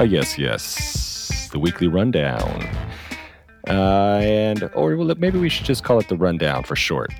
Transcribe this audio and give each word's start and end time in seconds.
Oh, 0.00 0.04
yes, 0.04 0.38
yes. 0.38 1.50
The 1.52 1.58
weekly 1.58 1.86
rundown. 1.86 2.66
Uh, 3.68 4.18
and, 4.22 4.70
or 4.74 4.96
well, 4.96 5.14
maybe 5.18 5.38
we 5.38 5.50
should 5.50 5.66
just 5.66 5.84
call 5.84 5.98
it 5.98 6.08
the 6.08 6.16
rundown 6.16 6.64
for 6.64 6.74
short. 6.74 7.12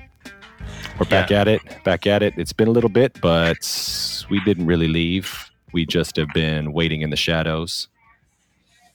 We're 0.99 1.05
back 1.05 1.29
Yeah. 1.29 1.41
at 1.41 1.47
it, 1.47 1.61
back 1.83 2.07
at 2.07 2.23
it. 2.23 2.33
It's 2.37 2.53
been 2.53 2.67
a 2.67 2.71
little 2.71 2.89
bit, 2.89 3.19
but 3.21 4.25
we 4.31 4.39
didn't 4.45 4.65
really 4.65 4.87
leave. 4.87 5.51
We 5.73 5.85
just 5.85 6.15
have 6.15 6.29
been 6.33 6.73
waiting 6.73 7.03
in 7.03 7.11
the 7.11 7.15
shadows. 7.15 7.87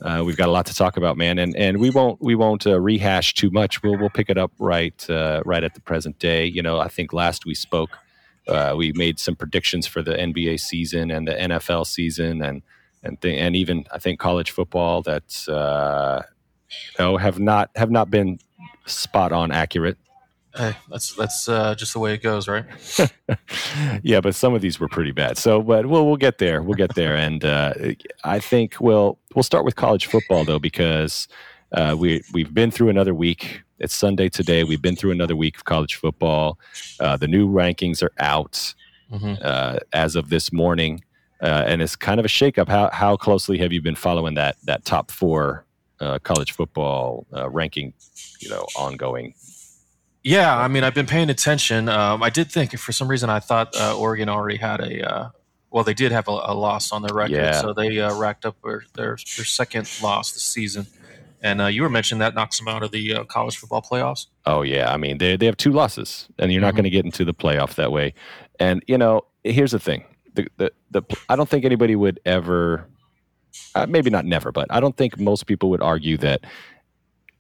Uh, 0.00 0.25
we've 0.26 0.36
got 0.36 0.48
a 0.48 0.53
lot 0.53 0.66
to 0.66 0.75
talk 0.75 0.96
about, 0.96 1.16
man, 1.16 1.39
and 1.39 1.54
and 1.57 1.79
we 1.79 1.89
won't 1.89 2.21
we 2.21 2.34
won't 2.34 2.66
uh, 2.66 2.79
rehash 2.79 3.32
too 3.34 3.50
much. 3.50 3.82
We'll 3.84 3.96
we'll 3.96 4.11
pick 4.11 4.29
it 4.29 4.36
up 4.36 4.50
right 4.58 5.08
uh, 5.08 5.43
right 5.46 5.62
at 5.64 5.75
the 5.75 5.80
present 5.80 6.18
day. 6.18 6.44
You 6.44 6.61
know, 6.61 6.80
I 6.80 6.89
think 6.89 7.12
last 7.14 7.46
we 7.46 7.54
spoke, 7.54 7.90
uh, 8.48 8.75
we 8.76 8.93
made 8.93 9.18
some 9.18 9.36
predictions 9.36 9.86
for 9.86 10.03
the 10.03 10.12
NBA 10.12 10.61
season 10.61 11.11
and 11.12 11.26
the 11.26 11.32
NFL 11.32 11.86
season, 11.86 12.43
and 12.43 12.61
and 13.06 13.20
th- 13.20 13.38
and 13.38 13.56
even 13.56 13.84
I 13.92 13.98
think 13.98 14.18
college 14.18 14.50
football 14.50 15.02
that 15.02 15.48
uh, 15.48 16.22
you 16.68 17.04
know 17.04 17.16
have 17.16 17.38
not 17.38 17.70
have 17.76 17.90
not 17.90 18.10
been 18.10 18.38
spot 18.86 19.32
on 19.32 19.50
accurate. 19.50 19.98
Hey, 20.54 20.74
that's 20.90 21.14
that's 21.14 21.48
uh, 21.48 21.74
just 21.74 21.92
the 21.92 21.98
way 21.98 22.14
it 22.14 22.22
goes, 22.22 22.48
right? 22.48 22.64
yeah, 24.02 24.20
but 24.20 24.34
some 24.34 24.54
of 24.54 24.62
these 24.62 24.80
were 24.80 24.88
pretty 24.88 25.12
bad. 25.12 25.36
So, 25.36 25.60
but 25.60 25.86
we'll 25.86 26.06
we'll 26.06 26.16
get 26.16 26.38
there. 26.38 26.62
We'll 26.62 26.76
get 26.76 26.94
there, 26.94 27.14
and 27.14 27.44
uh, 27.44 27.74
I 28.24 28.38
think 28.38 28.76
we'll 28.80 29.18
we'll 29.34 29.43
start 29.43 29.64
with 29.64 29.76
college 29.76 30.07
football 30.07 30.44
though 30.44 30.58
because 30.58 31.29
uh, 31.72 31.94
we 31.98 32.22
we've 32.32 32.54
been 32.54 32.70
through 32.70 32.88
another 32.88 33.14
week. 33.14 33.62
It's 33.78 33.94
Sunday 33.94 34.30
today. 34.30 34.64
We've 34.64 34.80
been 34.80 34.96
through 34.96 35.10
another 35.10 35.36
week 35.36 35.58
of 35.58 35.64
college 35.64 35.96
football. 35.96 36.58
Uh, 36.98 37.18
the 37.18 37.28
new 37.28 37.46
rankings 37.48 38.02
are 38.02 38.12
out 38.18 38.74
hmm 39.10 39.34
uh, 39.42 39.78
as 39.92 40.16
of 40.16 40.30
this 40.30 40.52
morning, 40.52 41.04
uh, 41.42 41.64
and 41.66 41.82
it's 41.82 41.96
kind 41.96 42.18
of 42.20 42.24
a 42.26 42.28
shakeup. 42.28 42.68
How 42.68 42.90
how 42.92 43.16
closely 43.16 43.58
have 43.58 43.72
you 43.72 43.82
been 43.82 43.94
following 43.96 44.34
that 44.34 44.56
that 44.64 44.84
top 44.84 45.10
four 45.10 45.64
uh, 46.00 46.18
college 46.20 46.52
football 46.52 47.26
uh, 47.34 47.48
ranking? 47.50 47.92
You 48.40 48.50
know, 48.50 48.66
ongoing. 48.76 49.34
Yeah, 50.22 50.56
I 50.58 50.66
mean, 50.68 50.82
I've 50.82 50.94
been 50.94 51.06
paying 51.06 51.30
attention. 51.30 51.88
Um, 51.88 52.22
I 52.22 52.30
did 52.30 52.50
think, 52.50 52.76
for 52.78 52.90
some 52.92 53.06
reason, 53.08 53.30
I 53.30 53.38
thought 53.38 53.76
uh, 53.76 53.96
Oregon 53.96 54.28
already 54.28 54.56
had 54.58 54.80
a. 54.80 55.08
Uh, 55.08 55.28
well, 55.70 55.84
they 55.84 55.94
did 55.94 56.10
have 56.10 56.26
a, 56.28 56.32
a 56.32 56.54
loss 56.54 56.90
on 56.90 57.02
their 57.02 57.14
record, 57.14 57.36
Yeah. 57.36 57.60
so 57.60 57.72
they 57.72 58.00
uh, 58.00 58.14
racked 58.16 58.44
up 58.44 58.56
their, 58.64 58.82
their 58.94 59.16
their 59.36 59.44
second 59.44 59.88
loss 60.02 60.32
this 60.32 60.42
season. 60.42 60.86
And 61.42 61.60
uh, 61.60 61.66
you 61.66 61.82
were 61.82 61.90
mentioning 61.90 62.20
that 62.20 62.34
knocks 62.34 62.58
them 62.58 62.66
out 62.66 62.82
of 62.82 62.90
the 62.92 63.14
uh, 63.14 63.24
college 63.24 63.56
football 63.58 63.82
playoffs. 63.82 64.26
Oh 64.46 64.62
yeah, 64.62 64.92
I 64.92 64.96
mean 64.96 65.18
they 65.18 65.36
they 65.36 65.46
have 65.46 65.56
two 65.56 65.70
losses, 65.70 66.28
and 66.38 66.50
you're 66.50 66.60
not 66.62 66.72
Mhm. 66.72 66.76
going 66.78 66.84
to 66.84 66.90
get 66.90 67.04
into 67.04 67.24
the 67.24 67.34
playoff 67.34 67.74
that 67.74 67.92
way. 67.92 68.14
And 68.58 68.82
you 68.88 68.96
know, 68.98 69.22
here's 69.44 69.72
the 69.72 69.78
thing: 69.78 70.04
the 70.36 70.46
the, 70.56 70.72
the 70.92 71.02
I 71.28 71.36
don't 71.36 71.48
think 71.48 71.64
anybody 71.64 71.96
would 71.96 72.20
ever, 72.24 72.86
uh, 73.74 73.86
maybe 73.88 74.10
not 74.10 74.24
never, 74.24 74.52
but 74.52 74.66
I 74.70 74.80
don't 74.80 74.96
think 74.96 75.18
most 75.18 75.46
people 75.46 75.70
would 75.70 75.82
argue 75.82 76.16
that 76.18 76.42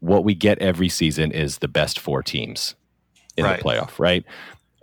what 0.00 0.24
we 0.24 0.34
get 0.34 0.58
every 0.58 0.88
season 0.88 1.32
is 1.32 1.58
the 1.58 1.68
best 1.68 1.98
four 1.98 2.22
teams 2.22 2.74
in 3.36 3.44
Right. 3.44 3.58
the 3.58 3.64
playoff, 3.64 3.98
right? 3.98 4.24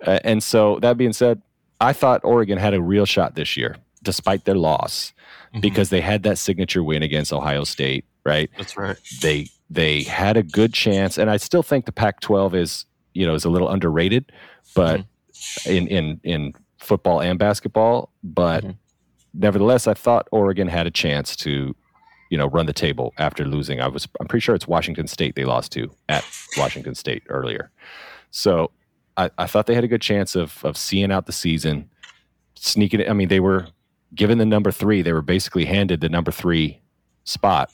Uh, 0.06 0.20
and 0.24 0.42
so 0.44 0.80
that 0.80 0.98
being 0.98 1.14
said, 1.14 1.42
I 1.80 1.94
thought 1.94 2.22
Oregon 2.24 2.58
had 2.58 2.74
a 2.74 2.82
real 2.82 3.06
shot 3.06 3.36
this 3.36 3.56
year, 3.58 3.76
despite 4.02 4.46
their 4.46 4.56
loss, 4.56 5.14
Mhm. 5.54 5.62
because 5.62 5.90
they 5.90 6.02
had 6.02 6.24
that 6.24 6.38
signature 6.38 6.84
win 6.84 7.04
against 7.04 7.32
Ohio 7.34 7.64
State, 7.64 8.06
right? 8.26 8.50
that's 8.58 8.76
right. 8.78 8.98
they 9.22 9.48
they 9.70 10.04
had 10.04 10.38
a 10.38 10.44
good 10.44 10.72
chance 10.74 11.18
and 11.18 11.32
i 11.32 11.38
still 11.38 11.64
think 11.64 11.86
the 11.86 11.92
pac 11.92 12.20
12 12.20 12.54
is 12.54 12.86
you 13.14 13.26
know 13.26 13.34
is 13.34 13.44
a 13.46 13.50
little 13.50 13.70
underrated 13.70 14.32
but 14.76 15.04
in 15.66 15.88
in 15.88 16.20
in 16.24 16.54
football 16.84 17.22
and 17.22 17.40
basketball 17.40 18.10
but 18.24 18.64
Mhm. 18.64 18.76
nevertheless 19.34 19.88
i 19.88 19.94
thought 19.94 20.28
oregon 20.32 20.68
had 20.68 20.86
a 20.88 20.92
chance 20.92 21.36
to 21.36 21.76
you 22.30 22.38
know 22.38 22.48
run 22.48 22.66
the 22.66 22.74
table 22.74 23.14
after 23.18 23.46
losing 23.46 23.80
i 23.82 23.88
was 23.88 24.08
i'm 24.20 24.28
pretty 24.28 24.42
sure 24.42 24.56
it's 24.56 24.68
washington 24.68 25.08
state 25.08 25.36
they 25.36 25.46
lost 25.46 25.72
to 25.72 25.90
at 26.10 26.24
washington 26.58 26.96
state 26.96 27.24
earlier 27.30 27.72
so 28.32 28.72
i, 29.18 29.30
I 29.38 29.48
thought 29.48 29.66
they 29.68 29.76
had 29.76 29.84
a 29.84 29.88
good 29.88 30.02
chance 30.02 30.36
of 30.36 30.64
of 30.66 30.78
seeing 30.78 31.12
out 31.12 31.26
the 31.26 31.32
season 31.32 31.90
sneaking 32.56 33.00
it 33.02 33.10
i 33.10 33.14
mean 33.14 33.28
they 33.28 33.40
were 33.40 33.68
given 34.16 34.38
the 34.38 34.46
number 34.46 34.72
three 34.72 35.02
they 35.02 35.14
were 35.14 35.22
basically 35.24 35.66
handed 35.66 36.02
the 36.02 36.10
number 36.10 36.32
three 36.32 36.80
spot 37.24 37.72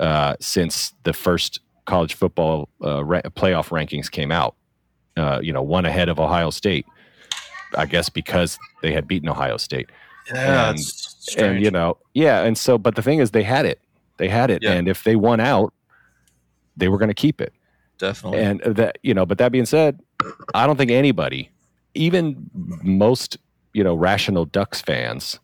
uh, 0.00 0.34
since 0.40 0.94
the 1.04 1.12
first 1.12 1.60
college 1.84 2.14
football 2.14 2.68
uh, 2.84 3.04
ra- 3.04 3.20
playoff 3.36 3.68
rankings 3.70 4.08
came 4.10 4.30
out. 4.32 4.54
Uh, 5.16 5.40
you 5.42 5.52
know, 5.52 5.60
one 5.62 5.84
ahead 5.84 6.08
of 6.08 6.18
Ohio 6.20 6.50
State, 6.50 6.86
I 7.76 7.86
guess 7.86 8.08
because 8.08 8.58
they 8.82 8.92
had 8.92 9.06
beaten 9.06 9.28
Ohio 9.28 9.56
State. 9.56 9.90
Yeah, 10.32 10.70
And-. 10.70 10.78
And 11.38 11.62
you 11.62 11.70
know, 11.70 11.96
yeah, 12.14 12.42
and 12.42 12.56
so, 12.58 12.76
but 12.78 12.96
the 12.96 13.02
thing 13.02 13.20
is, 13.20 13.30
they 13.30 13.42
had 13.42 13.64
it. 13.66 13.80
They 14.16 14.28
had 14.28 14.50
it, 14.50 14.62
Yeah. 14.62 14.72
and 14.72 14.88
if 14.88 15.04
they 15.04 15.16
won 15.16 15.38
out, 15.40 15.72
they 16.76 16.88
were 16.88 16.98
going 16.98 17.08
to 17.08 17.14
keep 17.14 17.40
it. 17.40 17.52
definitely. 17.98 18.40
And 18.40 18.60
that, 18.62 18.98
you 19.02 19.14
know, 19.14 19.24
but 19.26 19.38
that 19.38 19.52
being 19.52 19.66
said, 19.66 20.00
I 20.54 20.66
don't 20.66 20.76
think 20.76 20.90
anybody, 20.90 21.50
even 21.94 22.50
most, 22.54 23.36
you 23.74 23.84
know, 23.84 23.94
rational 23.94 24.44
Ducks 24.44 24.80
fans, 24.80 25.38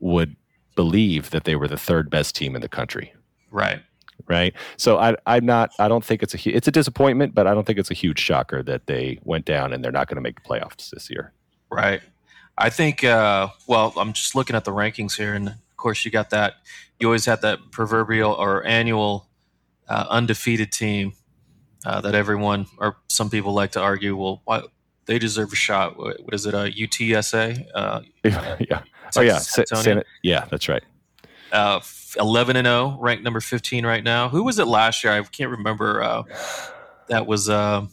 would 0.00 0.36
believe 0.74 1.30
that 1.30 1.44
they 1.44 1.56
were 1.56 1.68
the 1.68 1.76
third 1.76 2.08
best 2.10 2.34
team 2.36 2.54
in 2.54 2.62
the 2.62 2.68
country 2.68 3.12
right. 3.50 3.80
right? 4.26 4.54
So 4.76 4.98
I, 4.98 5.16
I'm 5.26 5.44
not. 5.46 5.70
I 5.78 5.88
don't 5.88 6.04
think 6.04 6.22
it's 6.22 6.34
a. 6.34 6.50
It's 6.56 6.68
a 6.68 6.72
disappointment, 6.72 7.34
but 7.34 7.46
I 7.46 7.54
don't 7.54 7.66
think 7.66 7.78
it's 7.78 7.90
a 7.90 7.94
huge 7.94 8.18
shocker 8.20 8.62
that 8.62 8.86
they 8.86 9.18
went 9.24 9.44
down 9.44 9.72
and 9.72 9.82
they're 9.84 9.92
not 9.92 10.08
going 10.08 10.16
to 10.16 10.20
make 10.22 10.42
the 10.42 10.48
playoffs 10.48 10.90
this 10.90 11.10
year. 11.10 11.32
Right. 11.70 12.00
I 12.58 12.70
think, 12.70 13.04
uh, 13.04 13.48
well, 13.66 13.92
I'm 13.96 14.12
just 14.12 14.34
looking 14.34 14.56
at 14.56 14.64
the 14.64 14.70
rankings 14.72 15.16
here, 15.16 15.34
and 15.34 15.48
of 15.48 15.76
course, 15.76 16.04
you 16.04 16.10
got 16.10 16.30
that. 16.30 16.54
You 16.98 17.08
always 17.08 17.26
have 17.26 17.42
that 17.42 17.58
proverbial 17.70 18.32
or 18.32 18.64
annual 18.64 19.28
uh, 19.88 20.06
undefeated 20.08 20.72
team 20.72 21.12
uh, 21.84 22.00
that 22.00 22.14
everyone 22.14 22.66
or 22.78 22.96
some 23.08 23.28
people 23.28 23.52
like 23.52 23.72
to 23.72 23.80
argue, 23.80 24.16
well, 24.16 24.40
why, 24.44 24.62
they 25.04 25.18
deserve 25.18 25.52
a 25.52 25.56
shot. 25.56 25.98
What, 25.98 26.16
is 26.32 26.46
it, 26.46 26.54
A 26.54 26.70
UTSA? 26.72 27.66
Uh, 27.74 28.00
yeah. 28.24 28.82
Oh 29.14 29.20
yeah. 29.20 29.34
Texas 29.34 29.52
Sa- 29.52 29.60
Antonio? 29.76 29.82
San- 29.82 30.04
yeah. 30.22 30.46
That's 30.50 30.68
right. 30.68 30.82
uh, 31.52 31.80
11 32.18 32.56
and 32.56 32.66
0, 32.66 32.96
ranked 33.00 33.22
number 33.22 33.40
15 33.40 33.84
right 33.84 34.02
now. 34.02 34.28
Who 34.30 34.42
was 34.42 34.58
it 34.58 34.64
last 34.64 35.04
year? 35.04 35.12
I 35.12 35.22
can't 35.22 35.50
remember. 35.50 36.02
Uh, 36.02 36.22
that 37.08 37.26
was 37.26 37.48
uh, 37.50 37.86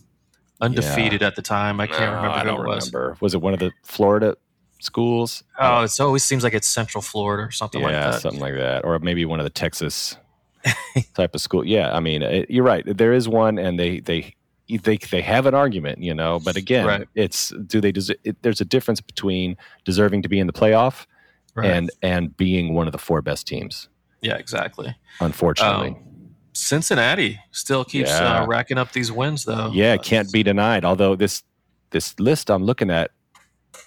undefeated 0.63 1.21
at 1.21 1.35
the 1.35 1.41
time. 1.41 1.79
I 1.79 1.87
can't 1.87 1.99
No, 2.01 2.15
remember 2.15 2.29
I 2.29 2.39
who 2.39 2.45
don't 2.45 2.59
it 2.65 2.67
was. 2.67 2.91
remember. 2.93 3.17
Was 3.19 3.33
it 3.33 3.41
one 3.41 3.53
of 3.53 3.59
the 3.59 3.71
Florida 3.83 4.35
schools? 4.79 5.43
Oh, 5.59 5.83
it 5.83 5.99
always 5.99 6.23
seems 6.23 6.43
like 6.43 6.53
it's 6.53 6.67
Central 6.67 7.01
Florida 7.01 7.43
or 7.43 7.51
something 7.51 7.81
yeah, 7.81 7.87
like 7.87 7.95
that. 8.13 8.21
something 8.21 8.41
like 8.41 8.55
that, 8.55 8.83
or 8.85 8.97
maybe 8.99 9.25
one 9.25 9.39
of 9.39 9.43
the 9.43 9.49
Texas 9.49 10.17
type 11.13 11.35
of 11.35 11.41
school. 11.41 11.65
Yeah, 11.65 11.95
I 11.95 11.99
mean, 11.99 12.21
it, 12.23 12.49
you're 12.49 12.63
right. 12.63 12.83
There 12.85 13.13
is 13.13 13.27
one, 13.27 13.57
and 13.57 13.79
they 13.79 13.99
they 13.99 14.33
they 14.69 14.97
they 14.97 15.21
have 15.21 15.45
an 15.45 15.53
argument, 15.53 15.99
you 15.99 16.13
know. 16.13 16.39
But 16.39 16.55
again, 16.55 16.85
Right. 16.85 17.07
it's 17.15 17.49
do 17.67 17.81
they 17.81 17.91
des- 17.91 18.15
it, 18.23 18.41
There's 18.41 18.61
a 18.61 18.65
difference 18.65 19.01
between 19.01 19.57
deserving 19.85 20.21
to 20.23 20.29
be 20.29 20.39
in 20.39 20.47
the 20.47 20.53
playoff 20.53 21.05
Right. 21.55 21.69
and 21.69 21.91
and 22.01 22.35
being 22.35 22.73
one 22.73 22.87
of 22.87 22.93
the 22.93 22.97
four 22.97 23.21
best 23.21 23.45
teams. 23.47 23.89
yeah, 24.21 24.35
exactly. 24.37 24.95
Unfortunately, 25.19 25.89
Um, 25.89 25.97
Cincinnati 26.53 27.39
still 27.51 27.83
keeps 27.83 28.09
Yeah. 28.11 28.43
uh, 28.43 28.45
racking 28.47 28.77
up 28.77 28.91
these 28.91 29.11
wins, 29.11 29.45
though. 29.45 29.71
yeah, 29.73 29.93
Uh, 29.93 29.97
can't 29.97 30.31
be 30.31 30.43
denied. 30.43 30.85
Although 30.85 31.15
this 31.15 31.43
this 31.91 32.19
list 32.19 32.49
I'm 32.49 32.63
looking 32.63 32.89
at 32.89 33.11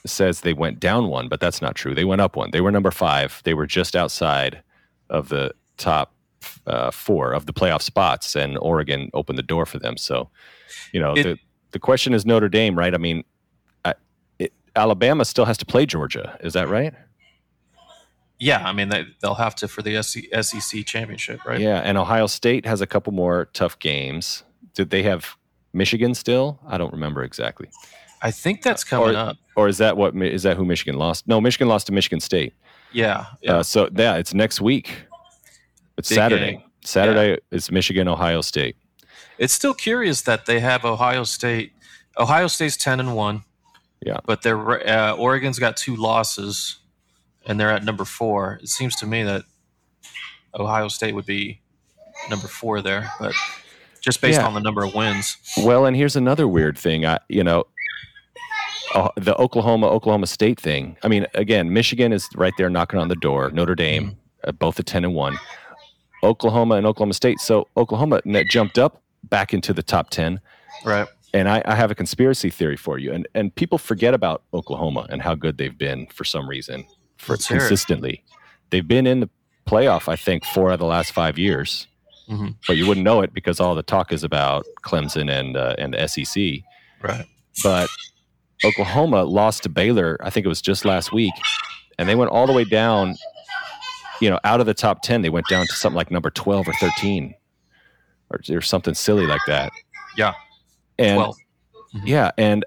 says 0.04 0.40
they 0.42 0.52
went 0.52 0.78
down 0.78 1.08
one, 1.08 1.28
but 1.28 1.40
that's 1.40 1.60
not 1.60 1.74
true. 1.74 1.94
They 1.94 2.04
went 2.04 2.20
up 2.20 2.36
one. 2.36 2.50
They 2.52 2.60
were 2.60 2.70
number 2.70 2.90
five. 2.92 3.40
They 3.44 3.54
were 3.54 3.66
just 3.66 3.96
outside 3.96 4.62
of 5.10 5.28
the 5.28 5.52
top 5.76 6.12
uh, 6.66 6.90
four 6.92 7.32
of 7.32 7.46
the 7.46 7.52
playoff 7.52 7.82
spots, 7.82 8.36
and 8.36 8.56
Oregon 8.58 9.10
opened 9.14 9.38
the 9.38 9.42
door 9.42 9.66
for 9.66 9.78
them. 9.80 9.96
So, 9.96 10.28
you 10.92 11.00
know, 11.00 11.14
It- 11.14 11.22
the 11.24 11.38
the 11.72 11.78
question 11.80 12.14
is 12.14 12.24
Notre 12.24 12.48
Dame, 12.48 12.78
right? 12.78 12.94
I 12.94 12.98
mean, 12.98 13.24
I, 13.84 13.94
it, 14.38 14.52
Alabama 14.76 15.24
still 15.24 15.44
has 15.44 15.58
to 15.58 15.66
play 15.66 15.84
Georgia. 15.84 16.38
Is 16.40 16.52
that 16.54 16.68
right? 16.68 16.94
Yeah, 18.38 18.62
I 18.66 18.72
mean 18.72 18.88
they, 18.90 19.06
they'll 19.20 19.34
have 19.34 19.54
to 19.56 19.68
for 19.68 19.82
the 19.82 20.02
SEC 20.02 20.84
championship, 20.86 21.44
right? 21.46 21.60
Yeah, 21.60 21.78
and 21.80 21.96
Ohio 21.96 22.26
State 22.26 22.66
has 22.66 22.80
a 22.80 22.86
couple 22.86 23.12
more 23.12 23.46
tough 23.54 23.78
games. 23.78 24.42
Did 24.74 24.90
they 24.90 25.02
have 25.04 25.36
Michigan 25.72 26.14
still? 26.14 26.58
I 26.66 26.76
don't 26.78 26.92
remember 26.92 27.22
exactly. 27.24 27.68
I 28.22 28.30
think 28.30 28.62
that's 28.62 28.84
coming 28.84 29.14
Or- 29.14 29.18
up. 29.18 29.36
Or 29.56 29.68
is 29.68 29.78
that 29.78 29.96
what 29.96 30.14
is 30.16 30.42
that 30.42 30.56
who 30.58 30.66
Michigan 30.66 30.98
lost? 30.98 31.26
No, 31.26 31.40
Michigan 31.40 31.66
lost 31.68 31.86
to 31.86 31.92
Michigan 31.92 32.20
State. 32.20 32.52
Yeah, 32.92 33.24
yeah. 33.40 33.56
Uh, 33.56 33.62
so 33.62 33.88
yeah, 33.96 34.16
it's 34.16 34.34
next 34.34 34.60
week. 34.60 35.06
It's 35.96 36.10
Big 36.10 36.16
Saturday. 36.16 36.50
game. 36.52 36.62
Saturday 36.84 37.38
is 37.50 37.70
Michigan 37.70 38.06
Ohio 38.06 38.42
State. 38.42 38.76
It's 39.38 39.52
still 39.54 39.72
curious 39.74 40.20
that 40.22 40.44
they 40.46 40.60
have 40.60 40.84
Ohio 40.84 41.24
State. 41.24 41.72
Ohio 42.18 42.48
State's 42.48 42.76
ten 42.76 43.00
and 43.00 43.16
one. 43.16 43.44
Yeah. 44.04 44.18
but 44.26 44.42
they're 44.42 44.86
uh, 44.88 45.14
Oregon's 45.14 45.58
got 45.58 45.76
two 45.78 45.96
losses, 45.96 46.76
and 47.46 47.58
they're 47.60 47.70
at 47.70 47.84
number 47.84 48.04
four. 48.04 48.58
It 48.62 48.68
seems 48.68 48.96
to 48.96 49.06
me 49.06 49.22
that 49.22 49.42
Ohio 50.54 50.88
State 50.88 51.14
would 51.14 51.26
be 51.26 51.60
number 52.30 52.48
four 52.48 52.80
there, 52.80 53.10
but 53.20 53.34
just 54.00 54.20
based 54.20 54.38
Yeah. 54.40 54.46
on 54.46 54.54
the 54.54 54.60
number 54.60 54.84
of 54.84 54.94
wins. 54.94 55.36
Well, 55.58 55.84
and 55.86 55.96
here's 55.96 56.16
another 56.16 56.46
weird 56.48 56.78
thing. 56.78 57.04
I, 57.04 57.18
you 57.28 57.44
know, 57.44 57.64
uh, 58.94 59.08
the 59.16 59.36
Oklahoma 59.40 59.88
Oklahoma 59.88 60.26
State 60.26 60.60
thing. 60.60 60.96
I 61.02 61.08
mean, 61.08 61.26
again, 61.34 61.72
Michigan 61.72 62.12
is 62.12 62.28
right 62.34 62.52
there 62.56 62.70
knocking 62.70 62.98
on 62.98 63.08
the 63.08 63.16
door. 63.16 63.50
Notre 63.50 63.74
Dame, 63.74 64.16
uh, 64.44 64.52
both 64.52 64.78
at 64.78 64.86
ten 64.86 65.04
and 65.04 65.14
one. 65.14 65.36
Oklahoma 66.22 66.76
and 66.76 66.86
Oklahoma 66.86 67.14
State. 67.14 67.38
So 67.40 67.68
Oklahoma 67.76 68.20
net 68.24 68.46
jumped 68.50 68.78
up 68.78 69.02
back 69.24 69.52
into 69.52 69.72
the 69.72 69.82
top 69.82 70.10
ten. 70.10 70.40
Right. 70.84 71.06
And 71.34 71.48
I, 71.48 71.62
I 71.66 71.74
have 71.74 71.90
a 71.90 71.94
conspiracy 71.94 72.48
theory 72.48 72.76
for 72.76 72.96
you. 72.98 73.12
And 73.12 73.28
and 73.34 73.54
people 73.54 73.76
forget 73.76 74.14
about 74.14 74.42
Oklahoma 74.54 75.06
and 75.10 75.20
how 75.20 75.34
good 75.34 75.58
they've 75.58 75.76
been 75.76 76.06
for 76.06 76.24
some 76.24 76.48
reason 76.48 76.86
for 77.26 77.32
Let's 77.34 77.46
consistently. 77.48 78.22
They've 78.70 78.86
been 78.86 79.06
in 79.06 79.20
the 79.20 79.30
playoff, 79.66 80.08
I 80.08 80.16
think, 80.16 80.44
four 80.44 80.70
out 80.70 80.74
of 80.74 80.78
the 80.80 80.86
last 80.86 81.12
five 81.12 81.38
years. 81.38 81.86
Mhm. 82.28 82.56
But 82.66 82.76
you 82.76 82.86
wouldn't 82.86 83.04
know 83.04 83.20
it 83.20 83.32
because 83.34 83.60
all 83.60 83.74
the 83.74 83.82
talk 83.82 84.12
is 84.12 84.24
about 84.24 84.66
Clemson 84.82 85.30
and 85.30 85.56
uh, 85.56 85.74
and 85.78 85.94
the 85.94 86.06
SEC. 86.08 86.62
Right. 87.02 87.26
But 87.62 87.88
Oklahoma 88.64 89.22
lost 89.24 89.62
to 89.64 89.68
Baylor. 89.68 90.18
I 90.20 90.30
think 90.30 90.44
it 90.46 90.48
was 90.48 90.60
just 90.62 90.84
last 90.84 91.12
week, 91.12 91.34
and 91.98 92.08
they 92.08 92.14
went 92.16 92.30
all 92.30 92.46
the 92.46 92.52
way 92.52 92.64
down. 92.64 93.14
You 94.20 94.30
know, 94.30 94.40
out 94.44 94.60
of 94.60 94.66
the 94.66 94.74
top 94.74 95.02
ten, 95.02 95.22
they 95.22 95.28
went 95.28 95.46
down 95.48 95.66
to 95.66 95.72
something 95.74 95.96
like 95.96 96.10
number 96.10 96.30
twelve 96.30 96.66
or 96.66 96.72
thirteen, 96.74 97.34
or, 98.30 98.40
or 98.50 98.60
something 98.60 98.94
silly 98.94 99.26
like 99.26 99.42
that. 99.46 99.70
Yeah. 100.16 100.32
And 100.98 101.18
Well. 101.18 101.36
yeah, 102.04 102.30
and 102.38 102.64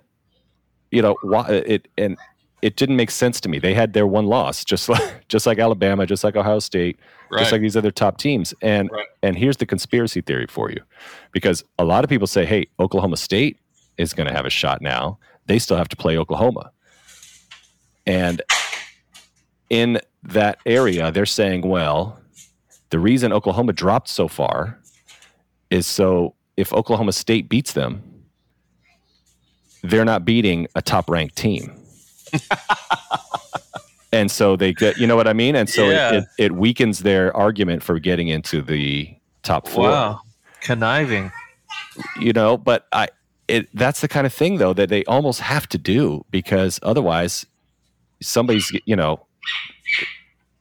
you 0.92 1.02
know, 1.02 1.18
why 1.22 1.48
it 1.50 1.88
and 1.98 2.18
it 2.62 2.76
didn't 2.76 2.96
make 2.98 3.12
sense 3.12 3.40
to 3.42 3.50
me. 3.50 3.60
They 3.60 3.74
had 3.74 3.94
their 3.94 4.06
one 4.08 4.26
loss, 4.26 4.66
just 4.66 4.90
like 4.90 5.02
just 5.30 5.46
like 5.46 5.60
Alabama, 5.60 6.06
just 6.06 6.24
like 6.24 6.36
Ohio 6.36 6.60
State, 6.60 7.00
Right. 7.32 7.40
just 7.40 7.52
like 7.52 7.62
these 7.62 7.78
other 7.78 7.92
top 7.92 8.18
teams. 8.18 8.54
And 8.62 8.90
Right. 8.92 9.06
and 9.24 9.38
here's 9.38 9.58
the 9.58 9.66
conspiracy 9.66 10.22
theory 10.22 10.48
for 10.50 10.70
you, 10.72 10.82
because 11.32 11.64
a 11.78 11.86
lot 11.86 12.04
of 12.04 12.10
people 12.10 12.28
say, 12.28 12.46
hey, 12.46 12.68
Oklahoma 12.80 13.18
State 13.18 13.60
is 13.98 14.14
going 14.14 14.28
to 14.28 14.34
have 14.34 14.46
a 14.46 14.50
shot 14.50 14.82
now. 14.82 15.20
They 15.46 15.60
still 15.60 15.78
have 15.78 15.90
to 15.90 15.96
play 15.96 16.18
Oklahoma, 16.18 16.72
and 18.06 18.42
in 19.70 20.00
that 20.24 20.58
area, 20.66 21.12
they're 21.12 21.26
saying, 21.26 21.62
well, 21.62 22.20
the 22.90 23.00
reason 23.00 23.32
Oklahoma 23.32 23.72
dropped 23.74 24.10
so 24.10 24.28
far 24.28 24.80
is 25.70 25.86
so 25.88 26.34
if 26.58 26.74
Oklahoma 26.74 27.14
State 27.14 27.48
beats 27.50 27.74
them, 27.74 28.02
they're 29.84 30.06
not 30.06 30.26
beating 30.26 30.68
a 30.76 30.82
top 30.82 31.10
ranked 31.10 31.36
team. 31.36 31.72
And 34.12 34.30
so 34.32 34.56
they 34.56 34.74
get, 34.74 34.98
you 34.98 35.08
know 35.08 35.16
what 35.16 35.28
I 35.28 35.34
mean? 35.34 35.56
And 35.56 35.70
so 35.70 35.90
Yeah. 35.90 36.12
it, 36.12 36.16
it, 36.16 36.24
it 36.38 36.52
weakens 36.54 37.00
their 37.00 37.36
argument 37.36 37.84
for 37.84 38.00
getting 38.00 38.28
into 38.28 38.62
the 38.62 39.14
top 39.44 39.68
four, 39.68 39.90
wow. 39.90 40.22
Conniving. 40.62 41.32
you 42.20 42.34
know, 42.34 42.58
but 42.58 42.86
I, 42.92 43.08
it, 43.48 43.68
that's 43.74 44.02
the 44.02 44.08
kind 44.08 44.28
of 44.28 44.34
thing 44.34 44.58
though 44.58 44.74
that 44.74 44.90
they 44.90 45.04
almost 45.06 45.42
have 45.42 45.68
to 45.70 45.78
do 45.78 46.26
because 46.32 46.80
otherwise 46.84 47.46
somebody's, 48.22 48.72
you 48.86 48.96
know, 48.96 49.26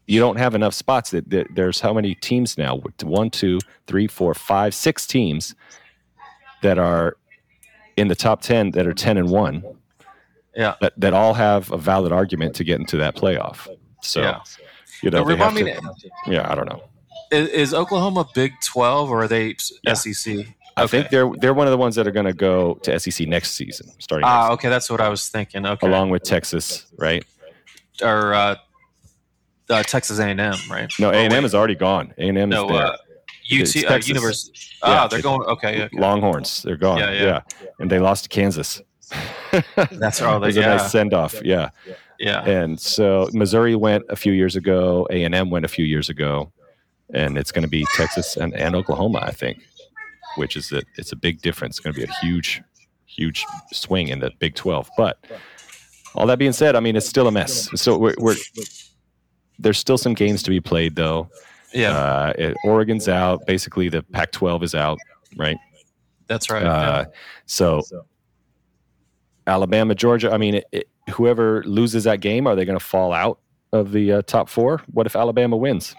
you 0.07 0.19
don't 0.21 0.37
have 0.37 0.55
enough 0.55 0.73
spots 0.73 1.11
that, 1.11 1.29
that 1.31 1.47
there's 1.55 1.81
how 1.81 1.93
many 1.93 2.15
teams 2.15 2.57
now? 2.57 2.81
One, 3.03 3.29
two, 3.29 3.59
three, 3.87 4.07
four, 4.07 4.33
five, 4.33 4.75
six 4.75 5.07
teams 5.07 5.55
that 6.63 6.79
are 6.79 7.17
in 7.97 8.09
the 8.09 8.15
top 8.15 8.41
10 8.41 8.71
that 8.71 8.87
are 8.87 8.95
10 8.95 9.19
and 9.19 9.29
one 9.29 9.63
Yeah. 10.59 10.75
that, 10.81 10.93
that 10.99 11.15
all 11.15 11.35
have 11.35 11.71
a 11.71 11.79
valid 11.79 12.11
argument 12.13 12.57
to 12.57 12.65
get 12.65 12.81
into 12.81 12.97
that 12.99 13.15
playoff. 13.15 13.69
So, 14.03 14.21
Yeah. 14.21 14.41
you 15.03 15.11
know, 15.11 15.19
Now, 15.21 15.25
they 15.25 15.33
remind 15.35 15.55
me, 15.55 15.63
to- 15.63 15.81
yeah, 16.27 16.51
I 16.51 16.55
don't 16.57 16.69
know. 16.69 16.83
is, 17.31 17.49
is 17.51 17.75
Oklahoma 17.75 18.29
Big 18.35 18.53
12 18.65 19.11
or 19.11 19.23
are 19.23 19.29
they 19.29 19.55
Yeah. 19.85 19.93
SEC? 19.95 20.49
I 20.77 20.83
Okay. 20.83 20.89
think 20.91 21.11
they're 21.11 21.31
they're 21.41 21.55
one 21.55 21.67
of 21.67 21.71
the 21.73 21.77
ones 21.79 21.95
that 21.97 22.07
are 22.07 22.13
going 22.13 22.27
to 22.27 22.33
go 22.33 22.75
to 22.85 22.93
SEC 23.01 23.27
next 23.27 23.53
season, 23.53 23.91
starting 23.99 24.27
Ah, 24.29 24.51
okay. 24.53 24.69
That's 24.69 24.89
what 24.91 25.01
I 25.01 25.09
was 25.09 25.29
thinking. 25.29 25.65
Okay. 25.67 25.87
along 25.87 26.11
with 26.11 26.23
Texas, 26.23 26.87
right? 26.97 27.25
or 28.03 28.33
uh, 28.35 28.55
uh, 29.71 29.83
Texas 29.83 30.19
A&M, 30.21 30.55
right? 30.71 30.89
No, 31.01 31.11
A 31.11 31.15
and 31.15 31.33
M 31.33 31.43
wait, 31.43 31.47
is 31.47 31.55
already 31.55 31.75
gone. 31.75 32.15
A 32.19 32.29
and 32.29 32.39
M 32.39 32.53
is 32.53 32.57
no, 32.57 32.69
there. 32.69 32.87
uh, 32.87 32.97
UT, 33.51 33.85
uh, 33.85 33.89
Texas. 33.89 34.09
University. 34.09 34.53
Yeah, 34.85 35.03
Ah, 35.03 35.07
they're 35.09 35.21
going. 35.21 35.43
Okay, 35.49 35.83
okay. 35.83 35.99
Longhorns, 35.99 36.63
they're 36.63 36.77
gone. 36.77 36.99
Yeah, 36.99 37.11
Yeah, 37.11 37.23
yeah. 37.25 37.41
and 37.81 37.91
they 37.91 37.99
lost 37.99 38.23
to 38.25 38.29
Kansas. 38.29 38.81
That's 39.93 40.21
all 40.23 40.37
it 40.37 40.41
they. 40.41 40.47
was 40.49 40.57
a 40.57 40.61
nice 40.61 40.91
send 40.91 41.15
off. 41.15 41.41
Yeah, 41.43 41.71
yeah. 42.19 42.45
and 42.49 42.79
so 42.79 43.29
Missouri 43.33 43.75
went 43.77 44.05
a 44.09 44.17
few 44.17 44.33
years 44.33 44.57
ago. 44.57 45.07
A 45.11 45.25
and 45.25 45.35
M 45.35 45.51
went 45.51 45.65
a 45.65 45.69
few 45.69 45.85
years 45.85 46.09
ago, 46.09 46.53
and 47.15 47.39
it's 47.39 47.53
going 47.53 47.63
to 47.63 47.69
be 47.69 47.87
Texas 47.95 48.37
and, 48.37 48.55
and 48.55 48.75
Oklahoma, 48.77 49.21
I 49.23 49.31
think, 49.31 49.59
which 50.37 50.57
is 50.57 50.73
a 50.73 50.83
it's 50.97 51.13
a 51.13 51.17
big 51.17 51.41
difference. 51.41 51.77
It's 51.79 51.81
going 51.81 51.95
to 51.95 52.01
be 52.01 52.05
a 52.11 52.15
huge, 52.27 52.63
huge 53.07 53.45
swing 53.73 54.09
in 54.09 54.21
the 54.21 54.31
Big 54.39 54.55
Twelve. 54.55 54.91
But 54.97 55.19
all 56.15 56.27
that 56.27 56.39
being 56.39 56.53
said, 56.53 56.77
I 56.77 56.81
mean 56.81 56.97
it's 56.97 57.09
still 57.09 57.29
a 57.29 57.33
mess. 57.33 57.69
So 57.81 57.97
we're, 57.97 58.15
we're 58.19 58.37
there's 59.59 59.79
still 59.79 59.99
some 59.99 60.15
games 60.15 60.43
to 60.45 60.51
be 60.51 60.61
played 60.61 60.97
though. 60.97 61.29
Yeah, 61.75 61.91
Uh, 61.97 62.33
it- 62.39 62.57
Oregon's 62.65 63.09
out. 63.09 63.47
Basically, 63.47 63.89
the 63.89 64.03
Pac-12 64.03 64.63
is 64.63 64.75
out, 64.75 64.99
right? 65.37 65.57
that's 66.27 66.51
right. 66.51 66.63
Uh, 66.65 67.05
so 67.47 67.83
Alabama, 69.49 69.95
Georgia. 69.95 70.33
I 70.33 70.37
mean, 70.37 70.57
it, 70.57 70.65
it, 70.73 70.89
whoever 71.11 71.63
loses 71.65 72.05
that 72.05 72.21
game, 72.21 72.47
are 72.47 72.55
they 72.55 72.65
going 72.65 72.79
to 72.79 72.85
fall 72.85 73.13
out 73.13 73.41
of 73.73 73.93
the 73.93 74.13
uh, 74.13 74.23
top 74.23 74.49
four? 74.49 74.83
What 74.93 75.07
if 75.07 75.17
Alabama 75.17 75.57
wins? 75.57 75.95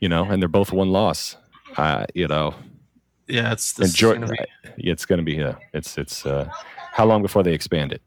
You 0.00 0.08
know, 0.08 0.24
and 0.24 0.42
they're 0.42 0.48
both 0.48 0.72
one 0.72 0.90
loss. 0.90 1.36
Uh, 1.76 2.06
you 2.14 2.28
know, 2.28 2.54
yeah. 3.28 3.52
It's 3.52 3.78
and 3.78 3.92
Georgia, 3.92 4.20
gonna 4.20 4.32
be, 4.76 4.88
it's 4.90 5.06
going 5.06 5.18
to 5.18 5.24
be. 5.24 5.42
Uh, 5.42 5.54
it's 5.72 5.96
it's. 5.96 6.26
Uh, 6.26 6.50
how 6.92 7.06
long 7.06 7.22
before 7.22 7.42
they 7.42 7.54
expand 7.54 7.92
it? 7.92 8.02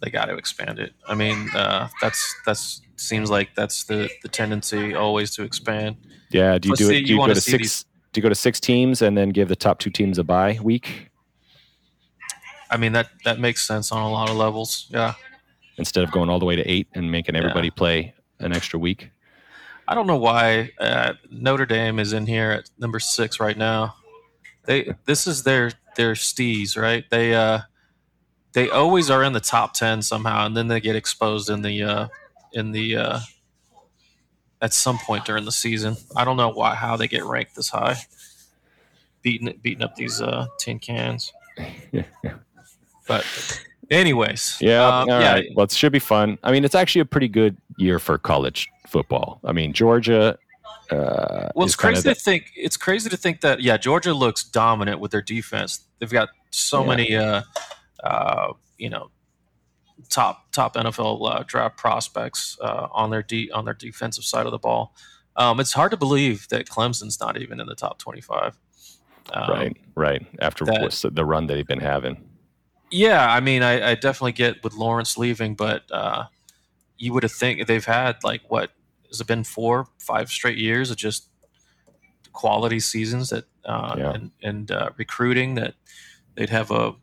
they 0.00 0.10
got 0.10 0.26
to 0.26 0.36
expand 0.36 0.78
it. 0.78 0.92
I 1.08 1.14
mean, 1.14 1.50
uh, 1.56 1.88
that's 2.00 2.34
that's 2.46 2.82
seems 2.96 3.30
like 3.30 3.54
that's 3.56 3.84
the 3.84 4.08
the 4.22 4.28
tendency 4.28 4.94
always 4.94 5.34
to 5.36 5.42
expand. 5.42 5.96
Yeah. 6.30 6.58
Do 6.58 6.68
you 6.68 6.76
do 6.76 6.90
it? 6.90 6.98
you 7.00 7.06
Do 7.06 7.10
you, 7.10 7.16
go 7.16 7.20
wanna 7.20 7.34
six? 7.36 7.58
these- 7.58 7.84
Do 8.12 8.18
you 8.18 8.22
go 8.22 8.28
to 8.28 8.34
six 8.34 8.60
teams 8.60 9.02
and 9.02 9.16
then 9.16 9.30
give 9.30 9.48
the 9.48 9.56
top 9.56 9.78
two 9.80 9.90
teams 9.90 10.18
a 10.18 10.24
bye 10.24 10.58
week 10.62 11.07
I 12.70 12.76
mean 12.76 12.92
that 12.92 13.08
that 13.24 13.38
makes 13.38 13.66
sense 13.66 13.92
on 13.92 14.02
a 14.02 14.10
lot 14.10 14.28
of 14.28 14.36
levels. 14.36 14.86
Yeah. 14.90 15.14
instead 15.76 16.04
of 16.04 16.10
going 16.10 16.28
all 16.28 16.38
the 16.38 16.44
way 16.44 16.56
to 16.56 16.62
eight 16.70 16.88
and 16.94 17.10
making 17.10 17.36
everybody 17.36 17.70
play 17.70 18.14
an 18.40 18.52
extra 18.52 18.78
week? 18.78 19.10
I 19.86 19.94
don't 19.94 20.06
know 20.06 20.18
why 20.18 20.70
uh, 20.78 21.14
Notre 21.30 21.64
Dame 21.64 21.98
is 21.98 22.12
in 22.12 22.26
here 22.26 22.50
at 22.50 22.70
number 22.78 23.00
six 23.00 23.40
right 23.40 23.56
now. 23.56 23.94
They 24.66 24.92
this 25.06 25.26
is 25.26 25.44
their 25.44 25.72
their 25.96 26.12
stees, 26.12 26.76
right? 26.76 27.04
They 27.10 27.34
uh 27.34 27.60
they 28.52 28.68
always 28.68 29.08
are 29.10 29.22
in 29.22 29.32
the 29.32 29.40
top 29.40 29.72
ten 29.72 30.02
somehow, 30.02 30.44
and 30.44 30.56
then 30.56 30.68
they 30.68 30.80
get 30.80 30.96
exposed 30.96 31.48
in 31.48 31.62
the 31.62 31.82
uh, 31.82 32.08
in 32.52 32.72
the 32.72 32.96
uh, 32.96 33.20
at 34.60 34.74
some 34.74 34.98
point 34.98 35.24
during 35.24 35.44
the 35.44 35.52
season. 35.52 35.96
I 36.16 36.24
don't 36.24 36.36
know 36.36 36.50
why 36.50 36.74
how 36.74 36.96
they 36.96 37.08
get 37.08 37.24
ranked 37.24 37.56
this 37.56 37.68
high, 37.70 37.96
beating 39.22 39.58
beating 39.62 39.82
up 39.82 39.96
these 39.96 40.20
uh, 40.20 40.46
tin 40.58 40.78
cans. 40.78 41.32
But 43.08 43.24
anyways, 43.90 44.58
Yeah, 44.60 44.86
um, 44.86 45.10
all 45.10 45.20
yeah, 45.20 45.32
right. 45.32 45.46
Well, 45.54 45.64
it 45.64 45.72
should 45.72 45.92
be 45.92 45.98
fun. 45.98 46.38
I 46.44 46.52
mean, 46.52 46.64
it's 46.64 46.74
actually 46.74 47.00
a 47.00 47.06
pretty 47.06 47.28
good 47.28 47.56
year 47.78 47.98
for 47.98 48.18
college 48.18 48.68
football. 48.86 49.40
I 49.44 49.52
mean, 49.52 49.72
Georgia. 49.72 50.38
Uh, 50.90 51.48
Well, 51.54 51.66
is 51.66 51.72
it's 51.72 51.76
crazy 51.76 52.02
the- 52.02 52.14
to 52.14 52.20
think. 52.20 52.50
It's 52.56 52.76
crazy 52.76 53.10
to 53.10 53.16
think 53.16 53.40
that 53.42 53.60
yeah, 53.60 53.76
Georgia 53.76 54.14
looks 54.14 54.44
dominant 54.44 55.00
with 55.00 55.10
their 55.10 55.22
defense. 55.22 55.80
They've 55.98 56.10
got 56.10 56.28
so 56.50 56.82
Yeah. 56.82 56.88
many, 56.88 57.16
uh, 57.16 57.42
uh, 58.04 58.52
you 58.78 58.88
know, 58.90 59.10
top 60.08 60.50
top 60.52 60.76
NFL 60.76 61.26
uh, 61.26 61.42
draft 61.46 61.76
prospects 61.76 62.56
uh, 62.62 62.88
on 62.92 63.10
their 63.10 63.22
de- 63.22 63.50
on 63.50 63.64
their 63.64 63.74
defensive 63.74 64.24
side 64.24 64.46
of 64.46 64.52
the 64.52 64.58
ball. 64.58 64.94
Um, 65.36 65.60
it's 65.60 65.72
hard 65.72 65.90
to 65.90 65.96
believe 65.96 66.48
that 66.48 66.66
Clemson's 66.66 67.20
not 67.20 67.36
even 67.36 67.60
in 67.60 67.66
the 67.66 67.74
top 67.74 67.98
twenty-five. 67.98 68.56
Um, 69.32 69.50
right, 69.50 69.76
right. 69.94 70.26
After 70.40 70.64
that- 70.64 71.10
the 71.12 71.24
run 71.24 71.46
that 71.48 71.54
they've 71.54 71.66
been 71.66 71.80
having. 71.80 72.27
Yeah, 72.90 73.30
I 73.30 73.40
mean, 73.40 73.62
I, 73.62 73.90
I 73.90 73.94
definitely 73.94 74.32
get 74.32 74.62
with 74.64 74.74
Lawrence 74.74 75.18
leaving, 75.18 75.54
but 75.54 75.82
uh, 75.90 76.24
you 76.96 77.12
would 77.12 77.22
have 77.22 77.32
think 77.32 77.66
they've 77.66 77.84
had 77.84 78.16
like 78.24 78.42
what 78.48 78.70
has 79.08 79.20
it 79.20 79.26
been 79.26 79.44
four, 79.44 79.86
five 79.98 80.30
straight 80.30 80.58
years 80.58 80.90
of 80.90 80.96
just 80.96 81.28
quality 82.32 82.80
seasons 82.80 83.30
that 83.30 83.44
uh, 83.64 83.94
Yeah. 83.98 84.12
and, 84.12 84.30
and 84.42 84.70
uh, 84.70 84.90
recruiting 84.96 85.54
that 85.56 85.74
they'd 86.34 86.50
have 86.50 86.70
a 86.70 86.94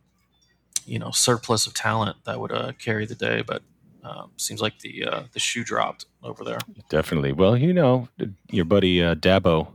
you 0.86 0.98
know 0.98 1.10
surplus 1.10 1.66
of 1.66 1.74
talent 1.74 2.16
that 2.24 2.40
would 2.40 2.52
uh, 2.52 2.72
carry 2.78 3.06
the 3.06 3.14
day, 3.14 3.42
but 3.42 3.62
um, 4.04 4.30
seems 4.36 4.60
like 4.62 4.78
the 4.80 5.04
uh, 5.04 5.22
the 5.32 5.40
shoe 5.40 5.64
dropped 5.64 6.06
over 6.22 6.44
there. 6.44 6.58
Definitely. 6.88 7.32
Well, 7.32 7.56
you 7.56 7.72
know, 7.72 8.08
your 8.50 8.64
buddy 8.64 9.02
uh, 9.02 9.14
Dabo. 9.16 9.68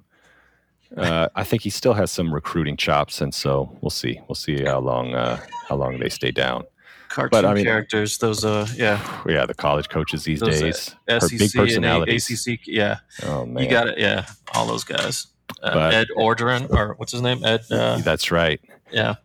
Uh, 0.97 1.29
I 1.35 1.43
think 1.43 1.61
he 1.63 1.69
still 1.69 1.93
has 1.93 2.11
some 2.11 2.33
recruiting 2.33 2.75
chops, 2.77 3.21
and 3.21 3.33
so 3.33 3.77
we'll 3.81 3.89
see. 3.89 4.19
We'll 4.27 4.35
see 4.35 4.63
how 4.63 4.79
long 4.79 5.13
uh, 5.15 5.39
how 5.69 5.75
long 5.77 5.99
they 5.99 6.09
stay 6.09 6.31
down. 6.31 6.63
Cartoon 7.09 7.45
I 7.45 7.53
mean- 7.53 7.65
characters, 7.65 8.17
those 8.19 8.45
uh, 8.45 8.67
yeah, 8.75 8.99
Yeah, 9.27 9.45
the 9.45 9.53
college 9.53 9.89
coaches 9.89 10.23
these 10.23 10.39
Those, 10.39 10.61
uh, 10.61 10.65
days, 10.65 10.95
big 11.29 11.49
SEC 11.49 11.69
and. 11.83 11.85
ACC, 11.85 12.59
yeah. 12.67 12.99
Oh 13.23 13.45
man, 13.45 13.63
You 13.63 13.69
got 13.69 13.87
it. 13.87 13.97
Yeah, 13.99 14.25
all 14.53 14.65
those 14.65 14.83
guys. 14.85 15.27
Uh, 15.61 15.73
But- 15.73 15.93
Ed 15.93 16.07
Orgeron, 16.17 16.69
or 16.71 16.93
what's 16.95 17.11
his 17.11 17.21
name? 17.21 17.43
Ed. 17.43 17.61
Uh, 17.69 17.97
That's 17.99 18.31
right. 18.31 18.61
yeah, 18.91 19.15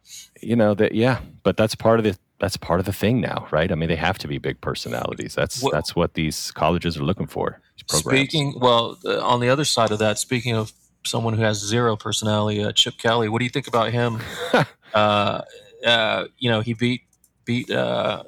you 0.42 0.54
know 0.56 0.74
that 0.74 0.94
yeah 0.94 1.20
but 1.44 1.56
that's 1.56 1.74
part 1.76 1.98
of 2.00 2.04
the 2.04 2.16
that's 2.40 2.56
part 2.56 2.80
of 2.80 2.86
the 2.86 2.92
thing 2.92 3.20
now, 3.20 3.46
right? 3.50 3.70
I 3.72 3.74
mean, 3.76 3.88
they 3.88 3.96
have 3.96 4.18
to 4.18 4.28
be 4.28 4.38
big 4.38 4.60
personalities. 4.60 5.34
That's 5.34 5.62
Well- 5.62 5.72
that's 5.72 5.94
what 5.96 6.14
these 6.14 6.50
colleges 6.52 6.96
are 6.98 7.04
looking 7.04 7.26
for. 7.28 7.60
Speaking 7.88 8.54
well, 8.60 8.98
uh, 9.04 9.20
on 9.24 9.40
the 9.40 9.48
other 9.48 9.64
side 9.64 9.90
of 9.92 9.98
that, 10.00 10.18
speaking 10.18 10.54
of 10.56 10.72
someone 11.06 11.34
who 11.34 11.42
has 11.42 11.58
zero 11.58 11.96
personality, 11.96 12.62
uh, 12.62 12.72
Chip 12.72 12.98
Kelly. 12.98 13.28
What 13.28 13.38
do 13.38 13.44
you 13.44 13.50
think 13.50 13.66
about 13.68 13.92
him? 13.92 14.18
uh, 14.94 15.42
uh, 15.84 16.24
you 16.38 16.50
know, 16.50 16.60
he 16.60 16.74
beat 16.74 17.02
beat 17.44 17.70
uh, 17.70 18.24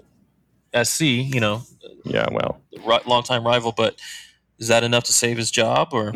SC. 0.82 1.02
You 1.02 1.40
know, 1.40 1.62
yeah, 2.04 2.26
well, 2.30 2.60
ri- 2.84 3.00
longtime 3.06 3.44
rival, 3.46 3.72
but 3.76 4.00
is 4.58 4.68
that 4.68 4.84
enough 4.84 5.04
to 5.04 5.12
save 5.12 5.36
his 5.36 5.50
job? 5.50 5.88
Or 5.92 6.08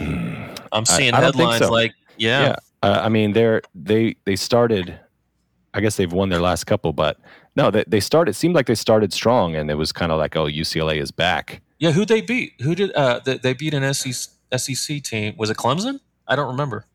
I'm 0.73 0.85
seeing 0.87 1.15
I 1.15 1.21
don't 1.21 1.35
headlines 1.37 1.65
so. 1.67 1.71
like, 1.73 1.93
yeah, 2.17 2.43
Yeah. 2.43 2.57
uh, 2.83 3.01
I 3.05 3.09
mean, 3.09 3.33
they're 3.33 3.63
they 3.75 4.17
they 4.25 4.37
started. 4.37 4.99
I 5.75 5.81
guess 5.81 5.97
they've 5.97 6.13
won 6.13 6.29
their 6.29 6.41
last 6.41 6.65
couple, 6.65 6.93
but 6.93 7.19
no, 7.57 7.71
they 7.71 7.85
they 7.87 8.01
started. 8.01 8.33
It 8.33 8.35
seemed 8.35 8.55
like 8.55 8.67
they 8.67 8.75
started 8.75 9.13
strong, 9.13 9.57
and 9.57 9.71
it 9.71 9.75
was 9.75 9.91
kind 9.91 10.13
of 10.13 10.19
like, 10.19 10.37
oh, 10.37 10.45
UCLA 10.47 11.01
is 11.01 11.11
back. 11.11 11.63
yeah. 11.79 11.93
Who 11.93 12.05
they 12.05 12.21
beat? 12.21 12.53
Who 12.61 12.75
did? 12.75 12.93
Uh, 12.93 13.21
they, 13.25 13.39
they 13.39 13.55
beat 13.55 13.73
an 13.73 13.95
SEC, 13.95 14.31
SEC 14.57 15.03
team. 15.03 15.35
Was 15.39 15.49
it 15.49 15.57
Clemson? 15.57 16.01
I 16.33 16.37
don't 16.37 16.49
remember. 16.49 16.87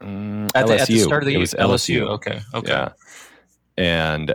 Mm, 0.00 0.50
At, 0.54 0.66
LSU. 0.66 0.68
the, 0.68 0.74
at 0.82 0.88
the 0.88 0.98
start 1.00 1.22
of 1.22 1.26
the 1.26 1.30
it 1.30 1.32
year, 1.34 1.40
was 1.40 1.54
LSU. 1.54 2.00
LSU. 2.02 2.08
Okay, 2.10 2.40
okay. 2.54 2.72
Yeah. 2.72 2.88
And 3.76 4.34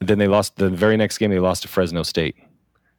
then 0.00 0.18
they 0.18 0.28
lost 0.28 0.56
the 0.56 0.68
very 0.70 0.96
next 0.96 1.18
game. 1.18 1.30
They 1.30 1.38
lost 1.38 1.62
to 1.62 1.68
Fresno 1.68 2.02
State. 2.02 2.36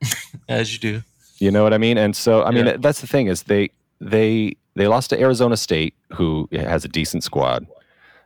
As 0.49 0.71
you 0.73 0.79
do. 0.79 1.01
You 1.39 1.51
know 1.51 1.63
what 1.63 1.73
I 1.73 1.77
mean? 1.77 1.97
And 1.97 2.15
so, 2.15 2.43
I 2.43 2.51
mean, 2.51 2.65
Yeah. 2.67 2.77
that's 2.77 3.01
the 3.01 3.07
thing 3.07 3.27
is 3.27 3.43
they 3.43 3.69
they 3.99 4.55
they 4.75 4.87
lost 4.87 5.09
to 5.09 5.19
Arizona 5.19 5.57
State, 5.57 5.93
who 6.13 6.47
has 6.53 6.85
a 6.85 6.87
decent 6.87 7.23
squad. 7.23 7.65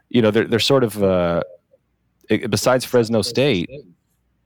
You 0.09 0.21
know, 0.21 0.31
they're 0.31 0.45
they're 0.45 0.59
sort 0.59 0.83
of 0.83 1.01
uh, 1.01 1.41
besides 2.49 2.85
Fresno 2.85 3.21
State, 3.21 3.69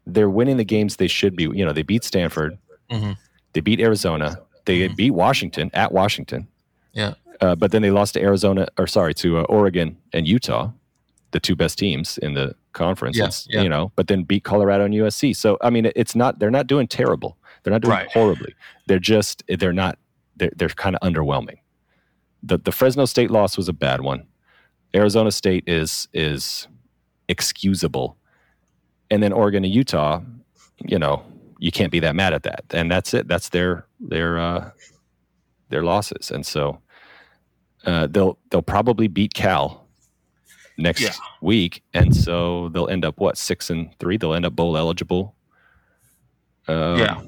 they're 0.06 0.30
winning 0.30 0.58
the 0.58 0.64
games 0.66 0.96
they 0.98 1.08
should 1.08 1.36
be. 1.36 1.44
You 1.44 1.66
know, 1.66 1.74
they 1.74 1.84
beat 1.84 2.04
Stanford, 2.04 2.58
Mhm. 2.92 3.18
they 3.54 3.62
beat 3.62 3.80
Arizona, 3.80 4.40
they 4.66 4.88
Mhm. 4.88 4.96
beat 4.96 5.12
Washington 5.12 5.70
at 5.74 5.92
Washington. 5.92 6.48
Yeah. 6.94 7.14
Uh, 7.42 7.56
but 7.56 7.72
then 7.72 7.82
they 7.82 7.92
lost 7.92 8.14
to 8.16 8.22
Arizona, 8.22 8.68
or 8.78 8.86
sorry, 8.88 9.14
to 9.16 9.40
uh, 9.40 9.42
Oregon 9.44 9.98
and 10.14 10.28
Utah, 10.28 10.72
the 11.32 11.40
two 11.40 11.56
best 11.56 11.78
teams 11.80 12.18
in 12.18 12.34
the 12.34 12.56
conference. 12.74 13.18
Yeah, 13.18 13.30
yeah. 13.50 13.62
You 13.64 13.70
know, 13.70 13.92
but 13.96 14.08
then 14.08 14.24
beat 14.24 14.44
Colorado 14.44 14.86
and 14.86 14.94
USC. 14.94 15.36
So 15.36 15.58
I 15.62 15.70
mean, 15.70 15.92
it's 15.96 16.16
not 16.16 16.40
they're 16.40 16.52
not 16.52 16.68
doing 16.68 16.88
terrible. 16.88 17.38
They're 17.64 17.72
not 17.74 17.82
doing 17.82 17.92
Right. 17.98 18.12
horribly. 18.12 18.54
They're 18.88 19.00
just 19.00 19.44
they're 19.48 19.74
not 19.74 19.98
they're 20.36 20.52
they're 20.56 20.70
kind 20.70 20.96
of 20.96 21.02
underwhelming. 21.02 21.58
The 22.44 22.58
the 22.58 22.72
Fresno 22.72 23.06
State 23.06 23.32
loss 23.32 23.58
was 23.58 23.70
a 23.70 23.74
bad 23.74 24.02
one. 24.02 24.26
Arizona 24.96 25.32
State 25.32 25.64
is 25.68 26.08
is 26.14 26.68
excusable, 27.28 28.18
and 29.12 29.22
then 29.24 29.32
Oregon 29.32 29.64
and 29.64 29.74
Utah, 29.74 30.22
you 30.84 30.98
know, 31.00 31.24
you 31.60 31.72
can't 31.72 31.92
be 31.92 32.00
that 32.00 32.16
mad 32.16 32.34
at 32.34 32.44
that. 32.44 32.64
And 32.72 32.90
that's 32.92 33.14
it. 33.14 33.28
That's 33.28 33.50
their 33.50 33.86
their 34.00 34.40
uh, 34.40 34.72
their 35.70 35.84
losses. 35.84 36.32
And 36.32 36.46
so 36.46 36.80
uh, 37.86 38.08
they'll 38.08 38.38
they'll 38.50 38.62
probably 38.62 39.08
beat 39.08 39.34
Cal 39.34 39.88
next 40.78 41.02
Yeah. 41.02 41.14
week, 41.42 41.84
and 41.94 42.16
so 42.16 42.70
they'll 42.70 42.88
end 42.90 43.06
up 43.06 43.20
what 43.20 43.38
six 43.38 43.70
and 43.70 43.94
three. 44.00 44.18
They'll 44.18 44.34
end 44.34 44.46
up 44.46 44.56
bowl 44.56 44.78
eligible. 44.78 45.36
Um, 46.68 46.98
Yeah. 47.00 47.22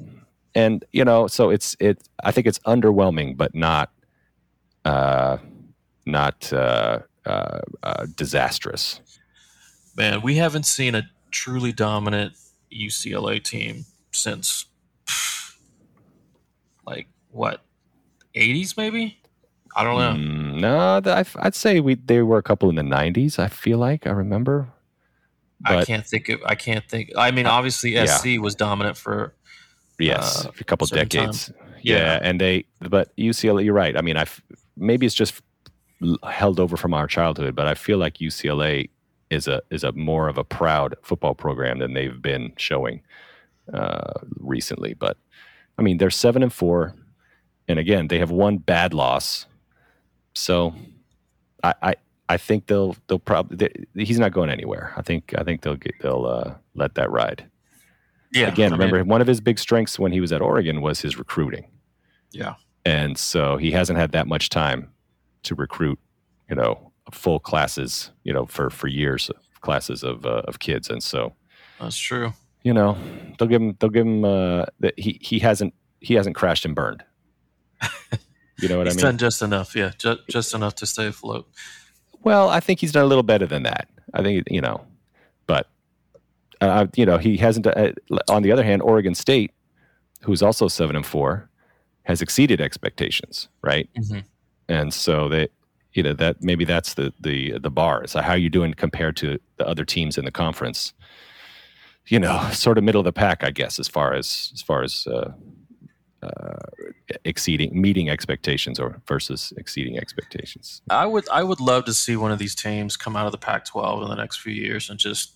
and 0.56 0.86
you 0.92 1.06
know, 1.06 1.28
so 1.28 1.50
it's 1.50 1.76
it. 1.80 2.02
I 2.24 2.32
think 2.32 2.48
it's 2.48 2.60
underwhelming, 2.60 3.38
but 3.38 3.56
not 3.56 3.92
uh, 4.86 5.38
not 6.06 6.52
uh, 6.52 7.00
uh, 7.26 7.60
uh, 7.84 8.06
disastrous. 8.16 9.00
Man, 9.96 10.22
we 10.22 10.36
haven't 10.36 10.66
seen 10.66 10.96
a 10.96 11.04
truly 11.32 11.72
dominant 11.72 12.34
UCLA 12.74 13.44
team 13.44 13.86
since 14.12 14.66
like 16.86 17.08
what, 17.30 17.62
80s 18.36 18.76
maybe? 18.78 19.21
I 19.76 19.84
don't 19.84 19.98
know. 20.00 20.14
Mm, 20.32 20.60
no, 20.60 21.02
I'd- 21.14 21.30
I'd 21.40 21.56
say 21.56 21.80
we 21.80 21.96
they 21.96 22.22
were 22.22 22.38
a 22.38 22.44
couple 22.44 22.70
in 22.70 22.76
the 22.76 22.82
'90s. 22.84 23.40
I 23.40 23.48
feel 23.48 23.78
like 23.78 24.06
I 24.08 24.12
remember. 24.12 24.68
I 25.64 25.86
can't 25.86 26.06
think 26.06 26.28
of 26.30 26.42
I 26.46 26.56
can't 26.56 26.84
think 26.90 27.12
I 27.16 27.30
mean 27.32 27.46
obviously 27.46 27.92
yeah. 27.94 28.06
SC 28.06 28.40
was 28.40 28.56
dominant 28.56 28.98
for 28.98 29.36
yes, 30.00 30.44
uh, 30.46 30.52
a 30.60 30.64
couple 30.64 30.88
time. 30.88 31.08
decades. 31.08 31.52
Yeah. 31.84 31.98
Yeah. 31.98 32.20
and 32.22 32.42
they 32.42 32.66
but 32.80 33.16
UCLA. 33.16 33.64
You're 33.64 33.74
right. 33.76 33.96
I 33.96 34.02
mean, 34.02 34.18
I 34.18 34.26
maybe 34.76 35.06
it's 35.06 35.16
just 35.16 35.40
held 36.30 36.60
over 36.60 36.78
from 36.78 36.94
our 36.96 37.06
childhood, 37.08 37.56
but 37.56 37.68
I 37.68 37.76
feel 37.76 37.98
like 38.00 38.16
UCLA 38.18 38.90
is 39.30 39.48
a 39.48 39.62
is 39.70 39.84
a 39.84 39.92
more 39.92 40.28
of 40.30 40.38
a 40.40 40.44
proud 40.44 40.96
football 41.04 41.36
program 41.36 41.78
than 41.80 41.94
they've 41.94 42.20
been 42.22 42.54
showing 42.58 43.02
uh, 43.74 44.14
recently. 44.40 44.96
But 44.96 45.18
I 45.78 45.84
mean, 45.84 45.98
they're 46.00 46.10
seven 46.10 46.42
and 46.44 46.52
four, 46.52 46.96
and 47.68 47.78
again, 47.80 48.08
they 48.08 48.18
have 48.20 48.32
one 48.32 48.58
bad 48.58 48.94
loss. 48.96 49.46
So, 50.34 50.74
I 51.64 51.74
I, 51.82 51.96
I 52.30 52.38
think 52.38 52.68
they'll 52.68 52.96
they'll 53.08 53.20
probably 53.20 53.70
he's 53.94 54.20
not 54.20 54.32
going 54.32 54.50
anywhere. 54.50 54.94
I 54.96 55.02
think 55.02 55.34
I 55.38 55.44
think 55.44 55.62
they'll 55.62 55.76
get 55.76 55.96
they'll 56.02 56.26
uh, 56.26 56.54
let 56.76 56.96
that 56.96 57.12
ride. 57.12 57.46
yeah. 58.32 58.48
Again, 58.48 58.72
I 58.72 58.76
remember 58.76 59.00
mean, 59.00 59.08
one 59.08 59.22
of 59.22 59.28
his 59.28 59.42
big 59.42 59.60
strengths 59.60 60.00
when 60.00 60.12
he 60.12 60.22
was 60.22 60.32
at 60.32 60.42
Oregon 60.42 60.82
was 60.82 61.02
his 61.02 61.18
recruiting, 61.18 61.68
yeah. 62.32 62.56
and 62.86 63.18
so 63.18 63.58
he 63.58 63.72
hasn't 63.72 64.00
had 64.00 64.14
that 64.14 64.28
much 64.28 64.50
time 64.50 64.90
to 65.44 65.56
recruit, 65.56 66.00
you 66.50 66.56
know, 66.56 66.92
full 67.12 67.40
classes, 67.40 68.12
you 68.24 68.34
know, 68.34 68.46
for 68.46 68.70
for 68.70 68.88
years 68.88 69.30
classes 69.62 70.04
of 70.04 70.26
uh, 70.26 70.42
of 70.46 70.60
kids, 70.60 70.90
and 70.90 71.02
so 71.02 71.34
That's 71.80 71.98
true. 71.98 72.34
you 72.64 72.74
know 72.74 72.98
they'll 73.38 73.48
give 73.48 73.62
him 73.62 73.76
they'll 73.80 73.90
give 73.90 74.06
him 74.06 74.26
uh, 74.26 74.66
that 74.80 74.98
he 74.98 75.20
he 75.22 75.40
hasn't 75.40 75.74
he 76.00 76.16
hasn't 76.16 76.36
crashed 76.36 76.66
and 76.66 76.76
burned. 76.76 77.04
You 78.62 78.70
know 78.70 78.78
what 78.78 78.88
He's 78.88 78.96
I 78.96 78.98
mean? 78.98 79.06
done 79.06 79.18
just 79.18 79.42
enough, 79.42 79.76
yeah, 79.76 79.92
just, 79.98 80.20
just 80.30 80.54
enough 80.54 80.76
to 80.76 80.86
stay 80.86 81.08
afloat. 81.08 81.48
Well, 82.24 82.50
I 82.50 82.60
think 82.60 82.80
he's 82.80 82.92
done 82.92 83.04
a 83.04 83.08
little 83.08 83.24
better 83.24 83.48
than 83.48 83.64
that. 83.64 83.88
I 84.14 84.22
think 84.22 84.44
you 84.50 84.62
know, 84.62 84.86
but 85.48 85.68
uh, 86.62 86.88
you 86.96 87.06
know 87.06 87.18
he 87.18 87.38
hasn't. 87.38 87.66
Uh, 87.66 87.92
on 88.30 88.44
the 88.44 88.52
other 88.52 88.64
hand, 88.64 88.82
Oregon 88.84 89.16
State, 89.16 89.52
who's 90.22 90.44
also 90.44 90.68
seven 90.68 90.96
and 90.96 91.06
four, 91.06 91.50
has 92.04 92.22
exceeded 92.22 92.62
expectations, 92.62 93.48
right? 93.64 93.90
Mhm. 93.98 94.24
And 94.70 94.94
so 94.94 95.28
they, 95.28 95.48
you 95.94 96.04
know, 96.04 96.14
that 96.14 96.44
maybe 96.44 96.64
that's 96.66 96.94
the 96.94 97.12
the 97.20 97.58
the 97.60 97.72
bar. 97.72 98.06
So 98.06 98.22
how 98.22 98.32
are 98.34 98.38
you 98.38 98.50
doing 98.50 98.74
compared 98.76 99.18
to 99.18 99.40
the 99.58 99.68
other 99.68 99.84
teams 99.86 100.18
in 100.18 100.26
the 100.26 100.32
conference? 100.32 100.94
You 102.08 102.20
know, 102.20 102.50
sort 102.52 102.78
of 102.78 102.84
middle 102.84 103.00
of 103.02 103.06
the 103.06 103.14
pack, 103.14 103.44
I 103.44 103.50
guess, 103.52 103.80
as 103.80 103.88
far 103.88 104.14
as 104.14 104.52
as 104.54 104.62
far 104.62 104.84
as 104.84 105.08
uh, 105.08 105.12
uh, 105.12 105.32
exceeding 107.26 107.80
meeting 107.80 108.10
expectations 108.10 108.80
or 108.80 109.02
versus 109.08 109.54
exceeding 109.58 109.98
expectations. 109.98 110.82
I 110.90 111.06
would 111.06 111.28
I 111.30 111.44
would 111.44 111.60
love 111.60 111.86
to 111.86 111.94
see 111.94 112.16
one 112.16 112.32
of 112.32 112.40
these 112.40 112.56
teams 112.56 112.98
come 112.98 113.16
out 113.16 113.26
of 113.26 113.32
the 113.32 113.38
Pac-12 113.38 114.04
in 114.04 114.10
the 114.10 114.16
next 114.16 114.38
few 114.38 114.54
years 114.54 114.90
and 114.90 115.00
just 115.00 115.36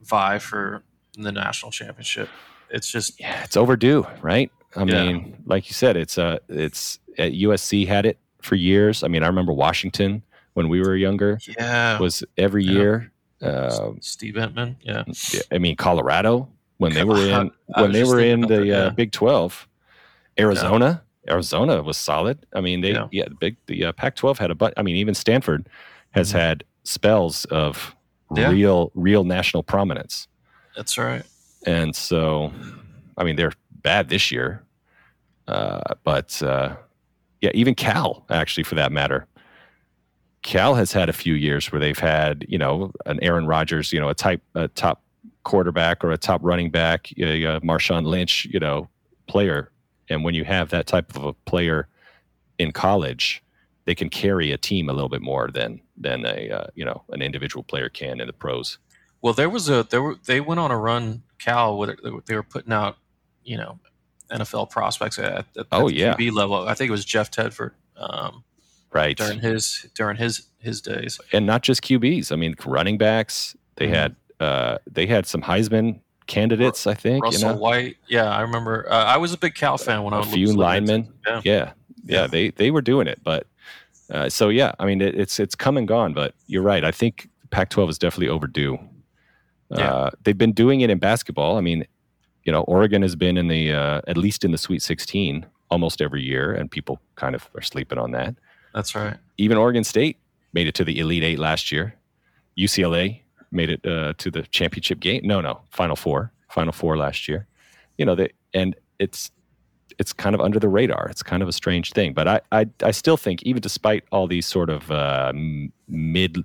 vie 0.00 0.38
for 0.38 0.82
the 1.16 1.32
national 1.32 1.70
championship. 1.72 2.28
It's 2.70 2.90
just 2.90 3.20
yeah, 3.20 3.42
it's 3.44 3.56
overdue, 3.56 4.06
right? 4.22 4.50
I 4.76 4.84
Yeah. 4.84 5.04
mean, 5.04 5.42
like 5.46 5.68
you 5.68 5.74
said, 5.74 5.96
it's 5.96 6.18
uh 6.18 6.38
it's 6.48 6.98
at 7.18 7.32
USC 7.32 7.86
had 7.86 8.06
it 8.06 8.18
for 8.40 8.54
years. 8.54 9.02
I 9.02 9.08
mean, 9.08 9.22
I 9.22 9.26
remember 9.26 9.52
Washington 9.52 10.22
when 10.54 10.68
we 10.68 10.80
were 10.80 10.96
younger 10.96 11.38
yeah. 11.58 11.98
was 11.98 12.24
every 12.38 12.64
Yeah. 12.64 12.72
year. 12.72 13.12
Uh, 13.40 13.90
Steve 14.00 14.34
Emtman, 14.34 14.76
yeah. 14.82 15.02
I 15.50 15.58
mean, 15.58 15.74
Colorado 15.74 16.48
when 16.78 16.94
they 16.94 17.02
were 17.02 17.16
in 17.18 17.50
when 17.76 17.90
they 17.90 18.04
were 18.04 18.20
in 18.20 18.42
the 18.42 18.86
uh. 18.86 18.90
Big 18.90 19.10
Twelve, 19.10 19.66
Arizona. 20.42 21.02
Arizona 21.28 21.82
was 21.82 21.96
solid. 21.96 22.44
I 22.52 22.60
mean, 22.60 22.80
they 22.80 22.92
Yeah. 22.92 23.06
yeah, 23.12 23.24
the 23.28 23.34
big 23.36 23.56
the 23.66 23.84
uh, 23.86 23.92
Pac-12 23.92 24.38
had 24.38 24.50
a 24.50 24.54
but. 24.54 24.74
I 24.76 24.82
mean, 24.82 24.96
even 24.96 25.14
Stanford 25.14 25.68
has 26.10 26.30
Mhm. 26.30 26.38
had 26.38 26.64
spells 26.84 27.44
of 27.46 27.94
Yeah. 28.36 28.50
real 28.50 28.90
real 28.94 29.24
national 29.24 29.62
prominence. 29.62 30.26
That's 30.76 30.96
right. 30.98 31.22
and 31.66 31.94
so 31.94 32.50
I 33.16 33.22
mean 33.24 33.36
they're 33.36 33.52
bad 33.82 34.08
this 34.08 34.32
year, 34.32 34.64
uh, 35.46 35.94
but 36.02 36.42
uh, 36.42 36.74
yeah, 37.40 37.50
even 37.54 37.74
Cal 37.76 38.24
actually 38.30 38.64
for 38.64 38.74
that 38.74 38.90
matter. 38.90 39.26
Cal 40.42 40.74
has 40.74 40.92
had 40.92 41.08
a 41.08 41.12
few 41.12 41.34
years 41.34 41.70
where 41.70 41.78
they've 41.80 41.98
had 41.98 42.44
you 42.48 42.58
know 42.58 42.90
an 43.06 43.18
Aaron 43.22 43.46
Rodgers, 43.46 43.92
you 43.92 44.00
know 44.00 44.08
a 44.08 44.14
type 44.14 44.42
a 44.56 44.66
top 44.68 45.02
quarterback 45.44 46.02
or 46.04 46.10
a 46.10 46.16
top 46.18 46.40
running 46.42 46.70
back, 46.70 47.10
a, 47.18 47.44
a 47.44 47.60
Marshawn 47.60 48.04
Lynch, 48.06 48.44
you 48.46 48.58
know 48.58 48.88
player, 49.28 49.70
and 50.08 50.24
when 50.24 50.34
you 50.34 50.44
have 50.44 50.70
that 50.70 50.86
type 50.86 51.16
of 51.16 51.24
a 51.24 51.32
player 51.32 51.88
in 52.58 52.72
college, 52.72 53.42
they 53.84 53.94
can 53.94 54.08
carry 54.08 54.52
a 54.52 54.56
team 54.58 54.88
a 54.88 54.92
little 54.92 55.08
bit 55.08 55.22
more 55.22 55.48
than 55.48 55.80
than 55.96 56.24
a 56.26 56.50
uh, 56.50 56.66
you 56.74 56.84
know 56.84 57.02
an 57.10 57.22
individual 57.22 57.62
player 57.62 57.88
can 57.88 58.20
in 58.20 58.26
the 58.26 58.32
pros. 58.32 58.78
Well, 59.20 59.32
there 59.34 59.50
was 59.50 59.68
a 59.68 59.86
there 59.88 60.02
were 60.02 60.16
they 60.26 60.40
went 60.40 60.60
on 60.60 60.70
a 60.70 60.76
run. 60.78 61.22
Cal, 61.38 61.76
with 61.78 61.90
it- 61.90 62.00
they 62.26 62.36
were 62.36 62.42
putting 62.44 62.72
out, 62.72 62.96
you 63.44 63.56
know, 63.56 63.80
NFL 64.30 64.70
prospects 64.70 65.18
at, 65.18 65.44
at, 65.56 65.66
Oh, 65.72 65.88
at 65.88 65.88
the 65.88 65.94
yeah. 65.94 66.14
QB 66.14 66.32
level. 66.32 66.68
I 66.68 66.74
think 66.74 66.88
it 66.88 66.92
was 66.92 67.04
Jeff 67.04 67.32
Tedford 67.32 67.72
um, 67.96 68.44
Right. 68.92 69.16
during 69.16 69.40
his 69.40 69.86
during 69.96 70.16
his 70.16 70.46
his 70.60 70.80
days. 70.80 71.18
and 71.32 71.44
not 71.46 71.62
just 71.62 71.82
QBs. 71.82 72.30
I 72.30 72.36
mean, 72.36 72.54
running 72.64 72.96
backs. 72.98 73.56
They 73.76 73.88
Mhm. 73.88 73.94
had 73.94 74.16
uh, 74.38 74.78
they 74.90 75.06
had 75.06 75.26
some 75.26 75.42
Heisman 75.42 76.00
candidates. 76.32 76.86
I 76.86 76.94
think 76.94 77.24
Russell 77.24 77.48
you 77.48 77.54
know? 77.54 77.60
White. 77.60 77.96
Yeah, 78.08 78.30
I 78.30 78.40
remember. 78.40 78.90
Uh, 78.90 79.04
I 79.04 79.16
was 79.18 79.32
a 79.32 79.38
big 79.38 79.54
Cal 79.54 79.78
fan 79.78 80.02
when 80.02 80.14
I 80.14 80.18
a 80.18 80.20
was 80.20 80.28
a 80.28 80.32
few 80.32 80.52
linemen. 80.52 81.12
Yeah. 81.26 81.40
Yeah, 81.44 81.72
yeah, 82.04 82.26
they 82.26 82.50
they 82.50 82.70
were 82.70 82.82
doing 82.82 83.06
it, 83.06 83.20
but 83.22 83.46
uh, 84.10 84.28
so 84.28 84.48
yeah, 84.48 84.72
I 84.78 84.86
mean 84.86 85.00
it, 85.00 85.14
it's 85.14 85.38
it's 85.38 85.54
come 85.54 85.76
and 85.76 85.86
gone. 85.86 86.14
But 86.14 86.34
you're 86.46 86.62
right. 86.62 86.84
I 86.84 86.90
think 86.90 87.28
Pac-12 87.50 87.90
is 87.90 87.98
definitely 87.98 88.28
overdue. 88.28 88.78
Yeah. 89.70 89.92
Uh, 89.92 90.10
they've 90.24 90.36
been 90.36 90.52
doing 90.52 90.80
it 90.80 90.90
in 90.90 90.98
basketball. 90.98 91.56
I 91.56 91.60
mean, 91.60 91.86
you 92.44 92.52
know, 92.52 92.62
Oregon 92.62 93.02
has 93.02 93.16
been 93.16 93.36
in 93.36 93.48
the 93.48 93.72
uh, 93.72 94.00
at 94.06 94.16
least 94.16 94.44
in 94.44 94.50
the 94.50 94.58
Sweet 94.58 94.82
16 94.82 95.46
almost 95.70 96.02
every 96.02 96.22
year, 96.22 96.52
and 96.52 96.70
people 96.70 97.00
kind 97.14 97.34
of 97.34 97.48
are 97.54 97.62
sleeping 97.62 97.98
on 97.98 98.10
that. 98.12 98.34
That's 98.74 98.94
right. 98.94 99.16
Even 99.38 99.56
Oregon 99.58 99.84
State 99.84 100.18
made 100.52 100.66
it 100.66 100.74
to 100.74 100.84
the 100.84 100.98
Elite 100.98 101.22
Eight 101.22 101.38
last 101.38 101.72
year. 101.72 101.94
UCLA 102.58 103.22
made 103.52 103.70
it 103.70 103.86
uh, 103.86 104.14
to 104.18 104.30
the 104.30 104.42
championship 104.42 104.98
game. 105.00 105.22
No, 105.24 105.40
no, 105.40 105.60
Final 105.70 105.96
Four, 105.96 106.32
Final 106.48 106.72
Four 106.72 106.96
last 106.96 107.28
year. 107.28 107.46
You 107.98 108.04
know, 108.06 108.14
they, 108.14 108.30
and 108.54 108.74
it's 108.98 109.30
it's 109.98 110.12
kind 110.12 110.34
of 110.34 110.40
under 110.40 110.58
the 110.58 110.68
radar. 110.68 111.06
It's 111.10 111.22
kind 111.22 111.42
of 111.42 111.48
a 111.48 111.52
strange 111.52 111.92
thing, 111.92 112.14
but 112.14 112.26
I 112.26 112.40
I, 112.50 112.66
I 112.82 112.90
still 112.92 113.16
think 113.16 113.42
even 113.42 113.60
despite 113.60 114.04
all 114.10 114.26
these 114.26 114.46
sort 114.46 114.70
of 114.70 114.90
uh, 114.90 115.32
mid 115.88 116.38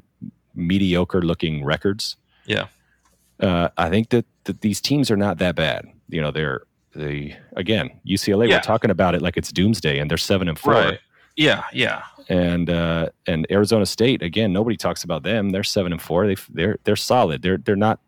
mediocre 0.53 1.21
looking 1.21 1.63
records, 1.63 2.15
Yeah. 2.45 2.65
uh, 3.39 3.69
I 3.77 3.89
think 3.89 4.09
that, 4.09 4.25
that 4.45 4.61
these 4.61 4.81
teams 4.81 5.11
are 5.11 5.17
not 5.17 5.37
that 5.37 5.55
bad. 5.55 5.85
You 6.09 6.21
know, 6.21 6.31
they're 6.31 6.61
the 6.95 7.33
again 7.55 7.89
UCLA. 8.07 8.49
Yeah. 8.49 8.55
We're 8.55 8.61
talking 8.61 8.89
about 8.91 9.13
it 9.15 9.21
like 9.21 9.37
it's 9.37 9.51
doomsday, 9.51 9.99
and 9.99 10.09
they're 10.09 10.17
seven 10.17 10.47
and 10.49 10.57
four 10.57 10.73
Right. 10.73 10.99
Yeah. 11.37 11.63
Yeah. 11.71 12.03
and 12.29 12.69
uh, 12.69 13.09
and 13.25 13.47
Arizona 13.49 13.85
State 13.85 14.21
again. 14.21 14.51
Nobody 14.51 14.75
talks 14.75 15.03
about 15.05 15.23
them. 15.23 15.51
They're 15.51 15.63
seven 15.63 15.93
and 15.93 16.01
four. 16.01 16.27
They 16.27 16.35
they're 16.49 16.77
they're 16.83 16.95
solid. 16.97 17.41
They're 17.41 17.57
they're 17.57 17.75
not 17.77 17.99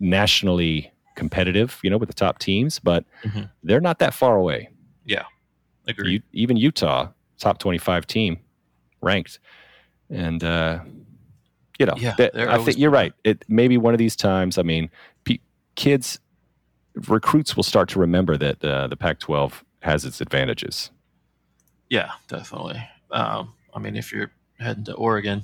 nationally 0.00 0.90
competitive, 1.14 1.78
you 1.82 1.90
know, 1.90 1.96
with 1.98 2.08
the 2.08 2.14
top 2.14 2.38
teams, 2.38 2.78
but 2.78 3.04
Mhm. 3.24 3.50
they're 3.62 3.80
not 3.80 3.98
that 3.98 4.14
far 4.14 4.36
away. 4.36 4.70
Yeah. 5.04 5.24
Agreed. 5.86 6.12
You, 6.12 6.22
even 6.32 6.56
Utah, 6.56 7.08
top 7.38 7.58
twenty-five 7.58 8.06
team, 8.06 8.38
ranked, 9.02 9.40
and 10.10 10.42
uh, 10.44 10.80
you 11.78 11.86
know, 11.86 11.94
Yeah, 11.98 12.14
that- 12.18 12.34
I 12.36 12.58
think 12.64 12.78
you're 12.78 12.90
right. 12.90 13.12
It 13.24 13.44
maybe 13.48 13.76
one 13.76 13.92
of 13.94 13.98
these 13.98 14.16
times. 14.16 14.56
I 14.58 14.62
mean, 14.62 14.90
pe- 15.24 15.38
kids, 15.74 16.18
recruits 17.08 17.56
will 17.56 17.62
start 17.62 17.88
to 17.90 17.98
remember 17.98 18.36
that 18.38 18.64
uh, 18.64 18.86
the 18.86 18.96
Pac-12 18.96 19.62
has 19.80 20.04
its 20.06 20.20
advantages. 20.22 20.90
Yeah, 21.88 22.12
definitely. 22.28 22.82
Um, 23.10 23.52
I 23.74 23.78
mean, 23.78 23.96
if 23.96 24.12
you're 24.12 24.30
heading 24.58 24.84
to 24.84 24.94
Oregon, 24.94 25.42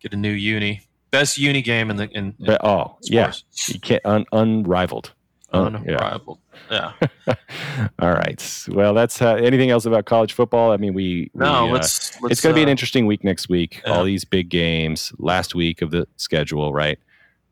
get 0.00 0.12
a 0.12 0.16
new 0.16 0.32
uni, 0.32 0.82
best 1.10 1.38
uni 1.38 1.62
game 1.62 1.90
in 1.90 1.96
the 1.96 2.08
in, 2.10 2.34
in 2.38 2.46
But, 2.46 2.64
oh, 2.64 2.96
yeah, 3.02 3.32
you 3.68 3.80
can't 3.80 4.04
un, 4.04 4.24
unrivaled. 4.32 5.12
Un- 5.52 5.74
unrivaled. 5.76 6.38
Yeah. 6.70 6.92
All 7.98 8.12
right. 8.12 8.66
Well, 8.68 8.94
that's 8.94 9.20
uh, 9.20 9.34
anything 9.34 9.70
else 9.70 9.84
about 9.84 10.04
college 10.04 10.32
football. 10.32 10.70
I 10.70 10.76
mean, 10.76 10.94
we, 10.94 11.30
No, 11.34 11.64
we, 11.64 11.70
uh, 11.70 11.72
let's, 11.72 12.20
let's. 12.22 12.32
it's 12.32 12.40
going 12.40 12.54
to 12.54 12.58
be 12.58 12.62
an 12.62 12.68
uh, 12.68 12.70
interesting 12.70 13.06
week 13.06 13.24
next 13.24 13.48
week. 13.48 13.82
yeah. 13.84 13.92
All 13.92 14.04
these 14.04 14.24
big 14.24 14.48
games, 14.48 15.12
last 15.18 15.54
week 15.54 15.82
of 15.82 15.90
the 15.90 16.06
schedule, 16.16 16.72
right? 16.72 16.98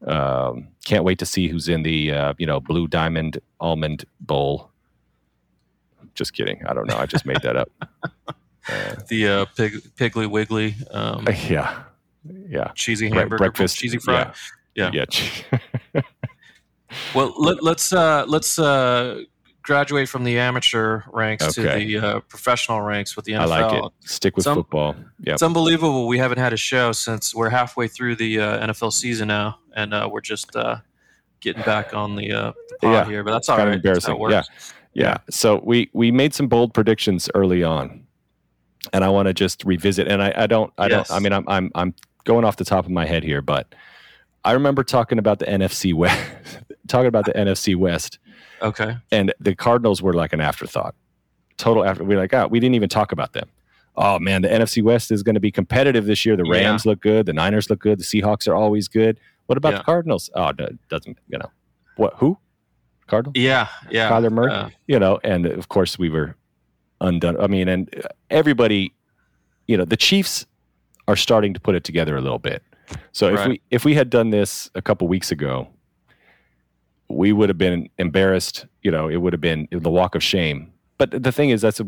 Um, 0.07 0.69
can't 0.85 1.03
wait 1.03 1.19
to 1.19 1.27
see 1.27 1.49
who's 1.49 1.69
in 1.69 1.83
the 1.83 2.13
uh, 2.13 2.35
you 2.39 2.47
know 2.47 2.61
Blue 2.61 2.87
Diamond 2.87 3.41
Almond 3.61 4.05
Bowl. 4.21 4.71
Just 6.15 6.33
kidding. 6.35 6.65
I 6.67 6.75
don't 6.75 6.87
know. 6.89 6.97
I 6.97 7.07
just 7.07 7.27
made 7.27 7.41
that 7.43 7.57
up. 7.57 7.71
Uh, 8.71 8.95
the 9.09 9.27
uh, 9.27 9.45
pig, 9.57 9.73
Piggly 9.97 10.29
Wiggly 10.31 10.75
um, 10.91 11.27
yeah, 11.49 11.85
yeah. 12.51 12.71
cheesy 12.75 13.09
hamburger, 13.09 13.39
breakfast, 13.39 13.79
cheesy 13.79 13.97
fry. 13.97 14.31
Yeah. 14.75 14.91
Yeah. 14.93 15.05
Yeah. 15.95 16.01
Well, 17.15 17.35
let, 17.39 17.63
let's 17.63 17.93
uh, 17.93 18.25
let's 18.29 18.59
uh, 18.59 19.23
graduate 19.63 20.09
from 20.09 20.25
the 20.25 20.39
amateur 20.39 21.03
ranks 21.13 21.55
to 21.55 21.63
the 21.63 21.99
uh, 21.99 22.21
professional 22.21 22.81
ranks 22.81 23.15
with 23.17 23.27
the 23.27 23.33
NFL. 23.33 23.41
I 23.41 23.45
like 23.45 23.85
it. 23.85 23.93
Stick 24.09 24.37
with 24.37 24.45
Some- 24.45 24.57
football. 24.57 24.97
Yeah. 25.21 25.35
It's 25.35 25.43
unbelievable 25.43 26.07
we 26.07 26.17
haven't 26.19 26.39
had 26.39 26.53
a 26.53 26.57
show 26.57 26.93
since 26.93 27.35
we're 27.35 27.51
halfway 27.51 27.89
through 27.89 28.17
the 28.17 28.41
uh, 28.41 28.67
NFL 28.67 28.93
season 28.95 29.29
now, 29.29 29.59
and 29.77 29.93
uh, 29.93 30.09
we're 30.11 30.23
just 30.23 30.55
uh, 30.57 30.77
getting 31.41 31.63
back 31.63 31.93
on 31.95 32.17
the, 32.17 32.33
uh, 32.33 32.53
the 32.71 32.77
pod 32.81 32.93
Yeah, 32.93 33.05
here. 33.07 33.23
But 33.25 33.33
that's 33.33 33.49
all 33.51 33.57
kind 33.59 33.69
right. 33.69 33.77
of 33.77 33.83
That's 33.83 34.07
how 34.07 34.13
it 34.13 34.17
embarrassing. 34.17 34.49
works. 34.51 34.75
Yeah. 34.99 35.19
So 35.31 35.61
we 35.65 35.91
we 35.93 36.11
made 36.11 36.35
some 36.35 36.49
bold 36.49 36.75
predictions 36.75 37.29
early 37.35 37.63
on, 37.63 38.05
and 38.93 39.05
I 39.05 39.09
want 39.09 39.27
to 39.29 39.35
just 39.35 39.65
revisit. 39.65 40.09
And 40.09 40.23
I, 40.23 40.33
I 40.37 40.47
don't 40.47 40.73
I 40.79 40.89
Yes. 40.89 41.09
don't 41.09 41.17
I 41.17 41.21
mean 41.21 41.33
I'm 41.33 41.45
I'm 41.49 41.71
I'm 41.75 41.95
going 42.25 42.45
off 42.45 42.57
the 42.57 42.65
top 42.65 42.85
of 42.85 42.91
my 42.91 43.07
head 43.07 43.23
here, 43.25 43.41
but 43.43 43.75
I 44.45 44.53
remember 44.53 44.83
talking 44.85 45.19
about 45.19 45.39
the 45.39 45.47
NFC 45.47 45.95
West, 45.95 46.21
talking 46.89 47.07
about 47.09 47.25
the 47.27 47.33
NFC 47.33 47.75
West, 47.77 48.19
Okay. 48.63 48.97
and 49.11 49.33
the 49.41 49.55
Cardinals 49.55 50.01
were 50.03 50.13
like 50.15 50.33
an 50.33 50.41
afterthought, 50.41 50.95
total 51.57 51.85
after. 51.85 52.05
We're 52.05 52.19
like, 52.19 52.33
oh, 52.35 52.47
we 52.49 52.61
didn't 52.61 52.75
even 52.77 52.89
talk 52.89 53.13
about 53.13 53.33
them. 53.33 53.49
Oh 53.97 54.19
man, 54.21 54.43
the 54.43 54.49
NFC 54.49 54.83
West 54.83 55.11
is 55.11 55.23
going 55.23 55.35
to 55.35 55.41
be 55.41 55.51
competitive 55.51 56.07
this 56.07 56.25
year. 56.25 56.37
The 56.37 56.45
Yeah. 56.47 56.61
Rams 56.61 56.87
look 56.87 57.01
good, 57.01 57.27
the 57.27 57.33
Niners 57.33 57.69
look 57.69 57.81
good, 57.81 57.99
the 57.99 58.05
Seahawks 58.05 58.47
are 58.49 58.55
always 58.55 58.87
good. 58.89 59.19
What 59.47 59.59
about 59.59 59.73
Yeah. 59.73 59.79
the 59.79 59.85
Cardinals? 59.85 60.31
Oh, 60.35 60.53
no, 60.59 60.67
it 60.67 60.79
doesn't 60.89 61.19
you 61.29 61.39
know 61.39 61.51
what? 61.97 62.15
Who? 62.19 62.39
Cardinals? 63.09 63.35
Yeah. 63.37 63.67
Yeah. 63.91 64.11
Kyler 64.11 64.31
Murray, 64.31 64.53
Uh, 64.53 64.71
you 64.87 64.99
know, 64.99 65.19
and 65.25 65.47
of 65.47 65.69
course 65.69 65.99
we 65.99 66.09
were 66.09 66.37
undone. 67.01 67.41
I 67.41 67.47
mean, 67.47 67.69
and 67.69 67.89
everybody, 68.31 68.93
you 69.67 69.77
know, 69.77 69.85
the 69.85 69.97
Chiefs 69.97 70.47
are 71.09 71.17
starting 71.17 71.55
to 71.55 71.61
put 71.61 71.75
it 71.75 71.85
together 71.85 72.17
a 72.17 72.21
little 72.21 72.39
bit. 72.39 72.63
So 73.13 73.29
if 73.35 73.47
we 73.47 73.61
if 73.71 73.85
we 73.85 73.95
had 73.95 74.09
done 74.11 74.31
this 74.31 74.71
a 74.75 74.81
couple 74.83 75.09
weeks 75.09 75.31
ago, 75.33 75.69
we 77.09 77.33
would 77.33 77.49
have 77.49 77.59
been 77.59 77.89
embarrassed. 77.99 78.67
You 78.83 78.91
know, 78.91 79.09
it 79.09 79.17
would 79.17 79.33
have 79.33 79.41
been 79.41 79.69
the 79.71 79.91
walk 79.91 80.15
of 80.15 80.23
shame. 80.23 80.73
But 80.99 81.11
the 81.23 81.31
thing 81.33 81.51
is, 81.51 81.61
that's 81.63 81.81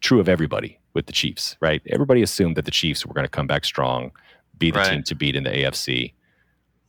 true 0.00 0.20
of 0.20 0.28
everybody 0.28 0.78
with 0.94 1.06
the 1.06 1.12
Chiefs, 1.12 1.56
right? 1.60 1.82
Everybody 1.90 2.22
assumed 2.22 2.56
that 2.56 2.64
the 2.64 2.70
Chiefs 2.70 3.04
were 3.04 3.12
going 3.14 3.26
to 3.26 3.30
come 3.30 3.46
back 3.46 3.64
strong, 3.64 4.10
be 4.58 4.70
the 4.70 4.78
Right. 4.78 4.90
team 4.90 5.02
to 5.04 5.14
beat 5.14 5.36
in 5.36 5.44
the 5.44 5.50
AFC. 5.50 6.14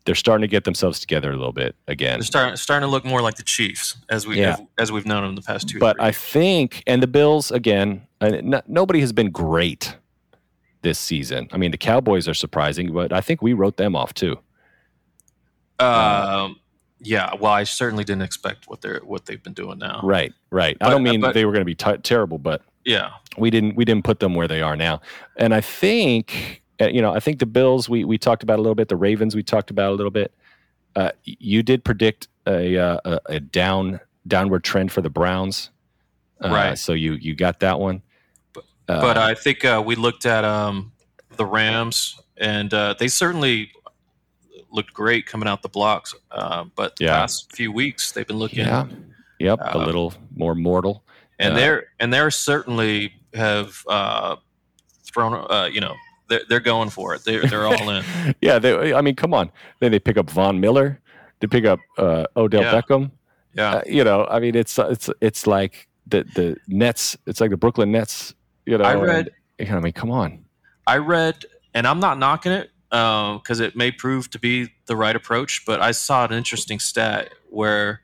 They're 0.10 0.15
starting 0.15 0.41
to 0.41 0.48
get 0.48 0.63
themselves 0.63 1.00
together 1.00 1.30
a 1.32 1.38
little 1.38 1.54
bit 1.54 1.76
again. 1.88 2.17
they're 2.17 2.24
starting 2.26 2.56
starting 2.56 2.88
to 2.88 2.89
look 2.89 3.06
more 3.06 3.22
like 3.22 3.36
the 3.36 3.43
Chiefs 3.43 3.95
as 4.10 4.26
we 4.26 4.39
Yeah. 4.39 4.56
as, 4.80 4.91
we've 4.91 5.06
known 5.06 5.22
them 5.24 5.36
the 5.36 5.43
past 5.43 5.69
two. 5.69 5.78
but 5.78 6.02
I 6.02 6.12
think, 6.12 6.82
and 6.88 7.04
the 7.04 7.06
Bills 7.06 7.52
again, 7.52 8.08
no, 8.19 8.60
nobody 8.67 9.02
has 9.02 9.13
been 9.13 9.30
great 9.30 9.95
this 10.82 10.98
season. 10.98 11.48
I 11.52 11.58
mean, 11.58 11.69
the 11.69 11.78
Cowboys 11.78 12.28
are 12.28 12.34
surprising, 12.34 12.91
but 12.91 13.13
I 13.13 13.22
think 13.22 13.43
we 13.43 13.54
wrote 13.54 13.78
them 13.78 13.95
off 13.95 14.15
too. 14.15 14.39
Um, 15.80 16.60
yeah. 17.00 17.34
Well, 17.39 17.52
I 17.52 17.63
certainly 17.65 18.04
didn't 18.04 18.24
expect 18.24 18.67
what 18.67 18.82
they're 18.82 19.02
what 19.04 19.28
they've 19.28 19.43
been 19.43 19.54
doing 19.54 19.78
now. 19.78 20.00
Right, 20.04 20.34
right. 20.50 20.76
I 20.82 20.89
don't 20.89 21.04
mean 21.04 21.22
but- 21.22 21.36
they 21.36 21.45
were 21.45 21.52
going 21.52 21.62
to 21.62 21.65
be 21.65 21.76
t- 21.76 21.98
terrible, 22.02 22.39
but 22.39 22.63
Yeah. 22.84 23.12
we 23.38 23.52
didn't 23.52 23.76
we 23.76 23.86
didn't 23.86 24.06
put 24.06 24.19
them 24.22 24.34
where 24.34 24.48
they 24.48 24.63
are 24.63 24.76
now. 24.76 25.02
And 25.38 25.54
I 25.54 25.62
think, 25.62 26.63
you 26.88 27.02
know, 27.02 27.13
I 27.13 27.20
think 27.20 27.39
the 27.39 27.46
Bills 27.46 27.89
we 27.89 28.04
we 28.04 28.18
talked 28.18 28.44
about 28.44 28.60
a 28.60 28.62
little 28.62 28.76
bit. 28.76 28.88
The 28.88 28.96
Ravens 28.96 29.36
we 29.36 29.44
talked 29.44 29.70
about 29.72 29.92
a 29.92 29.96
little 29.96 30.12
bit. 30.12 30.34
Uh, 30.96 31.12
you 31.24 31.62
did 31.62 31.84
predict 31.84 32.28
a, 32.48 32.78
uh, 32.78 32.98
a 33.06 33.20
a 33.28 33.39
down 33.39 34.00
downward 34.28 34.63
trend 34.63 34.92
for 34.92 35.02
the 35.02 35.10
Browns, 35.10 35.70
uh, 36.44 36.50
Right. 36.50 36.78
So 36.78 36.94
you 36.94 37.13
you 37.13 37.36
got 37.36 37.60
that 37.60 37.80
one. 37.80 38.02
But- 38.54 38.63
Uh, 38.88 39.02
but 39.02 39.18
I 39.18 39.34
think 39.36 39.63
uh, 39.65 39.84
we 39.86 39.96
looked 39.96 40.26
at 40.26 40.44
um, 40.46 40.92
the 41.38 41.46
Rams, 41.46 42.20
and 42.38 42.74
uh, 42.74 42.96
they 42.98 43.08
certainly 43.08 43.72
looked 44.72 44.94
great 44.94 45.26
coming 45.28 45.48
out 45.48 45.62
the 45.62 45.70
blocks. 45.70 46.15
Uh, 46.32 46.65
but 46.76 46.96
the 46.96 47.06
Yeah. 47.06 47.20
past 47.20 47.56
few 47.56 47.72
weeks, 47.72 48.12
they've 48.12 48.26
been 48.28 48.38
looking, 48.39 48.60
yeah, 48.65 48.86
yep, 49.39 49.60
a 49.60 49.76
uh, 49.78 49.86
little 49.86 50.13
more 50.36 50.56
mortal. 50.56 51.04
and 51.39 51.54
uh, 51.54 51.58
they're 51.58 51.84
and 52.00 52.12
they're 52.13 52.32
certainly 52.32 53.13
have 53.34 53.84
uh, 53.88 54.36
thrown. 55.04 55.34
Uh, 55.50 55.70
you 55.72 55.82
know, 55.82 55.96
they're 56.30 56.42
they're 56.48 56.60
going 56.60 56.89
for 56.89 57.13
it. 57.15 57.24
They're 57.24 57.46
they're 57.46 57.65
all 57.68 57.89
in. 57.89 58.04
yeah, 58.42 58.60
they, 58.60 58.94
I 58.94 59.02
mean, 59.02 59.15
come 59.15 59.34
on. 59.34 59.52
Then 59.80 59.92
they 59.92 60.00
pick 60.00 60.18
up 60.18 60.30
Von 60.30 60.60
Miller. 60.60 61.00
They 61.39 61.48
pick 61.48 61.65
up 61.65 61.80
uh, 61.98 62.26
Odell 62.38 62.62
Yeah. 62.62 62.82
Beckham. 62.82 63.12
Yeah, 63.56 63.76
Uh, 63.76 63.82
you 63.88 64.04
know, 64.04 64.26
I 64.30 64.39
mean, 64.39 64.56
it's 64.56 64.78
it's 64.78 65.10
it's 65.22 65.48
like 65.48 65.88
the 66.08 66.24
the 66.36 66.58
Nets. 66.68 67.18
It's 67.26 67.42
like 67.42 67.50
the 67.50 67.58
Brooklyn 67.58 67.92
Nets. 67.92 68.34
You 68.65 68.78
know, 68.78 68.84
I 68.86 68.94
read- 68.96 69.32
know, 69.60 69.76
I 69.76 69.80
mean, 69.80 69.94
come 69.94 70.12
on. 70.12 70.46
I 70.86 70.98
read, 70.98 71.46
and 71.74 71.86
I'm 71.88 72.00
not 72.00 72.18
knocking 72.20 72.52
it 72.52 72.72
because 72.89 73.60
it 73.60 73.76
may 73.76 73.92
prove 73.92 74.30
to 74.32 74.39
be 74.39 74.70
the 74.86 74.96
right 74.96 75.15
approach. 75.15 75.65
But 75.65 75.82
I 75.82 75.92
saw 75.92 76.26
an 76.26 76.34
interesting 76.34 76.80
stat 76.80 77.30
where, 77.50 78.02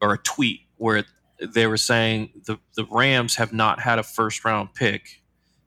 or 0.00 0.14
a 0.14 0.18
tweet 0.18 0.60
where 0.76 1.04
they 1.40 1.66
were 1.66 1.76
saying 1.76 2.30
the 2.46 2.58
the 2.76 2.84
Rams 2.90 3.34
have 3.36 3.52
not 3.52 3.80
had 3.80 3.98
a 3.98 4.02
first 4.04 4.44
round 4.44 4.74
pick 4.74 5.21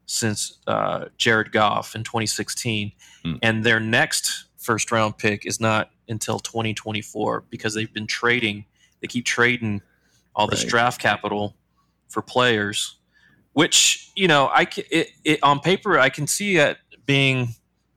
since 0.05 0.57
uh, 0.67 1.05
Jared 1.17 1.51
Goff 1.51 1.95
in 1.95 2.03
2016, 2.03 2.91
Hmm. 3.23 3.33
and 3.41 3.63
their 3.63 3.79
next 3.79 4.45
first 4.57 4.91
round 4.91 5.17
pick 5.17 5.45
is 5.45 5.59
not 5.59 5.89
until 6.07 6.39
2024 6.39 7.41
because 7.49 7.73
they've 7.73 7.91
been 7.93 8.07
trading. 8.07 8.65
They 9.01 9.07
keep 9.07 9.25
trading 9.25 9.81
all 10.35 10.47
this 10.47 10.61
Right. 10.63 10.69
draft 10.69 11.01
capital 11.01 11.55
for 12.09 12.21
players, 12.21 12.95
which 13.53 14.09
you 14.15 14.27
know 14.27 14.47
I 14.47 14.67
it, 14.91 15.09
it 15.23 15.39
on 15.43 15.59
paper 15.59 15.99
I 15.99 16.09
can 16.09 16.27
see 16.27 16.57
it 16.57 16.77
being. 17.05 17.49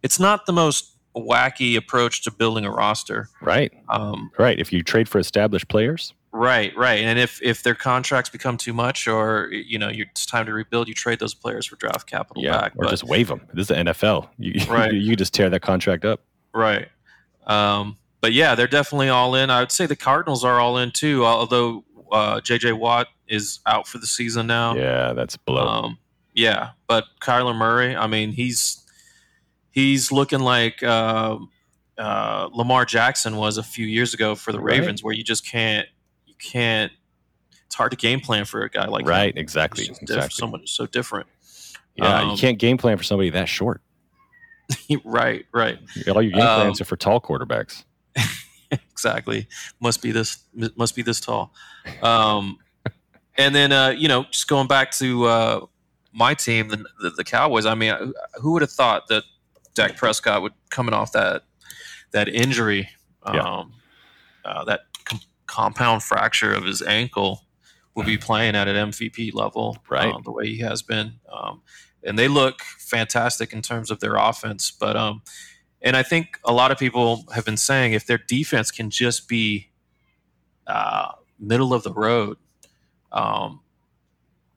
It's 0.03 0.18
not 0.21 0.47
the 0.47 0.53
most 0.53 0.94
wacky 1.16 1.77
approach 1.77 2.23
to 2.23 2.31
building 2.31 2.64
a 2.64 2.71
roster. 2.71 3.29
Right. 3.42 3.73
Um, 3.88 4.31
Right. 4.38 4.59
If 4.59 4.73
you 4.73 4.83
trade 4.83 5.09
for 5.09 5.18
established 5.18 5.68
players, 5.68 6.12
right, 6.33 6.77
right. 6.77 7.01
And 7.01 7.19
if 7.19 7.41
if 7.43 7.62
their 7.62 7.75
contracts 7.75 8.31
become 8.31 8.57
too 8.57 8.73
much, 8.73 9.07
or 9.09 9.49
you 9.53 9.79
know, 9.79 9.88
it's 9.93 10.27
time 10.27 10.47
to 10.47 10.53
rebuild, 10.53 10.88
you 10.88 10.95
trade 10.95 11.19
those 11.19 11.35
players 11.35 11.67
for 11.67 11.77
draft 11.77 12.09
capital 12.09 12.43
yeah, 12.43 12.53
back. 12.61 12.73
or 12.77 12.85
But- 12.85 12.91
just 12.91 13.05
waive 13.05 13.29
them. 13.29 13.41
This 13.55 13.62
is 13.62 13.69
the 13.69 13.75
NFL. 13.75 14.29
You, 14.38 14.61
Right. 14.69 14.93
you, 14.93 15.17
just 15.17 15.35
tear 15.35 15.51
that 15.51 15.61
contract 15.61 16.05
up. 16.05 16.21
Right. 16.55 16.88
Um, 17.47 17.97
but 18.21 18.33
yeah, 18.33 18.55
they're 18.55 18.67
definitely 18.67 19.09
all 19.09 19.35
in. 19.35 19.49
I 19.51 19.61
would 19.61 19.73
say 19.73 19.87
the 19.87 19.97
Cardinals 19.97 20.45
are 20.45 20.59
all 20.61 20.79
in 20.79 20.91
too, 20.91 21.25
although 21.25 21.85
uh, 22.12 22.41
J.J. 22.41 22.73
Watt 22.73 23.07
is 23.29 23.61
out 23.67 23.87
for 23.87 23.99
the 23.99 24.07
season 24.07 24.47
now. 24.47 24.75
Yeah, 24.75 25.12
that's 25.12 25.37
blow. 25.37 25.67
Um, 25.67 25.99
yeah, 26.35 26.71
but 26.87 27.05
Kyler 27.23 27.55
Murray, 27.57 27.95
I 27.97 28.07
mean, 28.07 28.33
he's 28.33 28.85
he's 29.71 30.11
looking 30.11 30.41
like 30.41 30.83
uh, 30.83 31.38
uh, 31.97 32.49
Lamar 32.53 32.85
Jackson 32.85 33.37
was 33.37 33.59
a 33.59 33.62
few 33.62 33.87
years 33.87 34.14
ago 34.14 34.35
for 34.35 34.53
the 34.53 34.61
Right. 34.61 34.79
Ravens, 34.79 35.03
where 35.03 35.14
you 35.14 35.23
just 35.25 35.47
can't 35.47 35.87
can't. 36.38 36.92
It's 37.66 37.74
hard 37.74 37.90
to 37.90 37.96
game 37.96 38.20
plan 38.20 38.44
for 38.44 38.62
a 38.62 38.70
guy 38.70 38.87
like 38.87 39.03
him. 39.05 39.09
right. 39.11 39.29
It's 39.31 39.38
Exactly. 39.40 39.87
just 39.87 40.01
diff- 40.01 40.11
Exactly. 40.16 40.35
someone 40.37 40.66
so 40.66 40.87
different. 40.87 41.27
yeah, 41.96 42.20
um, 42.22 42.31
you 42.31 42.37
can't 42.37 42.59
game 42.59 42.79
plan 42.79 42.96
for 42.96 43.03
somebody 43.05 43.31
that 43.31 43.48
short. 43.48 43.83
right, 45.05 45.44
right. 45.53 45.79
All 46.14 46.22
your 46.22 46.33
game 46.33 46.40
Um, 46.42 46.61
plans 46.62 46.81
are 46.81 46.85
for 46.85 46.96
tall 46.96 47.20
quarterbacks. 47.20 47.85
exactly 48.92 49.46
must 49.81 50.03
be 50.03 50.11
this 50.12 50.38
must 50.77 50.94
be 50.94 51.01
this 51.01 51.20
tall 51.20 51.55
um 52.03 52.59
and 53.38 53.55
then 53.55 53.72
uh 53.72 53.88
you 53.96 54.09
know 54.09 54.24
just 54.24 54.46
going 54.46 54.66
back 54.66 54.90
to 54.90 55.24
uh 55.24 55.61
my 56.12 56.35
team 56.35 56.68
the, 56.68 56.85
the, 57.01 57.11
the 57.11 57.24
cowboys 57.24 57.64
i 57.64 57.74
mean 57.74 58.12
who 58.42 58.53
would 58.53 58.61
have 58.61 58.70
thought 58.70 59.07
that 59.09 59.22
Dak 59.74 59.96
Prescott 59.96 60.42
would 60.42 60.53
coming 60.70 60.92
off 60.92 61.12
that 61.12 61.44
that 62.11 62.29
injury 62.29 62.90
um 63.22 63.35
Yeah. 63.37 63.64
uh, 64.51 64.64
that 64.64 64.81
compound 65.48 66.02
fracture 66.04 66.52
of 66.52 66.64
his 66.64 66.80
ankle 66.82 67.44
will 67.96 68.04
be 68.04 68.16
playing 68.16 68.54
at 68.54 68.68
an 68.68 68.90
MVP 68.90 69.34
level 69.34 69.76
Right. 69.90 70.14
uh, 70.14 70.18
the 70.24 70.30
way 70.30 70.46
he 70.46 70.58
has 70.61 70.82
been 70.82 71.14
um 71.32 71.62
and 72.04 72.16
they 72.18 72.28
look 72.28 72.62
fantastic 72.62 73.52
in 73.52 73.61
terms 73.62 73.90
of 73.90 73.98
their 73.98 74.14
offense 74.14 74.70
but 74.70 74.96
um 74.96 75.22
and 75.82 75.96
I 75.96 76.02
think 76.02 76.38
a 76.44 76.52
lot 76.52 76.70
of 76.72 76.78
people 76.78 77.24
have 77.34 77.44
been 77.44 77.56
saying 77.56 77.92
if 77.92 78.06
their 78.06 78.18
defense 78.18 78.70
can 78.72 78.90
just 78.90 79.28
be 79.28 79.70
uh, 80.66 81.12
middle 81.38 81.72
of 81.72 81.84
the 81.84 81.92
road, 81.92 82.37
um, 83.12 83.61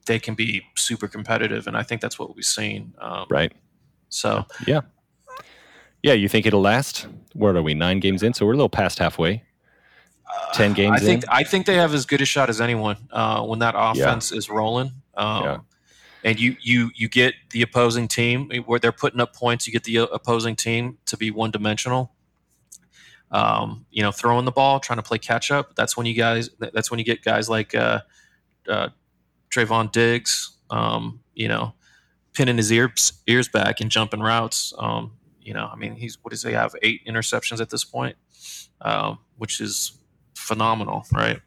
they 0.08 0.18
can 0.18 0.34
be 0.34 0.64
super 0.76 1.08
competitive. 1.08 1.68
And 1.68 1.78
I 1.78 1.84
think 1.84 2.02
that's 2.02 2.18
what 2.18 2.36
we've 2.36 2.44
seen. 2.44 2.96
Um, 3.00 3.28
Right. 3.30 3.54
So, 4.10 4.46
yeah, 4.66 4.82
Yeah, 6.02 6.14
you 6.14 6.28
think 6.28 6.48
it'll 6.48 6.60
last? 6.62 7.06
Where 7.34 7.56
are 7.56 7.62
we? 7.62 7.76
Nine 7.76 8.00
games 8.00 8.24
in, 8.24 8.34
so 8.34 8.46
we're 8.48 8.54
a 8.54 8.58
little 8.58 8.68
past 8.68 8.98
halfway. 8.98 9.44
Uh, 10.34 10.54
Ten 10.54 10.74
games 10.74 11.02
I 11.02 11.06
think 11.06 11.24
in? 11.24 11.30
I 11.30 11.44
think 11.44 11.66
they 11.66 11.76
have 11.76 11.94
as 11.94 12.06
good 12.06 12.22
a 12.22 12.26
shot 12.26 12.50
as 12.50 12.62
anyone 12.62 12.98
uh, 13.12 13.44
when 13.44 13.60
that 13.60 13.76
offense 13.78 14.32
is 14.32 14.50
rolling. 14.50 14.92
Um, 15.16 15.44
Yeah. 15.44 15.58
And 16.24 16.40
you, 16.40 16.56
you 16.62 16.92
you 16.94 17.10
get 17.10 17.34
the 17.50 17.64
opposing 17.64 18.08
team 18.08 18.52
where 18.66 18.78
they're 18.78 18.92
putting 18.92 19.20
up 19.20 19.36
points. 19.36 19.66
You 19.66 19.74
get 19.74 19.86
the 19.86 19.98
opposing 20.12 20.56
team 20.56 21.00
to 21.08 21.18
be 21.18 21.32
one 21.32 21.50
dimensional. 21.50 22.14
Um, 23.32 23.86
you 23.90 24.04
know, 24.04 24.12
throwing 24.12 24.46
the 24.46 24.52
ball, 24.52 24.80
trying 24.80 24.98
to 24.98 25.04
play 25.04 25.18
catch 25.18 25.50
up. 25.50 25.74
That's 25.76 25.98
when 25.98 26.06
you 26.06 26.14
guys. 26.14 26.52
That's 26.60 26.92
when 26.92 27.00
you 27.00 27.06
get 27.06 27.24
guys 27.24 27.50
like 27.50 27.74
uh, 27.74 28.02
uh, 28.70 28.90
Trevon 29.50 29.92
Diggs. 29.92 30.58
Um, 30.70 31.22
you 31.34 31.48
know, 31.48 31.74
pinning 32.34 32.58
his 32.58 32.72
ears 32.72 33.14
ears 33.26 33.48
back 33.48 33.80
and 33.80 33.90
jumping 33.90 34.20
routes. 34.20 34.74
Um, 34.78 35.14
you 35.42 35.56
know, 35.56 35.70
I 35.72 35.76
mean, 35.76 35.96
he's 35.96 36.18
what 36.22 36.32
does 36.32 36.44
he 36.44 36.52
have? 36.52 36.76
Eight 36.84 37.02
interceptions 37.08 37.62
at 37.62 37.72
this 37.72 37.84
point, 37.84 38.16
um, 38.82 39.18
which 39.38 39.60
is 39.60 39.94
phenomenal, 40.42 41.06
right? 41.14 41.40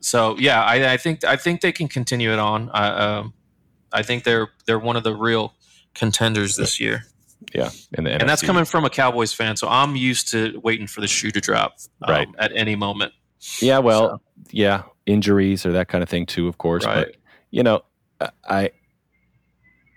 So 0.00 0.36
yeah, 0.38 0.62
I, 0.62 0.92
I 0.92 0.96
think 0.96 1.24
I 1.24 1.36
think 1.36 1.60
they 1.60 1.72
can 1.72 1.88
continue 1.88 2.32
it 2.32 2.38
on. 2.38 2.70
I, 2.72 2.88
um, 2.88 3.32
I 3.92 4.02
think 4.02 4.24
they're 4.24 4.48
they're 4.66 4.78
one 4.78 4.96
of 4.96 5.02
the 5.02 5.14
real 5.14 5.54
contenders 5.94 6.56
this 6.56 6.78
year, 6.78 7.04
Yeah, 7.54 7.70
in 7.96 8.04
the 8.04 8.10
and 8.12 8.28
that's 8.28 8.42
coming 8.42 8.64
from 8.64 8.84
a 8.84 8.90
Cowboys 8.90 9.32
fan. 9.32 9.56
So 9.56 9.68
I'm 9.68 9.96
used 9.96 10.28
to 10.32 10.60
waiting 10.62 10.86
for 10.86 11.00
the 11.00 11.06
shoe 11.06 11.30
to 11.30 11.40
drop, 11.40 11.76
um, 12.02 12.12
Right. 12.12 12.28
at 12.38 12.52
any 12.54 12.76
moment. 12.76 13.12
Yeah, 13.60 13.78
well, 13.78 14.08
So- 14.08 14.20
yeah, 14.50 14.82
injuries 15.06 15.64
or 15.64 15.72
that 15.72 15.88
kind 15.88 16.02
of 16.02 16.08
thing 16.08 16.26
too, 16.26 16.48
of 16.48 16.58
course. 16.58 16.84
Right. 16.84 17.06
But 17.06 17.16
you 17.50 17.62
know, 17.62 17.82
I, 18.48 18.70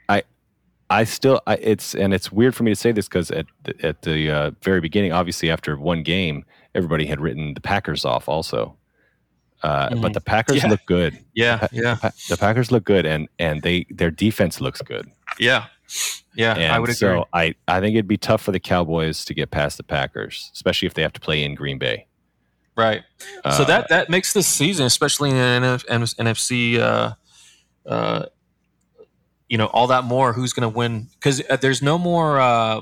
I, 0.08 0.24
I 0.90 1.04
still, 1.04 1.42
I, 1.48 1.56
it's 1.56 1.96
and 1.96 2.14
it's 2.14 2.32
weird 2.32 2.56
for 2.56 2.64
me 2.64 2.72
to 2.72 2.76
say 2.76 2.92
this 2.92 3.08
because 3.08 3.30
at 3.32 3.46
the, 3.64 3.86
at 3.86 4.02
the 4.04 4.32
uh, 4.32 4.52
very 4.62 4.80
beginning, 4.80 5.12
obviously 5.12 5.50
after 5.50 5.76
one 5.78 6.04
game, 6.04 6.46
everybody 6.78 7.06
had 7.06 7.20
written 7.20 7.54
the 7.56 7.62
Packers 7.62 8.06
off 8.06 8.30
also. 8.30 8.78
Uh, 9.64 9.90
Mhm. 9.90 10.02
But 10.04 10.14
the 10.14 10.22
Packers 10.22 10.58
Yeah. 10.64 10.70
look 10.70 10.86
good. 10.86 11.18
Yeah, 11.34 11.68
yeah, 11.72 11.96
Pa- 11.96 12.12
The 12.30 12.38
Packers 12.38 12.72
look 12.72 12.84
good, 12.86 13.06
and 13.08 13.28
and 13.40 13.62
they 13.64 13.86
their 13.90 14.12
defense 14.12 14.62
looks 14.62 14.82
good. 14.84 15.10
yeah, 15.40 15.66
yeah. 16.36 16.54
And 16.54 16.72
I 16.72 16.80
would 16.80 16.90
agree. 16.90 16.96
so 16.96 17.28
I 17.34 17.56
I 17.68 17.80
think 17.82 17.96
it'd 17.96 18.08
be 18.08 18.18
tough 18.18 18.42
for 18.44 18.52
the 18.52 18.60
Cowboys 18.60 19.26
to 19.26 19.34
get 19.34 19.50
past 19.50 19.78
the 19.78 19.84
Packers, 19.84 20.52
especially 20.54 20.86
if 20.86 20.94
they 20.94 21.02
have 21.02 21.14
to 21.14 21.20
play 21.20 21.44
in 21.44 21.56
Green 21.56 21.80
Bay. 21.80 22.06
right. 22.76 23.02
Uh, 23.44 23.50
so 23.58 23.66
that 23.66 23.90
that 23.90 24.08
makes 24.12 24.34
this 24.34 24.46
season, 24.48 24.86
especially 24.86 25.32
in 25.32 25.36
NF, 25.64 25.84
NFC, 25.88 26.78
uh, 26.78 27.14
uh, 27.90 28.26
you 29.50 29.58
know, 29.58 29.66
all 29.68 29.88
that 29.88 30.04
more. 30.04 30.34
Who's 30.34 30.54
going 30.54 30.70
to 30.72 30.78
win? 30.78 31.08
Because 31.14 31.42
uh, 31.50 31.56
there's 31.56 31.82
no 31.82 31.98
more 31.98 32.40
uh, 32.40 32.82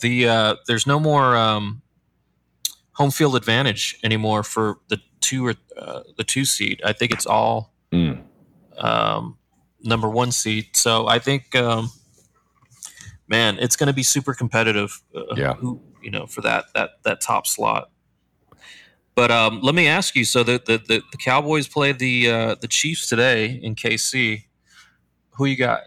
the 0.00 0.28
uh, 0.28 0.56
there's 0.66 0.86
no 0.86 1.00
more 1.00 1.36
um, 1.36 1.80
home 2.94 3.10
field 3.10 3.36
advantage 3.36 3.96
anymore 4.02 4.42
for 4.42 4.78
the 4.88 4.98
two 5.20 5.46
or 5.46 5.54
uh, 5.76 6.00
the 6.16 6.24
two 6.24 6.44
seed. 6.44 6.80
I 6.84 6.92
think 6.92 7.12
it's 7.12 7.26
all 7.26 7.72
mm, 7.92 8.20
um, 8.78 9.38
number 9.82 10.08
one 10.08 10.32
seed. 10.32 10.76
So 10.76 11.06
I 11.06 11.18
think, 11.18 11.54
um, 11.54 11.90
man, 13.28 13.58
it's 13.58 13.76
going 13.76 13.88
to 13.88 13.92
be 13.92 14.02
super 14.02 14.34
competitive. 14.34 15.00
Uh, 15.14 15.34
Yeah. 15.36 15.54
Who 15.54 15.80
you 16.02 16.10
know 16.10 16.26
for 16.26 16.42
that 16.42 16.66
that 16.74 17.02
that 17.04 17.20
top 17.20 17.46
slot. 17.46 17.90
But 19.14 19.30
um, 19.30 19.60
let 19.62 19.74
me 19.74 19.86
ask 19.86 20.14
you: 20.16 20.24
so 20.24 20.42
the 20.42 20.60
the, 20.64 20.78
the, 20.78 21.02
the 21.10 21.16
Cowboys 21.18 21.68
play 21.68 21.92
the 21.92 22.30
uh, 22.30 22.54
the 22.60 22.68
Chiefs 22.68 23.08
today 23.08 23.58
in 23.62 23.74
KC. 23.74 24.44
Who 25.36 25.46
you 25.46 25.56
got? 25.56 25.80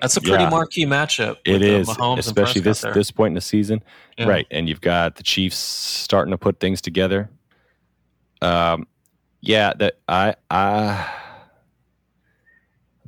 That's 0.00 0.16
a 0.16 0.20
pretty 0.20 0.44
Yeah. 0.44 0.50
marquee 0.50 0.86
matchup. 0.86 1.36
It 1.44 1.60
with, 1.60 1.88
uh, 1.88 1.92
Mahomes 1.94 2.18
especially 2.18 2.60
this 2.62 2.80
this 2.94 3.10
point 3.10 3.32
in 3.32 3.34
the 3.34 3.40
season, 3.40 3.82
Yeah. 4.18 4.26
right? 4.26 4.46
And 4.50 4.68
you've 4.68 4.80
got 4.80 5.16
the 5.16 5.22
Chiefs 5.22 5.56
starting 5.58 6.30
to 6.32 6.38
put 6.38 6.60
things 6.60 6.80
together. 6.80 7.30
Um, 8.42 8.86
yeah, 9.40 9.72
that 9.78 9.98
I 10.08 10.34
I 10.50 11.06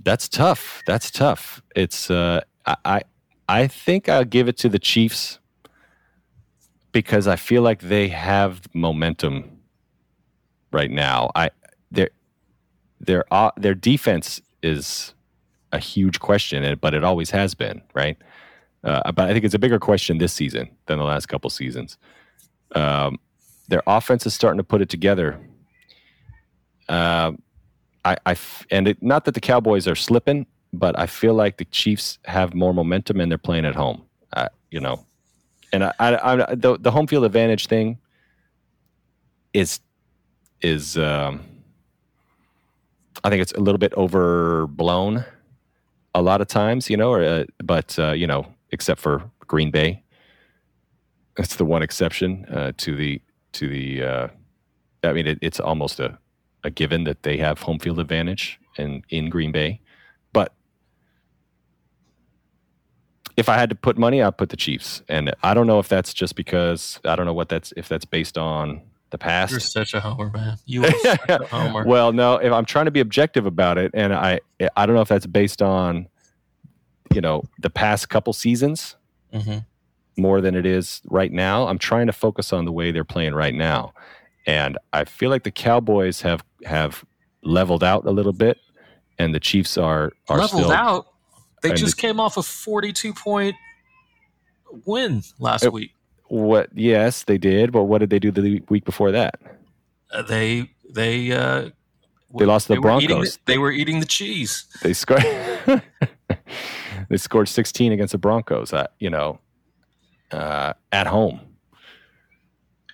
that's 0.05 0.28
tough. 0.28 0.83
That's 0.87 1.11
tough. 1.11 1.62
It's 1.74 2.11
uh, 2.11 2.40
I 2.66 2.76
I 2.85 3.02
I 3.48 3.66
think 3.66 4.09
I'll 4.09 4.24
give 4.24 4.48
it 4.48 4.57
to 4.59 4.68
the 4.68 4.78
Chiefs 4.78 5.38
because 6.92 7.26
I 7.26 7.37
feel 7.37 7.62
like 7.62 7.81
they 7.81 8.09
have 8.09 8.62
momentum 8.74 9.59
right 10.72 10.90
now. 10.90 11.31
I 11.35 11.50
their 11.90 12.11
their 13.00 13.24
uh, 13.33 13.50
their 13.57 13.74
defense 13.74 14.40
is 14.62 15.14
a 15.73 15.79
huge 15.79 16.21
question, 16.21 16.79
but 16.81 16.95
it 16.95 17.05
always 17.05 17.31
has 17.31 17.55
been, 17.55 17.83
right? 17.95 18.17
Uh, 18.85 19.13
but 19.13 19.29
I 19.29 19.33
think 19.33 19.45
it's 19.45 19.55
a 19.55 19.59
bigger 19.59 19.79
question 19.79 20.19
this 20.19 20.33
season 20.33 20.71
than 20.87 20.99
the 20.99 21.05
last 21.05 21.27
couple 21.27 21.51
seasons. 21.51 21.99
Um, 22.75 23.19
their 23.69 23.83
offense 23.87 24.27
is 24.27 24.35
starting 24.35 24.59
to 24.59 24.65
put 24.65 24.83
it 24.83 24.89
together. 24.89 25.41
I, 28.05 28.17
I 28.27 28.33
f- 28.33 28.67
and 28.71 28.89
it, 28.89 29.03
not 29.03 29.25
that 29.27 29.35
the 29.35 29.41
Cowboys 29.41 29.87
are 29.87 29.95
slipping, 29.95 30.47
but 30.73 30.99
I 30.99 31.07
feel 31.07 31.35
like 31.35 31.59
the 31.59 31.65
Chiefs 31.67 32.19
have 32.25 32.55
more 32.55 32.75
momentum 32.75 33.21
and 33.21 33.31
they're 33.31 33.39
playing 33.39 33.65
at 33.65 33.75
home. 33.75 34.03
Uh, 34.33 34.49
you 34.71 34.81
know, 34.81 35.05
and 35.73 35.85
I, 35.85 35.93
I, 35.99 36.51
I 36.51 36.55
the, 36.55 36.79
the 36.79 36.91
home 36.91 37.07
field 37.07 37.25
advantage 37.25 37.67
thing 37.67 37.99
is 39.53 39.81
is 40.63 40.97
um, 40.97 41.43
I 43.25 43.31
think 43.31 43.43
it's 43.43 43.53
a 43.53 43.61
little 43.61 43.79
bit 43.79 43.93
overblown 43.95 45.25
a 46.14 46.22
lot 46.22 46.40
of 46.40 46.48
times, 46.48 46.90
you 46.90 46.96
know, 46.96 47.11
or, 47.11 47.22
uh, 47.22 47.44
but 47.62 47.98
uh, 47.98 48.12
you 48.12 48.27
know, 48.27 48.46
except 48.70 49.01
for 49.01 49.31
Green 49.46 49.70
Bay, 49.70 50.03
that's 51.37 51.57
the 51.57 51.64
one 51.64 51.83
exception 51.83 52.44
uh, 52.46 52.72
to 52.79 52.96
the 52.96 53.20
to 53.53 53.68
the. 53.68 54.03
Uh, 54.03 54.29
I 55.05 55.12
mean, 55.12 55.27
it, 55.27 55.38
it's 55.42 55.59
almost 55.59 55.98
a, 55.98 56.18
a 56.62 56.70
given 56.70 57.05
that 57.05 57.22
they 57.22 57.37
have 57.38 57.61
home 57.61 57.79
field 57.79 57.98
advantage 57.98 58.61
in 58.77 59.03
in 59.09 59.31
Green 59.31 59.53
Bay, 59.53 59.81
but 60.33 60.55
if 63.37 63.48
I 63.48 63.55
had 63.57 63.70
to 63.70 63.75
put 63.75 63.96
money, 63.96 64.22
I'd 64.22 64.37
put 64.37 64.51
the 64.51 64.57
Chiefs, 64.57 65.03
and 65.09 65.35
I 65.42 65.55
don't 65.55 65.66
know 65.66 65.79
if 65.79 65.88
that's 65.88 66.12
just 66.12 66.37
because 66.37 67.01
I 67.05 67.16
don't 67.16 67.27
know 67.27 67.35
what 67.35 67.48
that's 67.48 67.72
if 67.77 67.88
that's 67.88 68.05
based 68.05 68.37
on 68.37 68.83
the 69.12 69.18
past. 69.18 69.53
You're 69.53 69.61
such 69.61 69.94
a 69.94 70.01
homer, 70.01 70.31
man. 70.31 70.57
You 70.66 70.85
are 70.85 70.90
such 70.98 71.20
a 71.29 71.46
homer. 71.51 71.85
well, 71.87 72.12
no, 72.12 72.35
if 72.37 72.53
I'm 72.53 72.64
trying 72.64 72.87
to 72.87 72.90
be 72.90 72.98
objective 73.01 73.46
about 73.46 73.79
it, 73.79 73.92
and 73.94 74.12
I 74.12 74.40
I 74.77 74.85
don't 74.87 74.96
know 74.96 75.03
if 75.03 75.09
that's 75.09 75.27
based 75.27 75.62
on 75.62 76.09
you 77.14 77.20
know, 77.20 77.42
the 77.59 77.68
past 77.70 78.09
couple 78.09 78.33
seasons 78.33 78.96
hmm 79.33 79.59
more 80.18 80.42
than 80.42 80.55
it 80.55 80.66
is 80.66 81.01
right 81.07 81.33
now. 81.33 81.66
I'm 81.68 81.79
trying 81.79 82.07
to 82.07 82.12
focus 82.12 82.53
on 82.53 82.66
the 82.66 82.72
way 82.72 82.90
they're 82.90 83.03
playing 83.03 83.35
right 83.35 83.55
now. 83.55 83.94
And 84.46 84.77
I 84.92 85.05
feel 85.05 85.31
like 85.31 85.42
the 85.42 85.51
Cowboys 85.51 86.20
have 86.20 86.44
have 86.66 87.03
leveled 87.42 87.83
out 87.83 88.05
a 88.05 88.11
little 88.11 88.35
bit 88.35 88.59
and 89.18 89.35
the 89.35 89.40
Chiefs 89.40 89.79
are 89.79 90.12
are 90.29 90.38
Leveled 90.38 90.62
still 90.64 90.72
out. 90.72 91.07
They 91.62 91.72
just 91.72 91.96
came 91.96 92.20
off 92.20 92.37
a 92.37 92.42
42 92.42 93.14
point 93.14 93.57
win 94.85 95.22
last 95.38 95.64
It- 95.64 95.72
week. 95.72 95.92
What 96.33 96.71
yes, 96.75 97.25
they 97.25 97.37
did, 97.37 97.73
but 97.73 97.83
what 97.85 97.99
did 97.99 98.09
they 98.09 98.18
do 98.18 98.31
the 98.31 98.62
week 98.71 98.87
before 98.87 99.12
that? 99.12 99.35
Uh, 100.11 100.23
they 100.23 100.71
they 100.88 101.31
uh, 101.31 101.68
They 102.38 102.47
lost 102.47 102.68
to 102.68 102.75
the 102.75 102.81
Broncos. 102.81 103.38
they 103.45 103.59
were 103.59 103.71
eating 103.71 104.01
the 104.01 104.07
cheese. 104.07 104.64
They 104.83 104.95
scored 104.95 105.23
they 107.11 107.18
scored 107.18 107.51
16 107.51 107.92
against 107.92 108.12
the 108.12 108.18
Broncos, 108.18 108.73
uh, 108.73 108.87
you 108.99 109.11
know, 109.11 109.40
uh, 110.31 110.73
at 110.90 111.07
home. 111.07 111.40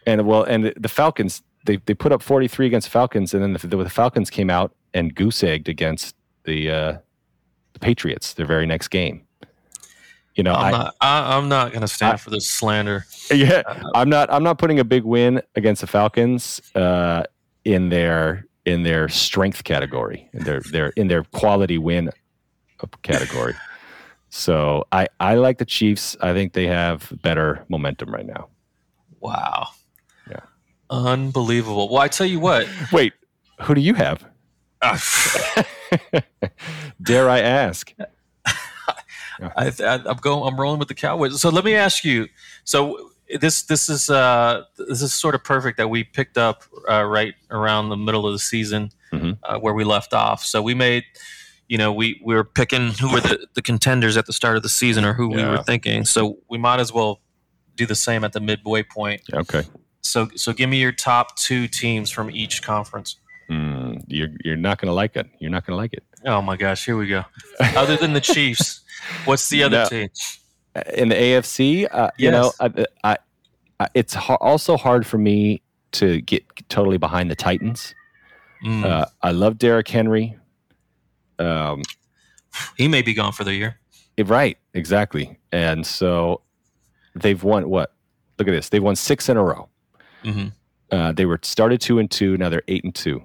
And 0.04 0.26
well, 0.26 0.42
and 0.42 0.72
the 0.76 0.88
Falcons 0.88 1.44
they 1.64 1.76
they 1.76 1.94
put 1.94 2.10
up 2.10 2.22
43 2.22 2.66
against 2.66 2.88
Falcons, 2.88 3.34
and 3.34 3.42
then 3.42 3.52
the, 3.52 3.84
the 3.84 3.88
Falcons 3.88 4.30
came 4.30 4.50
out 4.50 4.74
and 4.92 5.14
goose 5.14 5.44
egged 5.44 5.68
against 5.68 6.16
the 6.42 6.70
uh, 6.70 6.98
the 7.72 7.78
Patriots 7.78 8.34
their 8.34 8.46
very 8.46 8.66
next 8.66 8.88
game. 8.88 9.27
You 10.38 10.44
know, 10.44 10.54
I'm 10.54 10.66
I, 10.66 10.70
not. 10.70 10.94
I, 11.00 11.36
I'm 11.36 11.48
not 11.48 11.72
going 11.72 11.80
to 11.82 11.88
stand 11.88 12.14
I- 12.14 12.16
for 12.16 12.30
this 12.30 12.48
slander. 12.48 13.04
yeah, 13.34 13.62
I'm 13.94 14.08
not 14.08 14.32
I'm 14.32 14.44
not 14.44 14.56
putting 14.58 14.78
a 14.78 14.84
big 14.84 15.02
win 15.02 15.42
against 15.56 15.80
the 15.80 15.88
Falcons 15.88 16.62
uh, 16.76 17.24
in 17.64 17.88
their 17.88 18.46
in 18.64 18.84
their 18.84 19.08
strength 19.08 19.64
category, 19.64 20.30
in 20.32 20.44
their 20.44 20.60
their 20.60 20.90
in 20.90 21.08
their 21.08 21.24
quality 21.24 21.76
win 21.76 22.10
category. 23.02 23.54
So 24.30 24.84
I 24.92 25.08
I 25.20 25.36
like 25.36 25.56
the 25.56 25.64
Chiefs. 25.64 26.14
I 26.20 26.34
think 26.34 26.52
they 26.52 26.66
have 26.66 27.10
better 27.22 27.64
momentum 27.70 28.12
right 28.12 28.26
now. 28.26 28.48
Wow. 29.20 29.68
Yeah. 30.30 30.40
Unbelievable. 30.90 31.88
Well, 31.88 32.02
I 32.02 32.08
tell 32.08 32.26
you 32.26 32.38
what. 32.38 32.68
Wait, 32.92 33.14
who 33.62 33.74
do 33.74 33.80
you 33.80 33.94
have? 33.94 34.22
uh, 34.82 34.98
Dare 37.00 37.30
I 37.30 37.40
ask? 37.40 37.90
I, 39.40 39.72
I, 39.80 39.94
I'm 40.06 40.16
going. 40.18 40.46
I'm 40.52 40.60
rolling 40.60 40.78
with 40.78 40.88
the 40.88 40.94
Cowboys. 40.94 41.40
So 41.40 41.48
let 41.50 41.64
me 41.64 41.74
ask 41.74 42.04
you. 42.04 42.28
So 42.64 43.10
this 43.40 43.62
this 43.62 43.88
is 43.88 44.08
uh 44.10 44.64
this 44.78 45.02
is 45.02 45.12
sort 45.14 45.34
of 45.34 45.44
perfect 45.44 45.76
that 45.78 45.88
we 45.88 46.04
picked 46.04 46.38
up 46.38 46.62
uh, 46.90 47.04
right 47.04 47.34
around 47.50 47.88
the 47.90 47.96
middle 47.96 48.26
of 48.26 48.32
the 48.32 48.38
season 48.38 48.90
Mhm. 49.12 49.38
uh, 49.42 49.58
where 49.58 49.72
we 49.74 49.84
left 49.84 50.12
off. 50.14 50.44
So 50.44 50.60
we 50.62 50.74
made. 50.74 51.04
You 51.70 51.76
know, 51.76 51.92
we, 51.92 52.18
we 52.24 52.34
were 52.34 52.44
picking 52.44 52.92
who 52.92 53.12
were 53.12 53.20
the, 53.20 53.46
the 53.52 53.60
contenders 53.60 54.16
at 54.16 54.24
the 54.24 54.32
start 54.32 54.56
of 54.56 54.62
the 54.62 54.70
season 54.70 55.04
or 55.04 55.12
who 55.12 55.28
we 55.28 55.42
were 55.44 55.62
thinking. 55.62 56.06
So 56.06 56.38
we 56.48 56.56
might 56.56 56.80
as 56.80 56.94
well 56.94 57.20
do 57.76 57.84
the 57.84 57.94
same 57.94 58.24
at 58.24 58.32
the 58.32 58.40
midway 58.40 58.82
point. 58.82 59.20
Okay, 59.34 59.64
So 60.00 60.30
so 60.34 60.54
give 60.54 60.70
me 60.70 60.80
your 60.80 60.92
top 60.92 61.36
two 61.36 61.68
teams 61.68 62.08
from 62.10 62.30
each 62.30 62.62
conference. 62.62 63.16
Mm, 63.50 64.02
you're 64.08 64.30
you're 64.42 64.56
not 64.56 64.80
gonna 64.80 64.94
like 64.94 65.14
it. 65.16 65.26
You're 65.40 65.50
not 65.50 65.66
gonna 65.66 65.76
like 65.76 65.92
it. 65.92 66.04
Oh 66.24 66.40
my 66.40 66.56
gosh, 66.56 66.86
here 66.86 66.96
we 66.96 67.06
go. 67.06 67.26
Other 67.60 67.98
than 67.98 68.14
the 68.14 68.22
Chiefs, 68.22 68.80
what's 69.24 69.48
the 69.48 69.62
other 69.64 69.78
No. 69.78 69.88
team? 69.88 70.08
in 70.94 71.08
the 71.08 71.14
AFC, 71.16 71.88
uh, 71.90 72.10
you 72.18 72.30
know, 72.30 72.52
I, 72.60 72.84
I, 73.02 73.16
I, 73.80 73.88
it's 73.94 74.14
ha- 74.14 74.36
also 74.40 74.76
hard 74.76 75.06
for 75.06 75.18
me 75.18 75.60
to 75.92 76.20
get 76.20 76.44
totally 76.68 76.98
behind 76.98 77.30
the 77.30 77.34
Titans. 77.34 77.94
Mm, 78.64 78.84
Uh, 78.84 79.06
I 79.22 79.32
love 79.32 79.58
Derrick 79.58 79.88
Henry. 79.88 80.36
Um, 81.38 81.82
he 82.76 82.86
may 82.88 83.02
be 83.02 83.14
gone 83.14 83.32
for 83.32 83.44
the 83.44 83.54
year. 83.54 83.78
right, 84.24 84.56
exactly. 84.74 85.38
And 85.52 85.84
so 85.86 86.42
they've 87.14 87.42
won 87.42 87.68
what? 87.70 87.92
Look 88.38 88.46
at 88.48 88.52
this. 88.52 88.68
They've 88.68 88.82
won 88.82 88.94
six 88.96 89.28
in 89.28 89.36
a 89.36 89.42
row. 89.42 89.68
hmm 90.22 90.48
Uh, 90.92 91.12
they 91.12 91.26
were 91.26 91.38
started 91.42 91.80
two 91.80 91.98
and 91.98 92.10
two. 92.10 92.36
Now 92.36 92.48
they're 92.48 92.62
eight 92.68 92.84
and 92.84 92.94
two. 92.94 93.24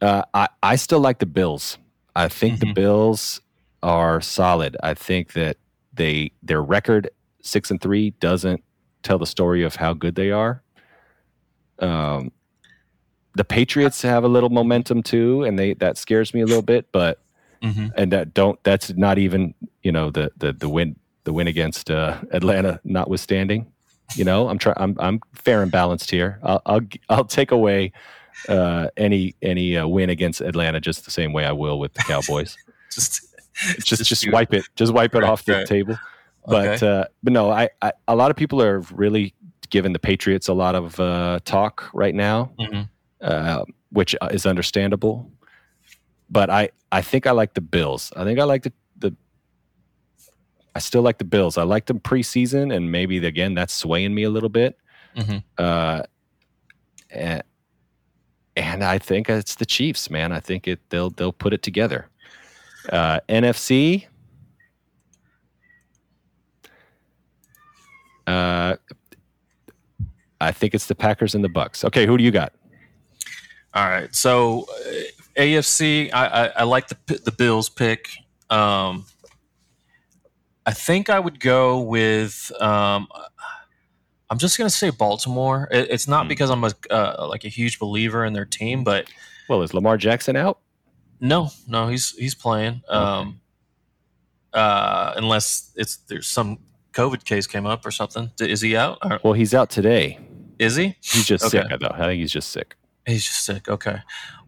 Uh, 0.00 0.22
I 0.34 0.48
I 0.62 0.76
still 0.76 1.00
like 1.00 1.18
the 1.18 1.26
Bills. 1.26 1.76
I 2.16 2.28
think 2.28 2.60
the 2.60 2.66
Mhm. 2.66 2.74
Bills 2.74 3.40
are 3.82 4.20
solid. 4.20 4.76
I 4.82 4.94
think 4.94 5.32
that 5.34 5.56
they 5.92 6.32
their 6.42 6.62
record 6.62 7.10
six 7.42 7.70
and 7.70 7.80
three 7.80 8.10
doesn't 8.10 8.62
tell 9.02 9.18
the 9.18 9.26
story 9.26 9.62
of 9.62 9.76
how 9.76 9.94
good 9.94 10.14
they 10.14 10.30
are. 10.30 10.62
Um, 11.78 12.32
the 13.34 13.44
Patriots 13.44 14.02
have 14.02 14.24
a 14.24 14.28
little 14.28 14.50
momentum 14.50 15.02
too, 15.02 15.44
and 15.44 15.58
they 15.58 15.74
that 15.74 15.96
scares 15.96 16.34
me 16.34 16.40
a 16.40 16.46
little 16.46 16.62
bit. 16.62 16.90
But 16.92 17.22
hmm 17.62 17.88
and 17.96 18.12
that 18.12 18.34
don't 18.34 18.62
that's 18.62 18.94
not 18.94 19.18
even 19.18 19.54
you 19.82 19.92
know 19.92 20.10
the 20.10 20.30
the 20.36 20.52
the 20.52 20.68
win 20.68 20.96
the 21.24 21.32
win 21.32 21.46
against 21.46 21.90
uh, 21.90 22.20
Atlanta 22.32 22.80
notwithstanding. 22.84 23.70
You 24.16 24.24
know, 24.24 24.48
I'm 24.48 24.58
trying. 24.58 24.76
I'm 24.78 24.96
I'm 24.98 25.20
fair 25.34 25.62
and 25.62 25.70
balanced 25.70 26.10
here. 26.10 26.40
I'll 26.42 26.62
I'll, 26.66 26.80
I'll 27.08 27.24
take 27.24 27.50
away 27.50 27.92
uh, 28.48 28.88
any 28.96 29.34
any 29.42 29.76
uh, 29.76 29.86
win 29.86 30.10
against 30.10 30.40
Atlanta 30.40 30.80
just 30.80 31.04
the 31.04 31.10
same 31.10 31.32
way 31.32 31.44
I 31.44 31.52
will 31.52 31.78
with 31.78 31.92
the 31.94 32.02
Cowboys. 32.02 32.56
Just, 32.90 33.27
just 33.80 34.04
just 34.04 34.30
wipe 34.30 34.52
it. 34.54 34.64
Just 34.76 34.92
wipe 34.92 35.14
it 35.14 35.18
Right, 35.20 35.28
off 35.30 35.44
the 35.44 35.52
right. 35.52 35.66
table. 35.66 35.98
But 36.46 36.68
Okay. 36.82 36.86
uh, 37.00 37.04
but 37.22 37.32
no, 37.32 37.50
I, 37.50 37.68
I 37.82 37.92
a 38.06 38.16
lot 38.16 38.30
of 38.30 38.36
people 38.36 38.62
are 38.62 38.80
really 38.92 39.34
giving 39.70 39.92
the 39.92 39.98
Patriots 39.98 40.48
a 40.48 40.54
lot 40.54 40.74
of 40.74 40.98
uh, 40.98 41.40
talk 41.44 41.90
right 41.92 42.14
now 42.14 42.52
Mhm. 42.58 42.88
uh, 43.20 43.64
which 43.90 44.14
is 44.30 44.46
understandable. 44.46 45.30
But 46.30 46.48
I, 46.50 46.70
I 46.92 47.02
think 47.02 47.26
I 47.26 47.32
like 47.32 47.54
the 47.54 47.60
Bills. 47.60 48.12
I 48.16 48.24
think 48.24 48.38
I 48.38 48.44
like 48.44 48.62
the, 48.62 48.72
the 48.98 49.14
I 50.74 50.78
still 50.78 51.02
like 51.02 51.18
the 51.18 51.24
Bills. 51.24 51.58
I 51.58 51.64
liked 51.64 51.86
them 51.88 52.00
preseason, 52.00 52.74
and 52.74 52.90
maybe 52.92 53.18
again 53.26 53.54
that's 53.54 53.72
swaying 53.74 54.14
me 54.14 54.22
a 54.22 54.30
little 54.30 54.48
bit. 54.48 54.78
Mhm. 55.16 55.42
Uh, 55.58 56.02
and, 57.10 57.42
and 58.56 58.84
I 58.84 58.98
think 58.98 59.28
it's 59.28 59.54
the 59.56 59.66
Chiefs, 59.66 60.10
man. 60.10 60.32
I 60.32 60.40
think 60.40 60.66
it 60.68 60.80
they'll 60.90 61.10
they'll 61.10 61.32
put 61.32 61.52
it 61.52 61.62
together. 61.62 62.08
Uh, 62.90 63.20
NFC. 63.28 64.06
Uh, 68.26 68.76
I 70.40 70.52
think 70.52 70.74
it's 70.74 70.86
the 70.86 70.94
Packers 70.94 71.34
and 71.34 71.42
the 71.42 71.48
Bucks. 71.48 71.84
Okay, 71.84 72.06
who 72.06 72.16
do 72.18 72.24
you 72.24 72.30
got? 72.30 72.52
All 73.74 73.88
right. 73.88 74.14
So 74.14 74.66
uh, 74.86 75.40
AFC, 75.40 76.10
I, 76.12 76.26
I, 76.26 76.46
I 76.48 76.62
like 76.64 76.88
the 76.88 76.96
the 77.24 77.32
Bills 77.32 77.68
pick. 77.68 78.08
Um, 78.50 79.04
I 80.66 80.72
think 80.72 81.10
I 81.10 81.18
would 81.18 81.40
go 81.40 81.80
with. 81.80 82.52
Um, 82.60 83.08
I'm 84.30 84.36
just 84.38 84.58
gonna 84.58 84.68
say 84.70 84.90
Baltimore. 84.90 85.68
It, 85.70 85.88
it's 85.90 86.06
not 86.06 86.24
Hmm. 86.24 86.28
because 86.28 86.50
I'm 86.50 86.64
a 86.64 86.70
uh, 86.90 87.26
like 87.28 87.44
a 87.44 87.48
huge 87.48 87.78
believer 87.78 88.24
in 88.24 88.32
their 88.34 88.44
team, 88.44 88.84
but 88.84 89.08
Well, 89.48 89.62
is 89.62 89.72
Lamar 89.72 89.96
Jackson 89.96 90.36
out? 90.36 90.60
No, 91.20 91.50
no, 91.66 91.88
he's 91.88 92.10
he's 92.12 92.34
playing. 92.34 92.82
Um, 92.88 93.40
uh, 94.52 95.12
unless 95.16 95.72
it's 95.76 95.96
there's 96.08 96.26
some 96.26 96.58
COVID 96.92 97.24
case 97.24 97.46
came 97.46 97.66
up 97.66 97.84
or 97.84 97.90
something. 97.90 98.30
Is 98.40 98.60
he 98.60 98.76
out? 98.76 98.98
Or 99.02 99.20
Well, 99.22 99.32
he's 99.34 99.54
out 99.54 99.70
today. 99.70 100.18
is 100.58 100.76
he? 100.76 100.96
He's 101.02 101.26
just 101.26 101.44
Okay. 101.44 101.66
sick, 101.68 101.80
though. 101.80 101.90
I 101.92 101.98
think 102.06 102.20
he's 102.20 102.32
just 102.32 102.50
sick. 102.50 102.76
He's 103.06 103.24
just 103.24 103.44
sick. 103.44 103.68
Okay. 103.68 103.98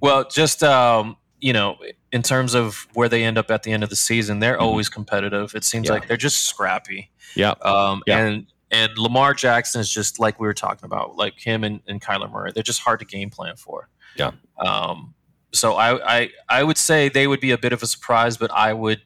Well, 0.01 0.25
just 0.29 0.63
um, 0.63 1.17
you 1.41 1.53
know, 1.53 1.77
in 2.13 2.23
terms 2.23 2.55
of 2.55 2.87
where 2.95 3.09
they 3.09 3.25
end 3.25 3.39
up 3.39 3.51
at 3.51 3.63
the 3.63 3.73
end 3.73 3.83
of 3.83 3.91
the 3.91 3.97
season, 3.97 4.41
they're 4.41 4.57
Mhm. 4.59 4.63
always 4.63 4.89
competitive. 4.89 5.55
It 5.55 5.65
seems 5.65 5.87
Yeah. 5.87 5.95
like 5.95 6.09
they're 6.09 6.17
just 6.17 6.45
scrappy. 6.45 7.11
Yeah. 7.35 7.51
Um, 7.63 8.03
Yeah. 8.07 8.19
and 8.19 8.47
and 8.73 8.97
Lamar 8.99 9.35
Jackson 9.35 9.81
is 9.81 9.93
just 9.93 10.21
like 10.21 10.39
we 10.39 10.47
were 10.47 10.55
talking 10.55 10.85
about, 10.85 11.17
like 11.17 11.37
him 11.41 11.65
and, 11.65 11.81
and 11.89 12.01
Kyler 12.01 12.31
Murray. 12.31 12.53
They're 12.55 12.63
just 12.63 12.81
hard 12.83 13.01
to 13.01 13.05
game 13.05 13.29
plan 13.29 13.57
for. 13.57 13.89
Yeah. 14.15 14.31
Um, 14.65 15.15
so 15.53 15.75
I, 15.75 16.21
I 16.21 16.31
I 16.49 16.63
would 16.65 16.79
say 16.79 17.09
they 17.09 17.27
would 17.27 17.41
be 17.41 17.51
a 17.51 17.59
bit 17.59 17.73
of 17.73 17.83
a 17.83 17.87
surprise, 17.87 18.37
but 18.37 18.51
I 18.53 18.73
would 18.73 19.01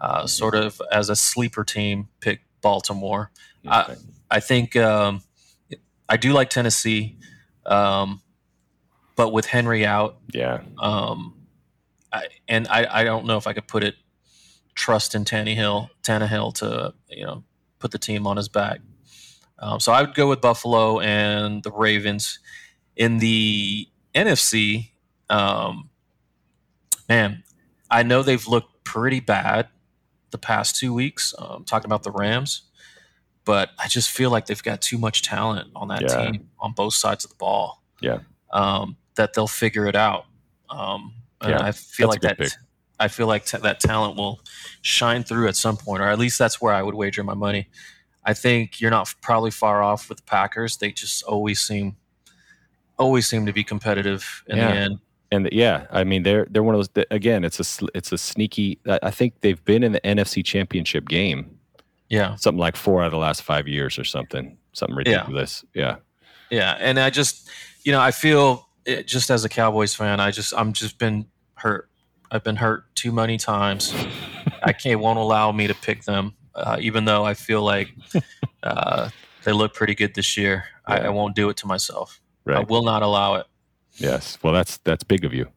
uh, 0.00 0.26
sort 0.26 0.54
of 0.54 0.80
as 0.90 1.08
a 1.10 1.16
sleeper 1.16 1.64
team 1.64 2.08
pick 2.20 2.40
Baltimore. 2.60 3.30
I- 3.66 3.96
I 4.30 4.40
think 4.40 4.76
um, 4.76 5.22
I 6.08 6.16
do 6.16 6.32
like 6.32 6.48
Tennessee, 6.48 7.18
um, 7.66 8.22
but 9.14 9.30
with 9.30 9.44
Henry 9.44 9.84
out, 9.84 10.16
yeah. 10.32 10.62
um, 10.78 11.34
I, 12.10 12.28
and 12.48 12.66
I, 12.68 12.86
I 12.90 13.04
don't 13.04 13.26
know 13.26 13.36
if 13.36 13.46
I 13.46 13.52
could 13.52 13.68
put 13.68 13.84
it 13.84 13.96
trust 14.74 15.14
in 15.14 15.26
Tannehill, 15.26 15.90
Tannehill 16.02 16.54
to 16.54 16.94
you 17.10 17.26
know 17.26 17.44
put 17.78 17.90
the 17.90 17.98
team 17.98 18.26
on 18.26 18.38
his 18.38 18.48
back. 18.48 18.80
Um, 19.58 19.80
so 19.80 19.92
I 19.92 20.00
would 20.00 20.14
go 20.14 20.30
with 20.30 20.40
Buffalo 20.40 20.98
and 21.00 21.62
the 21.62 21.70
Ravens. 21.70 22.38
In 22.96 23.18
the 23.18 23.86
NFC, 24.14 24.91
um, 25.32 25.88
man, 27.08 27.42
I 27.90 28.02
know 28.02 28.22
they've 28.22 28.46
looked 28.46 28.84
pretty 28.84 29.20
bad 29.20 29.68
the 30.30 30.38
past 30.38 30.76
two 30.76 30.92
weeks. 30.94 31.34
Um, 31.38 31.64
talking 31.64 31.86
about 31.86 32.02
the 32.02 32.10
Rams, 32.10 32.62
but 33.44 33.70
I 33.78 33.88
just 33.88 34.10
feel 34.10 34.30
like 34.30 34.46
they've 34.46 34.62
got 34.62 34.80
too 34.80 34.98
much 34.98 35.22
talent 35.22 35.70
on 35.74 35.88
that 35.88 36.02
Yeah. 36.02 36.30
team 36.30 36.48
on 36.58 36.72
both 36.72 36.94
sides 36.94 37.24
of 37.24 37.30
the 37.30 37.36
ball. 37.36 37.82
Yeah. 38.00 38.18
um, 38.52 38.96
that 39.14 39.32
they'll 39.32 39.46
figure 39.48 39.86
it 39.86 39.94
out. 39.96 40.26
Um, 40.68 41.14
and 41.40 41.50
Yeah, 41.52 41.62
I 41.62 41.72
feel 41.72 42.08
like 42.08 42.20
that. 42.22 42.36
pick. 42.38 42.52
I 43.00 43.08
feel 43.08 43.26
like 43.26 43.46
t- 43.46 43.56
that 43.58 43.80
talent 43.80 44.16
will 44.16 44.40
shine 44.82 45.22
through 45.24 45.48
at 45.48 45.56
some 45.56 45.76
point, 45.78 46.02
or 46.02 46.06
at 46.08 46.18
least 46.18 46.38
that's 46.38 46.60
where 46.60 46.74
I 46.74 46.82
would 46.82 46.94
wager 46.94 47.22
my 47.24 47.32
money. 47.34 47.68
I 48.24 48.34
think 48.34 48.80
you're 48.80 48.90
not 48.90 49.12
probably 49.22 49.50
far 49.50 49.82
off 49.82 50.08
with 50.08 50.18
the 50.18 50.24
Packers. 50.24 50.76
They 50.76 50.92
just 50.92 51.22
always 51.24 51.60
seem 51.60 51.96
always 52.98 53.26
seem 53.26 53.46
to 53.46 53.52
be 53.52 53.64
competitive 53.64 54.44
in 54.46 54.58
Yeah. 54.58 54.70
the 54.72 54.78
end. 54.78 54.98
And 55.32 55.48
yeah, 55.50 55.86
I 55.90 56.04
mean 56.04 56.22
they're 56.22 56.46
they're 56.50 56.62
one 56.62 56.74
of 56.74 56.92
those. 56.94 57.04
Again, 57.10 57.42
it's 57.42 57.58
a 57.58 57.86
it's 57.94 58.12
a 58.12 58.18
sneaky. 58.18 58.78
I 58.86 58.98
I 59.04 59.10
think 59.10 59.40
they've 59.40 59.62
been 59.64 59.82
in 59.82 59.92
the 59.92 60.00
NFC 60.02 60.44
Championship 60.44 61.08
game 61.08 61.58
Yeah, 62.10 62.36
something 62.36 62.60
like 62.60 62.76
four 62.76 63.00
out 63.02 63.06
of 63.06 63.12
the 63.12 63.18
last 63.18 63.42
five 63.42 63.66
years 63.66 63.98
or 63.98 64.04
something. 64.04 64.56
Something 64.74 64.96
ridiculous. 64.96 65.64
Yeah. 65.74 65.96
yeah, 66.50 66.76
and 66.78 67.00
I 67.00 67.10
just 67.10 67.48
you 67.82 67.92
know 67.92 68.00
I 68.00 68.10
feel 68.10 68.68
it, 68.84 69.06
just 69.06 69.30
as 69.30 69.44
a 69.44 69.48
Cowboys 69.48 69.94
fan, 69.94 70.20
I 70.20 70.30
just 70.30 70.52
I'm 70.56 70.72
just 70.74 70.98
been 70.98 71.26
hurt. 71.54 71.88
I've 72.30 72.44
been 72.44 72.56
hurt 72.56 72.94
too 72.94 73.10
many 73.10 73.38
times. 73.38 73.94
I 74.62 74.72
can't 74.72 75.00
won't 75.00 75.18
allow 75.18 75.50
me 75.50 75.66
to 75.66 75.74
pick 75.74 76.04
them, 76.04 76.34
uh, 76.54 76.76
even 76.78 77.06
though 77.06 77.24
I 77.24 77.34
feel 77.34 77.62
like 77.62 77.88
uh, 78.62 79.08
they 79.44 79.52
look 79.52 79.72
pretty 79.72 79.94
good 79.94 80.14
this 80.14 80.36
year. 80.36 80.64
I, 80.84 80.98
Yeah. 80.98 81.06
I 81.06 81.08
won't 81.08 81.34
do 81.34 81.48
it 81.48 81.56
to 81.58 81.66
myself. 81.66 82.20
I 82.46 82.60
will 82.60 82.82
not 82.82 83.02
allow 83.02 83.36
it. 83.36 83.46
Yes. 83.94 84.38
Well, 84.42 84.52
that's 84.52 84.78
that's 84.78 85.04
big 85.04 85.24
of 85.24 85.34
you. 85.34 85.48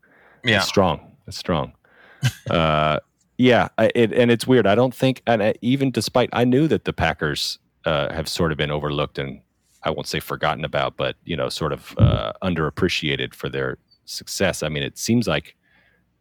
Yeah, 0.43 0.57
It's 0.57 0.67
strong. 0.67 1.15
That's 1.25 1.37
strong. 1.37 1.73
uh, 2.49 2.99
yeah. 3.37 3.69
I, 3.77 3.91
it, 3.95 4.13
and 4.13 4.31
it's 4.31 4.45
weird. 4.45 4.67
I 4.67 4.75
don't 4.75 4.93
think, 4.93 5.21
and 5.25 5.41
I, 5.41 5.53
even 5.61 5.91
despite, 5.91 6.29
I 6.33 6.43
knew 6.43 6.67
that 6.67 6.85
the 6.85 6.93
Packers 6.93 7.59
uh, 7.85 8.13
have 8.13 8.27
sort 8.27 8.51
of 8.51 8.57
been 8.57 8.71
overlooked 8.71 9.17
and 9.17 9.41
I 9.85 9.91
won't 9.91 10.07
say 10.07 10.19
forgotten 10.19 10.65
about, 10.65 10.97
but 10.97 11.15
you 11.25 11.37
know, 11.37 11.47
sort 11.47 11.71
of 11.71 11.95
uh, 11.97 12.33
underappreciated 12.41 13.35
for 13.35 13.49
their 13.49 13.77
success. 14.05 14.63
I 14.63 14.69
mean, 14.69 14.83
it 14.83 14.97
seems 14.97 15.27
like 15.27 15.55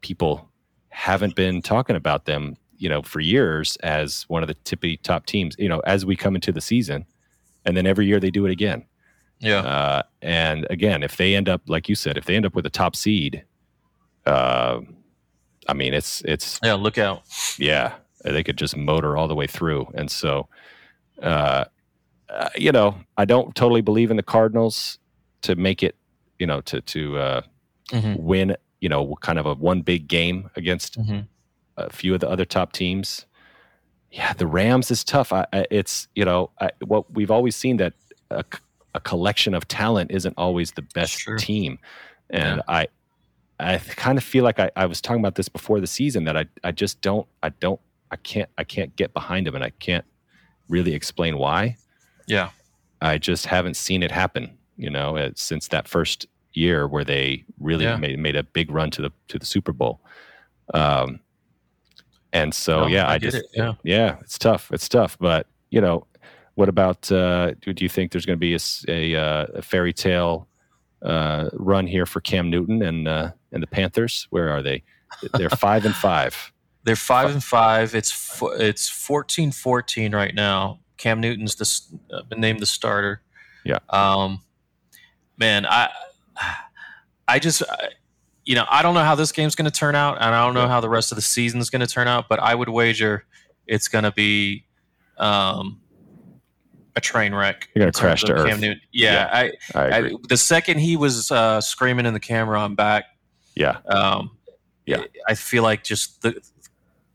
people 0.03 0.50
haven't 0.90 1.35
been 1.35 1.62
talking 1.62 1.96
about 1.96 2.27
them, 2.27 2.57
you 2.77 2.90
know, 2.90 3.00
for 3.00 3.20
years 3.20 3.77
as 3.77 4.24
one 4.29 4.42
of 4.42 4.48
the 4.48 4.55
tippy 4.64 4.98
top 4.98 5.24
teams. 5.24 5.57
You 5.59 5.70
know, 5.70 5.81
as 5.81 6.05
we 6.05 6.14
come 6.14 6.35
into 6.35 6.53
the 6.53 6.61
season, 6.61 7.07
and 7.64 7.74
then 7.74 7.87
every 7.87 8.07
year 8.07 8.20
they 8.20 8.31
do 8.31 8.44
it 8.44 8.53
again. 8.53 8.85
Yeah, 9.40 9.59
Uh, 9.61 10.03
and 10.23 10.66
again, 10.70 11.03
if 11.03 11.16
they 11.16 11.35
end 11.35 11.49
up, 11.49 11.62
like 11.66 11.88
you 11.88 11.94
said, 11.94 12.16
if 12.16 12.25
they 12.25 12.37
end 12.37 12.47
up 12.47 12.55
with 12.55 12.66
a 12.66 12.70
top 12.70 12.97
seed, 12.97 13.44
uh, 14.27 14.81
I 15.68 15.73
mean, 15.75 15.94
it's 15.94 16.20
it's 16.23 16.59
yeah. 16.62 16.75
Look 16.75 16.99
out. 16.99 17.23
yeah, 17.59 17.94
they 18.25 18.42
could 18.42 18.57
just 18.59 18.77
motor 18.77 19.16
all 19.16 19.29
the 19.29 19.35
way 19.35 19.47
through. 19.47 19.88
And 19.94 20.11
so, 20.11 20.49
uh, 21.23 21.64
uh, 22.29 22.49
you 22.57 22.73
know, 22.73 22.97
I 23.16 23.25
don't 23.25 23.55
totally 23.55 23.81
believe 23.83 24.11
in 24.11 24.16
the 24.16 24.23
Cardinals 24.23 24.99
to 25.42 25.55
make 25.57 25.83
it, 25.83 25.94
you 26.38 26.47
know, 26.47 26.61
to 26.62 26.81
to 26.81 27.18
uh, 27.18 27.40
Mhm. 27.90 28.18
win, 28.20 28.57
you 28.81 28.88
know, 28.88 29.14
kind 29.20 29.38
of 29.38 29.47
a 29.47 29.55
one 29.55 29.83
big 29.83 30.09
game 30.09 30.51
against 30.57 30.99
Mhm. 31.01 31.27
a 31.77 31.90
few 31.90 32.14
of 32.14 32.20
the 32.20 32.29
other 32.29 32.44
top 32.47 32.73
teams. 32.73 33.27
Yeah, 34.11 34.33
the 34.33 34.47
Rams 34.47 34.90
is 34.90 35.03
tough. 35.05 35.33
I, 35.33 35.47
I, 35.53 35.66
it's 35.70 36.09
you 36.14 36.25
know 36.25 36.51
I, 36.61 36.70
what 36.85 37.12
we've 37.12 37.31
always 37.31 37.57
seen 37.57 37.77
that 37.79 37.94
a, 38.31 38.44
a 38.95 39.01
collection 39.01 39.55
of 39.55 39.67
talent 39.69 40.11
isn't 40.11 40.35
always 40.37 40.73
the 40.73 40.83
best 40.83 41.19
Sure. 41.19 41.37
team, 41.37 41.79
and 42.31 42.63
I 42.69 42.87
I 43.61 43.79
kind 43.79 44.19
of 44.19 44.25
feel 44.25 44.43
like 44.45 44.59
I, 44.59 44.71
I 44.77 44.87
was 44.87 45.01
talking 45.01 45.21
about 45.21 45.35
this 45.37 45.49
before 45.49 45.81
the 45.81 45.87
season 45.87 46.25
that 46.25 46.37
I 46.37 46.47
I 46.63 46.73
just 46.73 47.01
don't 47.01 47.27
I 47.43 47.49
don't 47.51 47.81
I 48.11 48.17
can't 48.17 48.49
I 48.59 48.65
can't 48.65 48.95
get 48.97 49.13
behind 49.15 49.47
them 49.47 49.55
and 49.55 49.65
I 49.65 49.71
can't 49.71 50.05
really 50.69 50.95
explain 50.95 51.39
why. 51.39 51.77
Yeah, 52.27 52.51
I 53.01 53.19
just 53.19 53.47
haven't 53.47 53.77
seen 53.77 54.03
it 54.03 54.11
happen. 54.11 54.57
You 54.77 54.91
know, 54.91 55.17
uh, 55.17 55.31
since 55.37 55.69
that 55.69 55.87
first 55.89 56.27
year 56.53 56.87
where 56.89 57.05
they 57.05 57.45
really 57.59 57.85
Yeah. 57.85 57.97
made 57.97 58.19
made 58.19 58.37
a 58.37 58.43
big 58.43 58.71
run 58.71 58.91
to 58.93 59.03
the 59.03 59.13
to 59.29 59.39
the 59.39 59.47
Super 59.47 59.73
Bowl. 59.73 60.01
Um, 60.73 61.21
and 62.33 62.53
so 62.55 62.83
No, 62.83 62.87
yeah, 62.89 63.07
I 63.07 63.15
I, 63.15 63.19
just 63.19 63.37
it, 63.37 63.47
yeah. 63.55 63.75
yeah, 63.85 64.17
it's 64.21 64.39
tough. 64.39 64.71
It's 64.73 64.89
tough, 64.89 65.17
but 65.21 65.47
you 65.71 65.81
know, 65.81 66.07
what 66.55 66.69
about? 66.69 67.11
Uh, 67.11 67.53
do, 67.61 67.73
do 67.73 67.85
you 67.85 67.88
think 67.88 68.12
there's 68.12 68.27
going 68.27 68.38
to 68.38 68.40
be 68.40 68.55
a, 68.55 68.61
a, 68.88 69.21
uh, 69.21 69.47
a 69.55 69.62
fairy 69.62 69.93
tale 69.93 70.49
uh, 71.03 71.51
run 71.53 71.87
here 71.87 72.07
for 72.07 72.21
Cam 72.21 72.51
Newton 72.51 72.83
and 72.83 73.09
uh, 73.09 73.33
and 73.53 73.62
the 73.62 73.67
Panthers? 73.67 74.27
Where 74.31 74.51
are 74.51 74.62
they? 74.62 74.83
They're 75.35 75.51
five 75.51 75.85
and 75.85 75.95
five. 75.95 76.53
they're 76.85 76.97
five 76.97 77.31
and 77.31 77.43
five. 77.43 77.95
It's 77.95 78.40
it's 78.43 78.88
14-14 78.90 80.14
right 80.14 80.35
now. 80.35 80.81
Cam 80.97 81.21
Newton's 81.21 81.57
the 81.57 82.14
uh, 82.14 82.23
been 82.23 82.40
named 82.40 82.61
the 82.61 82.67
starter. 82.67 83.21
Yeah. 83.64 83.79
Um, 83.90 84.43
man, 85.37 85.67
I 85.67 85.90
I 87.27 87.38
just 87.38 87.62
I, 87.69 87.88
you 88.45 88.55
know 88.55 88.67
I 88.71 88.83
don't 88.83 88.95
know 88.95 89.05
how 89.05 89.14
this 89.14 89.33
game's 89.33 89.55
going 89.55 89.71
to 89.71 89.77
turn 89.77 89.95
out, 89.95 90.17
and 90.17 90.35
I 90.35 90.45
don't 90.45 90.55
know 90.55 90.69
how 90.69 90.81
the 90.81 90.88
rest 90.88 91.11
of 91.11 91.17
the 91.17 91.23
season's 91.23 91.71
going 91.71 91.81
to 91.81 91.87
turn 91.87 92.07
out. 92.09 92.29
But 92.29 92.38
I 92.38 92.55
would 92.55 92.69
wager 92.69 93.25
it's 93.67 93.88
going 93.88 94.05
to 94.05 94.12
be 94.12 94.67
um, 95.19 95.81
a 96.97 97.01
train 97.01 97.35
wreck. 97.35 97.69
You're 97.75 97.83
gonna 97.83 97.93
crash 97.93 98.23
to 98.25 98.33
of 98.35 98.47
Cam 98.47 98.55
earth. 98.55 98.61
Newton. 98.61 98.81
Yeah, 98.93 99.29
I, 99.33 99.43
I 99.75 99.81
I, 99.81 99.89
agree. 99.99 100.19
the 100.29 100.37
second 100.37 100.79
he 100.79 100.97
was 100.97 101.31
uh, 101.31 101.61
screaming 101.61 102.07
in 102.07 102.15
the 102.15 102.21
camera, 102.21 102.61
I'm 102.61 102.75
back. 102.75 103.05
yeah, 103.57 103.79
Um, 103.87 104.31
Yeah. 104.87 105.05
I 105.29 105.35
feel 105.35 105.63
like 105.63 105.83
just 105.85 106.23
the 106.23 106.41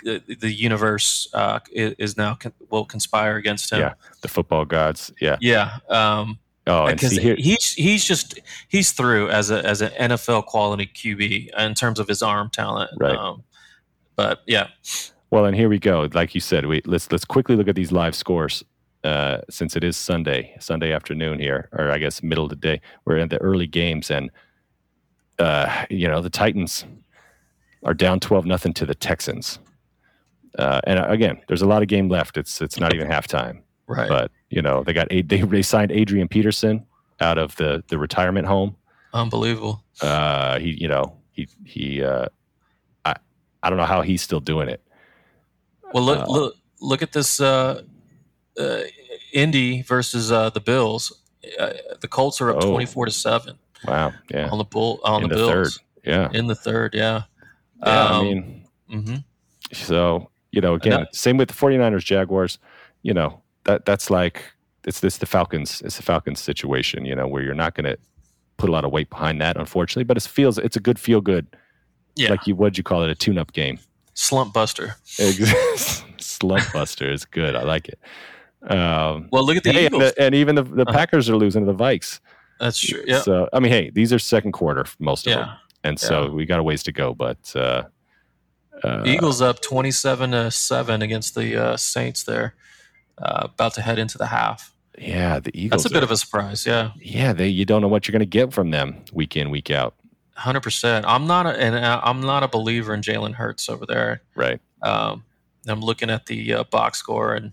the, 0.03 0.21
the 0.39 0.51
universe 0.51 1.27
uh, 1.33 1.59
is 1.73 2.15
now 2.15 2.35
con- 2.35 2.53
will 2.69 2.85
conspire 2.85 3.35
against 3.35 3.69
him. 3.71 3.79
Yeah. 3.81 3.93
the 4.21 4.29
football 4.29 4.63
gods. 4.63 5.11
Yeah. 5.19 5.37
Yeah. 5.41 5.77
Um, 5.89 6.39
Oh, 6.67 6.85
and 6.85 6.97
because 6.99 7.15
see 7.15 7.21
here. 7.21 7.35
he's 7.35 7.73
he's 7.73 8.05
just 8.05 8.39
he's 8.67 8.91
through 8.91 9.29
as 9.31 9.49
a 9.49 9.65
as 9.65 9.81
an 9.81 9.89
NFL 10.11 10.45
quality 10.45 10.85
QB 10.93 11.49
in 11.57 11.73
terms 11.73 11.99
of 11.99 12.07
his 12.07 12.21
arm 12.21 12.49
talent. 12.51 12.91
Right. 12.99 13.15
Um, 13.15 13.43
but 14.15 14.41
yeah, 14.45 14.67
Well, 15.31 15.45
and 15.45 15.55
here 15.55 15.67
we 15.67 15.79
go. 15.79 16.07
Like 16.13 16.35
you 16.35 16.41
said, 16.41 16.65
we 16.67 16.81
let's 16.85 17.11
let's 17.11 17.25
quickly 17.25 17.55
look 17.55 17.67
at 17.67 17.75
these 17.75 17.91
live 17.91 18.13
scores. 18.15 18.63
Uh, 19.03 19.39
since 19.49 19.77
it 19.77 19.83
is 19.83 19.95
Sunday, 19.95 20.55
Sunday 20.59 20.91
afternoon 20.91 21.39
here, 21.39 21.69
or 21.71 21.89
I 21.89 21.99
guess 21.99 22.21
middle 22.21 22.43
of 22.43 22.49
the 22.49 22.57
day, 22.57 22.81
we're 23.05 23.17
in 23.17 23.29
the 23.29 23.41
early 23.41 23.65
games, 23.67 24.11
and 24.11 24.29
uh, 25.39 25.85
you 25.89 26.07
know 26.07 26.21
the 26.21 26.29
Titans 26.29 26.85
are 27.83 27.93
down 27.93 28.19
twelve 28.19 28.45
nothing 28.45 28.73
to 28.73 28.85
the 28.85 28.95
Texans. 28.95 29.59
Uh, 30.57 30.81
and 30.85 30.99
again, 30.99 31.39
there's 31.47 31.61
a 31.61 31.65
lot 31.65 31.81
of 31.81 31.87
game 31.87 32.09
left. 32.09 32.35
It's 32.35 32.61
it's 32.61 32.77
not 32.77 32.93
even 32.93 33.07
halftime, 33.07 33.61
right. 33.87 34.09
but 34.09 34.31
you 34.49 34.61
know 34.61 34.83
they 34.83 34.91
got 34.91 35.07
they 35.09 35.21
they 35.21 35.61
signed 35.61 35.91
Adrian 35.91 36.27
Peterson 36.27 36.85
out 37.21 37.37
of 37.37 37.55
the 37.55 37.81
the 37.87 37.97
retirement 37.97 38.47
home. 38.47 38.75
Unbelievable. 39.13 39.81
Uh, 40.01 40.59
he 40.59 40.71
you 40.71 40.89
know 40.89 41.15
he 41.31 41.47
he 41.63 42.03
uh, 42.03 42.27
I 43.05 43.15
I 43.63 43.69
don't 43.69 43.77
know 43.77 43.85
how 43.85 44.01
he's 44.01 44.21
still 44.21 44.41
doing 44.41 44.67
it. 44.67 44.81
Well, 45.93 46.03
look 46.03 46.19
Uh, 46.19 46.31
look 46.31 46.55
look 46.81 47.01
at 47.01 47.13
this 47.13 47.39
uh, 47.39 47.83
uh, 48.59 48.81
Indy 49.33 49.81
versus 49.83 50.31
uh, 50.31 50.49
the 50.49 50.59
Bills. 50.59 51.11
Uh, 51.59 51.73
the 52.01 52.07
Colts 52.07 52.41
are 52.41 52.49
up 52.51 52.57
Oh. 52.63 52.69
twenty 52.71 52.85
four 52.85 53.05
to 53.05 53.11
seven 53.11 53.57
Wow, 53.87 54.13
yeah, 54.29 54.49
on 54.49 54.57
the 54.57 54.65
bull 54.65 54.99
on 55.03 55.23
in 55.23 55.29
the, 55.29 55.35
the, 55.35 55.41
Bills 55.47 55.77
third, 55.77 55.83
yeah. 56.05 56.29
in 56.33 56.47
the 56.47 56.55
third. 56.55 56.93
Yeah. 56.93 57.23
Yeah, 57.85 58.05
I 58.07 58.17
Um, 58.17 58.25
mean, 58.25 58.65
hmm 58.89 59.15
so 59.71 60.29
you 60.51 60.61
know, 60.61 60.73
again, 60.73 61.01
know- 61.01 61.05
same 61.13 61.37
with 61.37 61.47
the 61.49 61.53
49ers, 61.53 62.03
Jaguars. 62.03 62.57
You 63.03 63.13
know, 63.13 63.41
that 63.65 63.85
that's 63.85 64.09
like 64.09 64.43
it's 64.85 64.99
this 64.99 65.17
the 65.17 65.25
Falcons. 65.25 65.81
It's 65.85 65.95
the 65.97 66.03
Falcons 66.03 66.39
situation. 66.41 67.05
You 67.05 67.15
know, 67.15 67.27
where 67.27 67.41
you're 67.43 67.53
not 67.53 67.75
going 67.75 67.85
to 67.85 67.97
put 68.57 68.67
a 68.69 68.73
lot 68.73 68.83
of 68.83 68.91
weight 68.91 69.09
behind 69.09 69.39
that, 69.41 69.55
unfortunately. 69.57 70.03
But 70.03 70.17
it 70.17 70.23
feels 70.23 70.57
it's 70.57 70.75
a 70.75 70.79
good 70.81 70.99
feel 70.99 71.21
good. 71.21 71.47
Yeah. 72.15 72.31
Like 72.31 72.47
you, 72.47 72.55
what'd 72.55 72.77
you 72.77 72.83
call 72.83 73.03
it? 73.03 73.09
A 73.09 73.15
tune 73.15 73.37
up 73.37 73.53
game. 73.53 73.79
Slump 74.15 74.53
buster. 74.53 74.95
Slump 76.17 76.73
buster 76.73 77.09
is 77.11 77.23
good. 77.25 77.55
I 77.55 77.63
like 77.63 77.87
it. 77.87 77.99
Um, 78.67 79.27
Well, 79.31 79.45
look 79.45 79.57
at 79.57 79.63
the 79.63 79.71
hey, 79.71 79.85
and, 79.85 79.95
Eagles. 79.95 80.13
the- 80.13 80.21
and 80.21 80.35
even 80.35 80.55
the, 80.55 80.63
the 80.63 80.81
Uh-huh. 80.83 80.91
Packers 80.97 81.29
are 81.29 81.35
losing 81.37 81.65
to 81.65 81.71
the 81.71 81.77
Vikes. 81.77 82.19
That's 82.59 82.79
true. 82.79 83.03
Yeah. 83.07 83.21
So 83.21 83.47
I 83.53 83.59
mean, 83.59 83.71
hey, 83.71 83.89
these 83.89 84.11
are 84.11 84.19
second 84.19 84.51
quarter 84.51 84.85
most 84.99 85.25
of 85.27 85.33
them, 85.33 85.47
Yeah. 85.47 85.55
and 85.85 85.97
so 85.99 86.29
we 86.29 86.45
got 86.45 86.59
a 86.59 86.63
ways 86.63 86.83
to 86.83 86.91
go. 86.91 87.13
But 87.13 87.37
uh, 87.55 87.83
uh, 88.83 89.03
Eagles 89.05 89.41
up 89.41 89.61
27 89.61 90.31
to 90.31 90.51
7 90.51 91.01
against 91.01 91.35
the 91.35 91.55
uh, 91.55 91.77
Saints 91.77 92.23
there. 92.23 92.55
Uh, 93.17 93.47
about 93.53 93.73
to 93.75 93.81
head 93.81 93.97
into 93.99 94.17
the 94.17 94.25
half. 94.27 94.73
yeah, 94.97 95.39
the 95.39 95.51
Eagles. 95.53 95.83
That's 95.83 95.91
a 95.91 95.93
bit 95.93 96.03
are- 96.03 96.05
of 96.05 96.11
a 96.11 96.17
surprise. 96.17 96.65
Yeah. 96.65 96.91
yeah, 97.01 97.31
they 97.33 97.47
you 97.47 97.63
don't 97.65 97.81
know 97.81 97.87
what 97.87 98.07
you're 98.07 98.13
going 98.13 98.19
to 98.21 98.25
get 98.25 98.51
from 98.53 98.71
them 98.71 99.03
week 99.13 99.35
in 99.37 99.49
week 99.49 99.71
out, 99.71 99.93
100%. 100.37 101.03
I'm 101.07 101.27
not 101.27 101.45
a, 101.45 101.49
and 101.61 101.75
uh, 101.75 102.01
I'm 102.03 102.19
not 102.21 102.43
a 102.43 102.47
believer 102.49 102.93
in 102.93 103.01
Jalen 103.01 103.33
Hurts 103.35 103.69
over 103.69 103.85
there. 103.85 104.21
right? 104.35 104.59
Um, 104.81 105.23
I'm 105.67 105.81
looking 105.81 106.09
at 106.09 106.25
the 106.27 106.53
uh, 106.55 106.63
box 106.65 106.97
score 106.99 107.35
and 107.35 107.51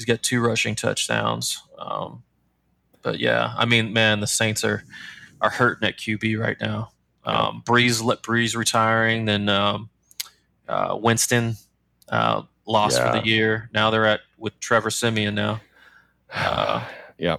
he's 0.00 0.06
got 0.06 0.22
two 0.22 0.40
rushing 0.40 0.74
touchdowns. 0.74 1.62
Um, 1.78 2.22
but 3.02 3.18
yeah, 3.18 3.52
I 3.54 3.66
mean, 3.66 3.92
man, 3.92 4.20
the 4.20 4.26
Saints 4.26 4.64
are 4.64 4.82
are 5.42 5.50
hurting 5.50 5.86
at 5.86 5.98
QB 5.98 6.38
right 6.38 6.56
now. 6.58 6.92
Um, 7.24 7.62
Brees 7.66 8.02
let 8.02 8.22
Brees 8.22 8.56
retiring, 8.56 9.26
then 9.26 9.50
um, 9.50 9.90
uh, 10.66 10.98
Winston 10.98 11.56
uh, 12.08 12.42
lost 12.66 12.98
for 12.98 13.12
the 13.12 13.26
year. 13.26 13.68
Now 13.74 13.90
they're 13.90 14.06
at 14.06 14.20
with 14.38 14.58
Trevor 14.58 14.90
Siemian 14.90 15.34
now. 15.34 15.60
Uh, 16.32 16.82
yeah. 17.18 17.36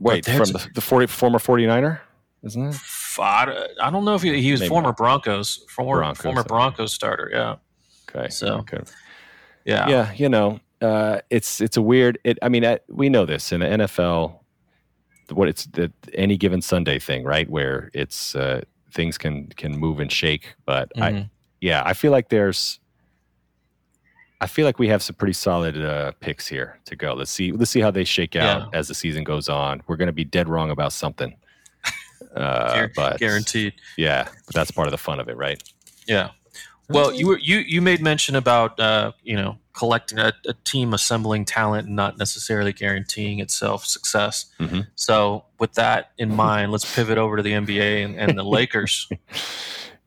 Wait, 0.00 0.24
from 0.24 0.38
the, 0.38 0.68
the 0.74 0.80
40, 0.80 1.06
former 1.06 1.38
49er, 1.38 2.00
isn't 2.44 2.66
it? 2.68 2.76
I 3.20 3.66
I 3.82 3.90
don't 3.90 4.04
know 4.04 4.14
if 4.14 4.22
he, 4.22 4.40
he 4.40 4.52
was 4.52 4.60
Maybe 4.60 4.68
former 4.68 4.88
not. 4.88 4.96
Broncos, 4.96 5.64
former 5.68 5.98
Broncos, 5.98 6.22
former. 6.22 6.44
Broncos 6.44 6.92
starter. 6.92 7.30
Yeah, 7.32 7.56
Okay. 8.08 8.30
So, 8.30 8.58
okay. 8.58 8.80
Yeah. 9.64 9.88
Yeah. 9.88 10.12
You 10.12 10.28
know, 10.28 10.60
uh, 10.80 11.20
it's 11.30 11.60
it's 11.60 11.76
a 11.76 11.82
weird. 11.82 12.18
It. 12.24 12.38
I 12.42 12.48
mean, 12.48 12.64
I, 12.64 12.78
we 12.88 13.08
know 13.08 13.26
this 13.26 13.52
in 13.52 13.60
the 13.60 13.66
NFL. 13.66 14.38
What 15.30 15.48
it's 15.48 15.66
the 15.66 15.92
any 16.14 16.36
given 16.36 16.62
Sunday 16.62 16.98
thing, 16.98 17.24
right? 17.24 17.48
Where 17.50 17.90
it's 17.94 18.34
uh, 18.34 18.62
things 18.92 19.18
can 19.18 19.48
can 19.48 19.76
move 19.76 20.00
and 20.00 20.10
shake. 20.10 20.54
But 20.64 20.90
I, 20.96 21.12
Mhm. 21.12 21.30
yeah, 21.60 21.82
I 21.84 21.92
feel 21.94 22.12
like 22.12 22.28
there's. 22.30 22.80
I 24.40 24.46
feel 24.46 24.64
like 24.66 24.78
we 24.78 24.86
have 24.88 25.02
some 25.02 25.16
pretty 25.16 25.32
solid 25.32 25.76
uh, 25.82 26.12
picks 26.20 26.46
here 26.46 26.78
to 26.84 26.94
go. 26.94 27.12
Let's 27.14 27.30
see. 27.32 27.50
Let's 27.50 27.72
see 27.72 27.80
how 27.80 27.90
they 27.90 28.04
shake 28.04 28.36
out 28.36 28.72
as 28.72 28.86
the 28.86 28.94
season 28.94 29.24
goes 29.24 29.48
on. 29.48 29.82
We're 29.88 29.96
going 29.96 30.06
to 30.06 30.12
be 30.12 30.24
dead 30.24 30.48
wrong 30.48 30.70
about 30.70 30.92
something. 30.92 31.34
Uh, 32.36 32.74
Guar- 32.74 32.94
but 32.94 33.18
guaranteed. 33.18 33.72
Yeah, 33.96 34.28
but 34.46 34.54
that's 34.54 34.70
part 34.70 34.86
of 34.86 34.92
the 34.92 34.98
fun 34.98 35.18
of 35.18 35.28
it, 35.28 35.36
right? 35.36 35.60
Yeah. 36.06 36.30
Well, 36.88 37.12
you 37.12 37.26
were 37.28 37.38
you 37.38 37.58
you 37.58 37.82
made 37.82 38.00
mention 38.00 38.34
about 38.36 38.78
uh, 38.80 39.12
you 39.22 39.36
know 39.36 39.58
collecting 39.74 40.18
a, 40.18 40.32
a 40.46 40.54
team 40.64 40.94
assembling 40.94 41.44
talent 41.44 41.86
and 41.86 41.94
not 41.94 42.18
necessarily 42.18 42.72
guaranteeing 42.72 43.38
itself 43.40 43.84
success. 43.84 44.46
Mhm. 44.58 44.86
So 44.96 45.44
with 45.60 45.74
that 45.74 46.12
in 46.18 46.34
mind, 46.34 46.72
let's 46.72 46.94
pivot 46.94 47.18
over 47.18 47.36
to 47.36 47.42
the 47.42 47.52
NBA 47.52 48.04
and, 48.04 48.16
and 48.18 48.38
the 48.38 48.42
Lakers. 48.44 49.08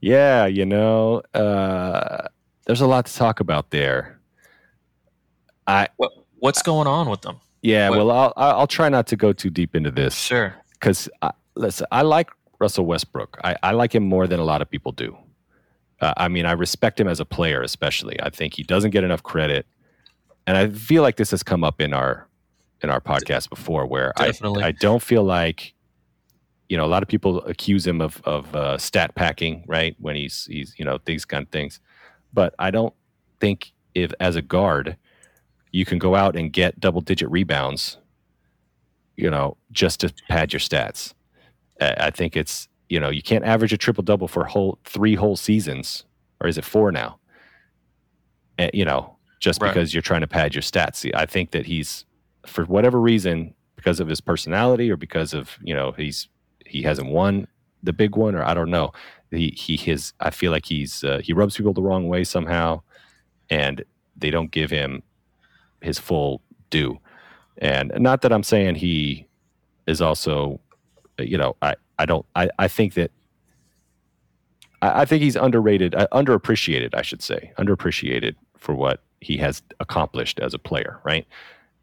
Yeah, 0.03 0.47
you 0.47 0.65
know, 0.65 1.21
uh, 1.35 2.27
there's 2.65 2.81
a 2.81 2.87
lot 2.87 3.05
to 3.05 3.13
talk 3.13 3.39
about 3.39 3.69
there. 3.69 4.19
I 5.67 5.89
What 5.97 6.11
what's 6.39 6.63
going 6.63 6.87
on 6.87 7.07
with 7.07 7.21
them? 7.21 7.39
yeah, 7.61 7.87
Well- 7.89 8.07
well, 8.07 8.11
I'll 8.17 8.33
I'll 8.35 8.59
I'll 8.61 8.67
try 8.67 8.89
not 8.89 9.05
to 9.07 9.15
go 9.15 9.31
too 9.31 9.51
deep 9.51 9.75
into 9.75 9.91
this 9.91 10.15
Sure. 10.15 10.55
because 10.73 11.07
listen, 11.55 11.85
I 11.91 12.01
like 12.01 12.31
Russell 12.59 12.85
Westbrook. 12.87 13.37
I, 13.43 13.55
I 13.61 13.71
like 13.73 13.93
him 13.93 14.03
more 14.03 14.25
than 14.25 14.39
a 14.39 14.43
lot 14.43 14.61
of 14.63 14.69
people 14.71 14.91
do. 14.91 15.15
Uh, 16.01 16.13
I 16.17 16.27
mean, 16.27 16.45
I 16.45 16.53
respect 16.53 16.99
him 16.99 17.07
as 17.07 17.19
a 17.19 17.25
player, 17.25 17.61
especially. 17.61 18.19
I 18.21 18.29
think 18.29 18.55
he 18.55 18.63
doesn't 18.63 18.89
get 18.91 19.03
enough 19.03 19.21
credit, 19.21 19.67
and 20.47 20.57
I 20.57 20.69
feel 20.69 21.03
like 21.03 21.17
this 21.17 21.31
has 21.31 21.43
come 21.43 21.63
up 21.63 21.79
in 21.79 21.93
our 21.93 22.27
in 22.81 22.89
our 22.89 22.99
podcast 22.99 23.49
before, 23.49 23.85
where 23.85 24.11
I 24.17 24.27
Definitely. 24.27 24.63
I 24.63 24.71
don't 24.71 25.01
feel 25.01 25.23
like 25.23 25.75
you 26.69 26.77
know 26.77 26.85
a 26.85 26.87
lot 26.87 27.03
of 27.03 27.09
people 27.09 27.45
accuse 27.45 27.85
him 27.85 28.01
of 28.01 28.19
of 28.25 28.53
uh, 28.55 28.77
stat 28.79 29.13
packing, 29.13 29.63
right? 29.67 29.95
When 29.99 30.15
he's 30.15 30.45
he's 30.45 30.73
you 30.77 30.85
know 30.85 30.99
these 31.05 31.23
kind 31.23 31.43
of 31.43 31.49
things, 31.49 31.79
but 32.33 32.55
I 32.57 32.71
don't 32.71 32.93
think 33.39 33.71
if 33.93 34.11
as 34.19 34.35
a 34.35 34.41
guard 34.41 34.97
you 35.71 35.85
can 35.85 35.99
go 35.99 36.15
out 36.15 36.35
and 36.35 36.51
get 36.51 36.79
double 36.79 37.01
digit 37.01 37.29
rebounds, 37.29 37.97
you 39.15 39.29
know, 39.29 39.55
just 39.71 39.99
to 39.99 40.13
pad 40.29 40.51
your 40.51 40.59
stats. 40.59 41.13
I 41.79 41.95
I 41.99 42.09
think 42.09 42.35
it's 42.35 42.67
you 42.91 42.99
know 42.99 43.09
you 43.09 43.21
can't 43.21 43.45
average 43.45 43.73
a 43.73 43.77
triple 43.77 44.03
double 44.03 44.27
for 44.27 44.43
whole 44.45 44.77
three 44.83 45.15
whole 45.15 45.37
seasons, 45.37 46.03
or 46.41 46.47
is 46.47 46.57
it 46.57 46.65
four 46.65 46.91
now? 46.91 47.17
Uh, 48.59 48.69
you 48.73 48.85
know, 48.85 49.15
just 49.39 49.61
Right. 49.61 49.69
because 49.73 49.93
you're 49.93 50.01
trying 50.01 50.21
to 50.21 50.27
pad 50.27 50.53
your 50.53 50.61
stats. 50.61 50.97
See, 50.97 51.11
I 51.15 51.25
think 51.25 51.51
that 51.51 51.65
he's 51.65 52.05
for 52.45 52.65
whatever 52.65 52.99
reason, 52.99 53.53
because 53.75 53.99
of 53.99 54.07
his 54.07 54.21
personality 54.21 54.91
or 54.91 54.97
because 54.97 55.33
of 55.33 55.57
you 55.63 55.73
know 55.73 55.93
he's 55.93 56.27
he 56.65 56.81
hasn't 56.83 57.09
won 57.09 57.47
the 57.81 57.93
big 57.93 58.15
one, 58.15 58.35
or 58.35 58.43
I 58.43 58.53
don't 58.53 58.69
know. 58.69 58.91
He 59.31 59.53
he 59.57 59.77
his 59.77 60.13
I 60.19 60.29
feel 60.29 60.51
like 60.51 60.65
he's 60.65 61.03
uh, 61.03 61.21
he 61.23 61.33
rubs 61.33 61.55
people 61.57 61.73
the 61.73 61.81
wrong 61.81 62.07
way 62.09 62.23
somehow, 62.25 62.81
and 63.49 63.83
they 64.17 64.29
don't 64.31 64.51
give 64.51 64.69
him 64.69 65.01
his 65.81 65.97
full 65.97 66.41
due. 66.69 66.99
And 67.57 67.91
not 67.97 68.21
that 68.21 68.33
I'm 68.33 68.43
saying 68.43 68.75
he 68.75 69.27
is 69.87 70.01
also, 70.01 70.59
you 71.17 71.37
know, 71.37 71.55
I, 71.61 71.75
I 72.01 72.05
don't, 72.05 72.25
I, 72.35 72.49
I 72.57 72.67
think 72.67 72.95
that, 72.95 73.11
I, 74.81 75.01
I 75.01 75.05
think 75.05 75.21
he's 75.21 75.35
underrated, 75.35 75.93
uh, 75.95 76.07
underappreciated, 76.11 76.95
I 76.95 77.03
should 77.03 77.21
say, 77.21 77.53
underappreciated 77.57 78.35
for 78.57 78.73
what 78.75 79.03
he 79.19 79.37
has 79.37 79.61
accomplished 79.79 80.39
as 80.39 80.53
a 80.53 80.59
player, 80.59 80.99
right? 81.03 81.27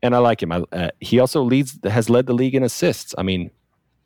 And 0.03 0.15
I 0.15 0.19
like 0.19 0.43
him. 0.43 0.51
I, 0.53 0.65
uh, 0.73 0.91
he 1.01 1.21
also 1.21 1.43
leads, 1.43 1.79
has 1.85 2.11
led 2.11 2.27
the 2.27 2.33
league 2.35 2.55
in 2.55 2.63
assists. 2.63 3.15
I 3.17 3.23
mean, 3.23 3.51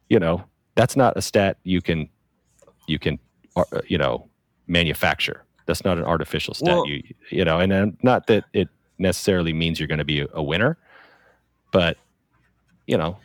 you 0.08 0.18
know, 0.18 0.44
that's 0.74 0.96
not 0.96 1.16
a 1.16 1.22
stat 1.22 1.56
you 1.64 1.80
can, 1.80 2.08
you 2.86 2.98
can, 2.98 3.18
uh, 3.56 3.64
you 3.86 3.98
know, 3.98 4.28
manufacture. 4.66 5.44
That's 5.66 5.84
not 5.84 5.96
an 5.98 6.04
artificial 6.04 6.54
stat. 6.54 6.68
Well- 6.76 6.86
you, 6.86 7.02
you 7.30 7.44
know, 7.44 7.58
and 7.58 7.72
then 7.72 7.96
not 8.02 8.26
that 8.26 8.44
it 8.52 8.68
necessarily 8.98 9.52
means 9.52 9.80
you're 9.80 9.88
going 9.88 9.98
to 9.98 10.04
be 10.04 10.20
a, 10.20 10.26
a 10.34 10.42
winner, 10.42 10.76
but 11.72 11.96
you 12.86 12.98
know, 12.98 13.16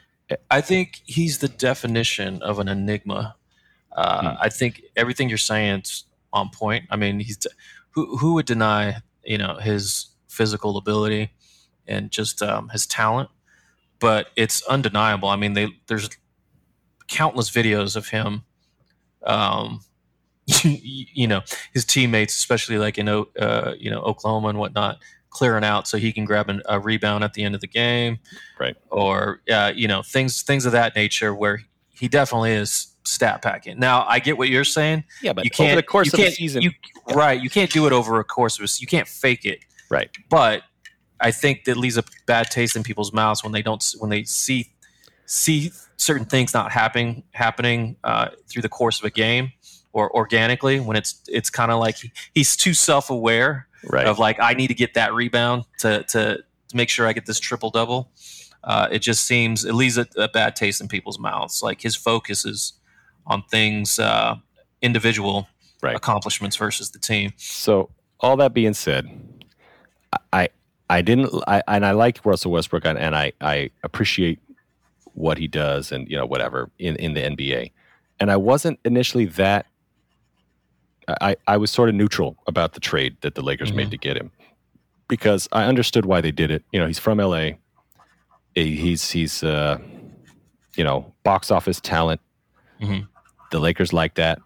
I 0.49 0.61
think 0.61 1.01
he's 1.05 1.39
the 1.39 1.47
definition 1.47 2.41
of 2.41 2.59
an 2.59 2.67
enigma. 2.67 3.35
Uh, 3.95 4.21
Hmm. 4.31 4.37
I 4.41 4.49
think 4.49 4.81
everything 4.95 5.29
you're 5.29 5.37
saying 5.37 5.81
is 5.81 6.05
on 6.33 6.49
point. 6.49 6.85
I 6.89 6.95
mean, 6.95 7.19
he's 7.19 7.39
who 7.91 8.17
who 8.17 8.33
would 8.33 8.45
deny 8.45 8.97
you 9.23 9.37
know 9.37 9.55
his 9.55 10.07
physical 10.27 10.77
ability 10.77 11.31
and 11.87 12.11
just 12.11 12.41
um, 12.41 12.69
his 12.69 12.85
talent, 12.85 13.29
but 13.99 14.27
it's 14.35 14.61
undeniable. 14.67 15.29
I 15.29 15.35
mean, 15.35 15.53
they 15.53 15.69
there's 15.87 16.09
countless 17.07 17.49
videos 17.49 17.95
of 17.95 18.09
him. 18.09 18.43
Um, 19.23 19.81
you 20.63 21.27
know 21.27 21.41
his 21.73 21.85
teammates, 21.85 22.35
especially 22.35 22.77
like 22.77 22.97
in 22.97 23.09
uh, 23.09 23.73
you 23.79 23.89
know 23.91 24.01
Oklahoma 24.01 24.49
and 24.49 24.59
whatnot, 24.59 24.99
clearing 25.29 25.63
out 25.63 25.87
so 25.87 25.97
he 25.97 26.11
can 26.11 26.25
grab 26.25 26.49
an, 26.49 26.61
a 26.67 26.79
rebound 26.79 27.23
at 27.23 27.33
the 27.33 27.43
end 27.43 27.55
of 27.55 27.61
the 27.61 27.67
game, 27.67 28.19
Right. 28.59 28.75
Or 28.89 29.41
uh, 29.51 29.71
you 29.75 29.87
know 29.87 30.01
things 30.01 30.41
things 30.41 30.65
of 30.65 30.71
that 30.71 30.95
nature 30.95 31.33
where 31.33 31.61
he 31.91 32.07
definitely 32.07 32.51
is 32.51 32.87
stat 33.03 33.41
packing. 33.41 33.79
Now 33.79 34.05
I 34.07 34.19
get 34.19 34.37
what 34.37 34.49
you're 34.49 34.63
saying. 34.63 35.03
yeah, 35.21 35.33
but 35.33 35.45
you 35.45 35.51
can't 35.51 35.71
over 35.71 35.81
the 35.81 35.87
course 35.87 36.13
of 36.13 36.19
the 36.19 36.31
season, 36.31 36.61
you, 36.61 36.71
right? 37.13 37.41
You 37.41 37.49
can't 37.49 37.71
do 37.71 37.87
it 37.87 37.93
over 37.93 38.19
a 38.19 38.23
course 38.23 38.59
of 38.59 38.65
a, 38.65 38.67
you 38.79 38.87
can't 38.87 39.07
fake 39.07 39.45
it, 39.45 39.59
right? 39.89 40.09
but 40.29 40.63
I 41.19 41.31
think 41.31 41.63
that 41.65 41.77
leaves 41.77 41.97
a 41.97 42.03
bad 42.25 42.51
taste 42.51 42.75
in 42.75 42.83
people's 42.83 43.11
mouths 43.11 43.43
when 43.43 43.51
they 43.51 43.61
don't 43.61 43.83
when 43.99 44.09
they 44.09 44.23
see 44.23 44.71
see 45.25 45.71
certain 45.97 46.25
things 46.25 46.53
not 46.53 46.71
happening 46.71 47.23
happening 47.31 47.97
uh, 48.03 48.29
through 48.47 48.61
the 48.61 48.69
course 48.69 48.99
of 48.99 49.05
a 49.05 49.09
game 49.09 49.51
or 49.93 50.13
organically 50.15 50.79
when 50.79 50.95
it's 50.95 51.21
it's 51.27 51.49
kind 51.49 51.71
of 51.71 51.79
like 51.79 51.97
he, 51.97 52.11
he's 52.33 52.55
too 52.55 52.73
self 52.73 53.09
aware 53.09 53.66
Right. 53.83 54.07
of 54.07 54.19
like 54.19 54.39
I 54.39 54.53
need 54.53 54.67
to 54.67 54.73
get 54.73 54.93
that 54.95 55.13
rebound 55.13 55.65
to 55.79 56.03
to, 56.03 56.37
to 56.69 56.75
make 56.75 56.89
sure 56.89 57.07
I 57.07 57.13
get 57.13 57.25
this 57.25 57.39
triple 57.39 57.69
double. 57.69 58.11
Uh, 58.63 58.87
it 58.91 58.99
just 58.99 59.25
seems 59.25 59.63
it 59.65 59.73
leaves 59.73 59.97
a, 59.97 60.07
a 60.17 60.27
bad 60.27 60.55
taste 60.55 60.81
in 60.81 60.87
people's 60.87 61.19
mouths. 61.19 61.61
Like 61.63 61.81
his 61.81 61.95
focus 61.95 62.43
is 62.45 62.73
on 63.25 63.43
things 63.51 63.99
uh, 63.99 64.35
individual 64.81 65.47
Right. 65.83 65.95
accomplishments 65.95 66.55
versus 66.55 66.89
the 66.89 66.97
team. 66.97 67.33
So 67.37 67.91
all 68.19 68.35
that 68.37 68.51
being 68.51 68.73
said, 68.73 69.07
I 70.33 70.49
I 70.89 71.01
didn't 71.01 71.31
I 71.47 71.61
and 71.67 71.85
I 71.85 71.91
like 71.91 72.25
Russell 72.25 72.51
Westbrook 72.51 72.83
and, 72.83 72.97
and 72.97 73.15
I 73.15 73.31
I 73.41 73.69
appreciate 73.83 74.39
what 75.13 75.37
he 75.37 75.47
does 75.47 75.91
and 75.91 76.09
you 76.09 76.17
know 76.17 76.25
whatever 76.25 76.71
in 76.79 76.95
in 76.95 77.13
the 77.13 77.21
NBA, 77.21 77.71
and 78.19 78.31
I 78.31 78.37
wasn't 78.37 78.79
initially 78.85 79.25
that. 79.25 79.67
I 81.21 81.35
I 81.47 81.57
was 81.57 81.71
sort 81.71 81.89
of 81.89 81.95
neutral 81.95 82.37
about 82.47 82.73
the 82.73 82.79
trade 82.79 83.17
that 83.21 83.35
the 83.35 83.41
Lakers 83.41 83.71
made 83.73 83.87
Mhm. 83.87 83.91
to 83.91 83.97
get 83.97 84.17
him 84.17 84.31
because 85.07 85.47
I 85.51 85.63
understood 85.65 86.05
why 86.05 86.19
they 86.21 86.31
did 86.31 86.51
it. 86.51 86.63
You 86.73 86.79
know, 86.79 86.87
he's 86.87 86.99
from 86.99 87.19
LA. 87.19 87.51
He's 88.55 89.11
he's 89.11 89.43
uh, 89.43 89.77
you 90.75 90.83
know 90.83 91.13
box 91.23 91.51
office 91.51 91.79
talent. 91.79 92.19
Mhm. 92.81 93.07
The 93.51 93.59
Lakers 93.59 93.93
like 93.93 94.15
that. 94.15 94.39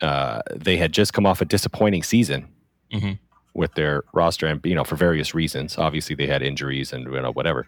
Uh, 0.00 0.42
they 0.54 0.76
had 0.76 0.92
just 0.92 1.12
come 1.14 1.24
off 1.26 1.40
a 1.40 1.44
disappointing 1.46 2.02
season 2.02 2.46
Mhm. 2.92 3.18
with 3.54 3.74
their 3.74 4.04
roster, 4.12 4.46
and 4.46 4.60
you 4.64 4.74
know 4.74 4.84
for 4.84 4.96
various 4.96 5.34
reasons. 5.34 5.78
Obviously, 5.78 6.14
they 6.14 6.26
had 6.26 6.42
injuries 6.42 6.92
and 6.92 7.04
you 7.12 7.20
know 7.20 7.32
whatever. 7.32 7.66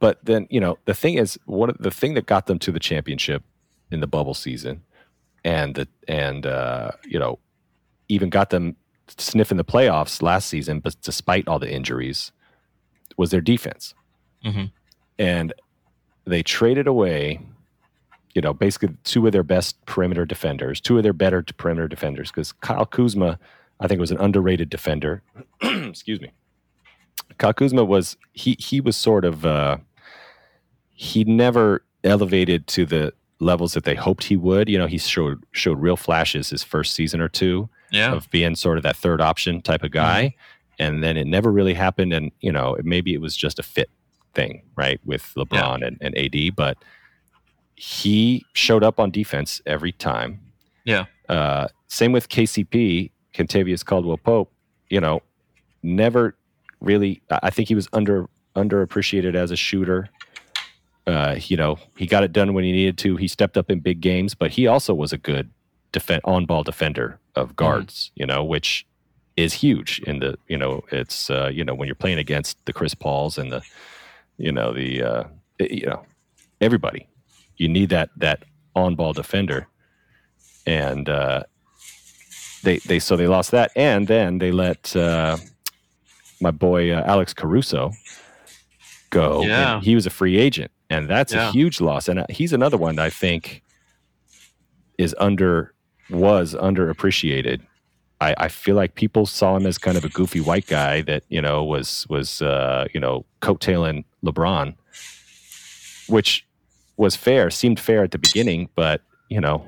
But 0.00 0.24
then 0.24 0.46
you 0.50 0.58
know 0.60 0.78
the 0.86 0.94
thing 0.94 1.14
is, 1.14 1.38
what 1.44 1.80
the 1.80 1.90
thing 1.90 2.14
that 2.14 2.26
got 2.26 2.46
them 2.46 2.58
to 2.60 2.72
the 2.72 2.80
championship 2.80 3.42
in 3.90 4.00
the 4.00 4.06
bubble 4.06 4.34
season, 4.34 4.82
and 5.44 5.74
the 5.74 5.88
and 6.06 6.46
uh, 6.46 6.90
you 7.04 7.18
know 7.18 7.38
even 8.08 8.30
got 8.30 8.50
them 8.50 8.76
sniffing 9.16 9.56
the 9.56 9.64
playoffs 9.64 10.22
last 10.22 10.48
season, 10.48 10.80
but 10.80 10.96
despite 11.02 11.48
all 11.48 11.58
the 11.58 11.70
injuries, 11.70 12.32
was 13.16 13.30
their 13.30 13.40
defense. 13.40 13.94
Mhm. 14.44 14.70
And 15.18 15.52
they 16.24 16.42
traded 16.42 16.86
away, 16.86 17.40
you 18.34 18.42
know, 18.42 18.52
basically 18.52 18.96
two 19.04 19.26
of 19.26 19.32
their 19.32 19.42
best 19.42 19.84
perimeter 19.86 20.24
defenders, 20.24 20.80
two 20.80 20.96
of 20.96 21.02
their 21.02 21.12
better 21.12 21.42
perimeter 21.56 21.88
defenders, 21.88 22.30
because 22.30 22.52
Kyle 22.52 22.86
Kuzma, 22.86 23.38
I 23.80 23.88
think, 23.88 24.00
was 24.00 24.10
an 24.10 24.18
underrated 24.18 24.68
defender. 24.68 25.22
Excuse 25.62 26.20
me. 26.20 26.32
Kyle 27.38 27.52
Kuzma 27.54 27.84
was 27.84 28.16
he 28.32 28.56
he 28.58 28.80
was 28.80 28.96
sort 28.96 29.24
of 29.24 29.44
uh, 29.46 29.78
he 30.90 31.24
never 31.24 31.84
elevated 32.04 32.66
to 32.68 32.86
the 32.86 33.12
levels 33.40 33.74
that 33.74 33.84
they 33.84 33.94
hoped 33.94 34.24
he 34.24 34.36
would. 34.36 34.68
You 34.68 34.78
know, 34.78 34.86
he 34.86 34.98
showed 34.98 35.44
showed 35.52 35.80
real 35.80 35.96
flashes 35.96 36.50
his 36.50 36.62
first 36.64 36.94
season 36.94 37.20
or 37.20 37.28
two 37.28 37.68
Yeah. 37.92 38.12
of 38.12 38.28
being 38.30 38.54
sort 38.56 38.76
of 38.78 38.82
that 38.82 38.96
third 38.96 39.20
option 39.20 39.62
type 39.62 39.82
of 39.82 39.90
guy. 39.92 40.34
And 40.78 41.02
then 41.02 41.16
it 41.16 41.26
never 41.26 41.50
really 41.50 41.74
happened. 41.74 42.12
And, 42.12 42.30
you 42.40 42.52
know, 42.52 42.76
maybe 42.82 43.12
it 43.14 43.20
was 43.20 43.36
just 43.36 43.58
a 43.58 43.62
fit 43.62 43.90
thing, 44.34 44.62
right, 44.76 45.00
with 45.04 45.32
LeBron 45.36 45.84
and, 45.86 45.98
and 46.00 46.16
AD. 46.16 46.54
But 46.56 46.78
he 47.74 48.44
showed 48.54 48.82
up 48.84 48.98
on 49.00 49.10
defense 49.10 49.60
every 49.66 49.92
time. 49.92 50.40
Yeah. 50.84 51.04
Uh, 51.28 51.68
same 51.88 52.12
with 52.12 52.28
KCP. 52.28 53.10
Kentavious 53.34 53.84
Caldwell 53.84 54.16
Pope, 54.16 54.52
you 54.88 55.00
know, 55.00 55.22
never 55.82 56.34
really. 56.80 57.22
I 57.30 57.50
think 57.50 57.68
he 57.68 57.74
was 57.76 57.88
under 57.92 58.26
underappreciated 58.56 59.36
as 59.36 59.50
a 59.52 59.56
shooter. 59.56 60.08
Uh, 61.08 61.40
you 61.46 61.56
know, 61.56 61.78
he 61.96 62.06
got 62.06 62.22
it 62.22 62.32
done 62.32 62.52
when 62.52 62.64
he 62.64 62.70
needed 62.70 62.98
to. 62.98 63.16
He 63.16 63.28
stepped 63.28 63.56
up 63.56 63.70
in 63.70 63.80
big 63.80 64.02
games, 64.02 64.34
but 64.34 64.50
he 64.50 64.66
also 64.66 64.92
was 64.92 65.10
a 65.10 65.18
good 65.18 65.50
defend 65.90 66.20
on 66.24 66.44
ball 66.44 66.62
defender 66.62 67.18
of 67.34 67.56
guards. 67.56 68.10
Mm-hmm. 68.10 68.20
You 68.20 68.26
know, 68.26 68.44
which 68.44 68.86
is 69.38 69.54
huge 69.54 70.00
in 70.00 70.18
the 70.18 70.36
you 70.48 70.58
know 70.58 70.84
it's 70.90 71.30
uh, 71.30 71.48
you 71.52 71.64
know 71.64 71.74
when 71.74 71.86
you're 71.86 71.94
playing 71.94 72.18
against 72.18 72.62
the 72.66 72.72
Chris 72.72 72.94
Pauls 72.94 73.38
and 73.38 73.52
the 73.52 73.62
you 74.36 74.52
know 74.52 74.74
the 74.74 75.02
uh, 75.02 75.24
you 75.58 75.86
know 75.86 76.04
everybody 76.60 77.08
you 77.56 77.68
need 77.68 77.88
that 77.88 78.10
that 78.16 78.44
on 78.74 78.96
ball 78.96 79.12
defender 79.12 79.68
and 80.66 81.08
uh, 81.08 81.44
they 82.64 82.78
they 82.78 82.98
so 82.98 83.16
they 83.16 83.28
lost 83.28 83.52
that 83.52 83.70
and 83.76 84.08
then 84.08 84.38
they 84.38 84.50
let 84.50 84.94
uh, 84.96 85.36
my 86.40 86.50
boy 86.50 86.90
uh, 86.90 87.02
Alex 87.06 87.32
Caruso 87.32 87.92
go 89.10 89.42
yeah 89.42 89.80
he 89.80 89.94
was 89.94 90.04
a 90.04 90.10
free 90.10 90.36
agent 90.36 90.70
and 90.90 91.08
that's 91.08 91.32
yeah. 91.32 91.48
a 91.48 91.52
huge 91.52 91.80
loss 91.80 92.08
and 92.08 92.20
uh, 92.20 92.26
he's 92.28 92.52
another 92.52 92.76
one 92.76 92.96
that 92.96 93.04
I 93.04 93.10
think 93.10 93.62
is 94.98 95.14
under 95.18 95.74
was 96.10 96.54
underappreciated 96.54 97.60
I, 98.20 98.34
I 98.36 98.48
feel 98.48 98.74
like 98.74 98.94
people 98.94 99.26
saw 99.26 99.56
him 99.56 99.66
as 99.66 99.78
kind 99.78 99.96
of 99.96 100.04
a 100.04 100.08
goofy 100.08 100.40
white 100.40 100.66
guy 100.66 101.02
that 101.02 101.22
you 101.28 101.40
know 101.40 101.64
was 101.64 102.06
was 102.08 102.42
uh, 102.42 102.86
you 102.92 103.00
know 103.00 103.24
coattailing 103.40 104.04
LeBron, 104.24 104.74
which 106.08 106.46
was 106.96 107.14
fair, 107.14 107.50
seemed 107.50 107.78
fair 107.78 108.02
at 108.02 108.10
the 108.10 108.18
beginning, 108.18 108.68
but 108.74 109.02
you 109.28 109.40
know 109.40 109.66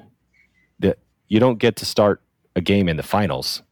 that 0.80 0.98
you 1.28 1.38
don't 1.38 1.58
get 1.58 1.76
to 1.76 1.86
start 1.86 2.22
a 2.56 2.60
game 2.60 2.88
in 2.88 2.96
the 2.96 3.02
finals, 3.02 3.62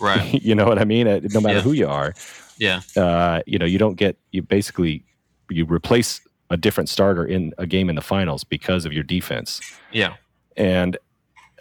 right? 0.00 0.32
you 0.42 0.54
know 0.54 0.66
what 0.66 0.78
I 0.78 0.84
mean? 0.84 1.06
Uh, 1.06 1.20
no 1.24 1.40
matter 1.40 1.58
yeah. 1.58 1.62
who 1.62 1.72
you 1.72 1.88
are, 1.88 2.14
yeah. 2.58 2.80
Uh, 2.96 3.42
you 3.46 3.58
know 3.58 3.66
you 3.66 3.78
don't 3.78 3.96
get 3.96 4.16
you 4.30 4.40
basically 4.40 5.04
you 5.50 5.66
replace 5.66 6.26
a 6.50 6.56
different 6.56 6.88
starter 6.88 7.24
in 7.24 7.52
a 7.58 7.66
game 7.66 7.88
in 7.88 7.96
the 7.96 8.02
finals 8.02 8.44
because 8.44 8.84
of 8.84 8.92
your 8.92 9.04
defense. 9.04 9.60
Yeah, 9.92 10.14
and 10.56 10.96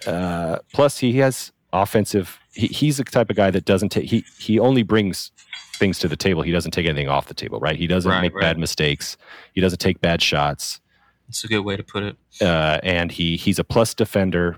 uh, 0.05 0.59
plus 0.73 0.97
he 0.99 1.13
has 1.13 1.51
offensive 1.73 2.39
he, 2.53 2.67
he's 2.67 2.97
the 2.97 3.03
type 3.03 3.29
of 3.29 3.35
guy 3.35 3.51
that 3.51 3.65
doesn't 3.65 3.89
take 3.89 4.09
he 4.09 4.25
he 4.39 4.59
only 4.59 4.83
brings 4.83 5.31
things 5.75 5.99
to 5.99 6.07
the 6.07 6.15
table. 6.15 6.41
He 6.41 6.51
doesn't 6.51 6.71
take 6.71 6.85
anything 6.85 7.09
off 7.09 7.27
the 7.27 7.33
table, 7.33 7.59
right? 7.59 7.75
He 7.75 7.87
doesn't 7.87 8.09
right, 8.09 8.21
make 8.21 8.33
right. 8.33 8.41
bad 8.41 8.57
mistakes. 8.57 9.17
He 9.53 9.61
doesn't 9.61 9.79
take 9.79 10.01
bad 10.01 10.21
shots. 10.21 10.79
It's 11.27 11.43
a 11.43 11.47
good 11.47 11.61
way 11.61 11.75
to 11.75 11.83
put 11.83 12.03
it. 12.03 12.17
Uh, 12.41 12.79
and 12.83 13.11
he 13.11 13.35
he's 13.35 13.59
a 13.59 13.63
plus 13.63 13.93
defender 13.93 14.57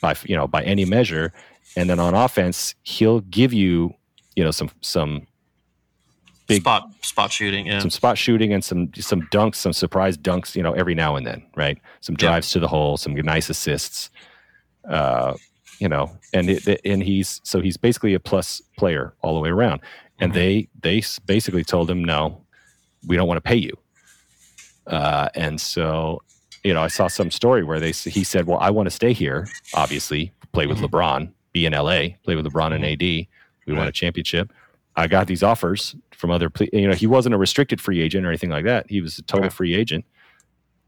by 0.00 0.14
you 0.24 0.36
know 0.36 0.46
by 0.46 0.62
any 0.62 0.84
measure. 0.84 1.32
And 1.76 1.90
then 1.90 2.00
on 2.00 2.14
offense, 2.14 2.74
he'll 2.82 3.20
give 3.20 3.52
you 3.52 3.94
you 4.34 4.44
know 4.44 4.50
some 4.50 4.70
some 4.80 5.26
big 6.46 6.62
spot 6.62 6.88
spot 7.02 7.32
shooting, 7.32 7.66
yeah. 7.66 7.80
some 7.80 7.90
spot 7.90 8.18
shooting 8.18 8.52
and 8.52 8.64
some 8.64 8.90
some 8.94 9.22
dunks, 9.32 9.56
some 9.56 9.72
surprise 9.72 10.16
dunks, 10.16 10.54
you 10.54 10.62
know, 10.62 10.72
every 10.72 10.94
now 10.94 11.16
and 11.16 11.26
then, 11.26 11.42
right? 11.56 11.78
Some 12.00 12.16
drives 12.16 12.50
yeah. 12.50 12.54
to 12.54 12.60
the 12.60 12.68
hole, 12.68 12.96
some 12.96 13.14
nice 13.14 13.50
assists. 13.50 14.10
Uh, 14.88 15.34
you 15.78 15.88
know, 15.88 16.16
and 16.32 16.48
it, 16.48 16.80
and 16.84 17.02
he's 17.02 17.40
so 17.44 17.60
he's 17.60 17.76
basically 17.76 18.14
a 18.14 18.20
plus 18.20 18.62
player 18.78 19.14
all 19.22 19.34
the 19.34 19.40
way 19.40 19.50
around. 19.50 19.80
And 20.18 20.32
mm-hmm. 20.32 20.38
they 20.38 20.68
they 20.80 21.02
basically 21.26 21.64
told 21.64 21.90
him, 21.90 22.02
no, 22.02 22.44
we 23.06 23.16
don't 23.16 23.28
want 23.28 23.38
to 23.38 23.48
pay 23.48 23.56
you. 23.56 23.76
Uh, 24.86 25.28
and 25.34 25.60
so, 25.60 26.22
you 26.62 26.72
know, 26.72 26.82
I 26.82 26.88
saw 26.88 27.08
some 27.08 27.30
story 27.30 27.64
where 27.64 27.80
they 27.80 27.92
he 27.92 28.24
said, 28.24 28.46
well, 28.46 28.58
I 28.58 28.70
want 28.70 28.86
to 28.86 28.90
stay 28.90 29.12
here, 29.12 29.48
obviously, 29.74 30.32
play 30.52 30.66
with 30.66 30.78
mm-hmm. 30.78 30.94
LeBron, 30.94 31.32
be 31.52 31.66
in 31.66 31.72
LA, 31.72 32.16
play 32.24 32.36
with 32.36 32.46
LeBron 32.46 32.72
and 32.72 32.84
mm-hmm. 32.84 32.92
AD. 32.92 33.00
We 33.66 33.72
right. 33.72 33.78
won 33.78 33.88
a 33.88 33.92
championship. 33.92 34.52
I 34.96 35.06
got 35.08 35.26
these 35.26 35.42
offers 35.42 35.94
from 36.12 36.30
other, 36.30 36.50
you 36.72 36.88
know, 36.88 36.94
he 36.94 37.06
wasn't 37.06 37.34
a 37.34 37.38
restricted 37.38 37.80
free 37.80 38.00
agent 38.00 38.24
or 38.24 38.30
anything 38.30 38.50
like 38.50 38.64
that. 38.64 38.86
He 38.88 39.00
was 39.00 39.18
a 39.18 39.22
total 39.22 39.50
free 39.50 39.74
agent. 39.74 40.04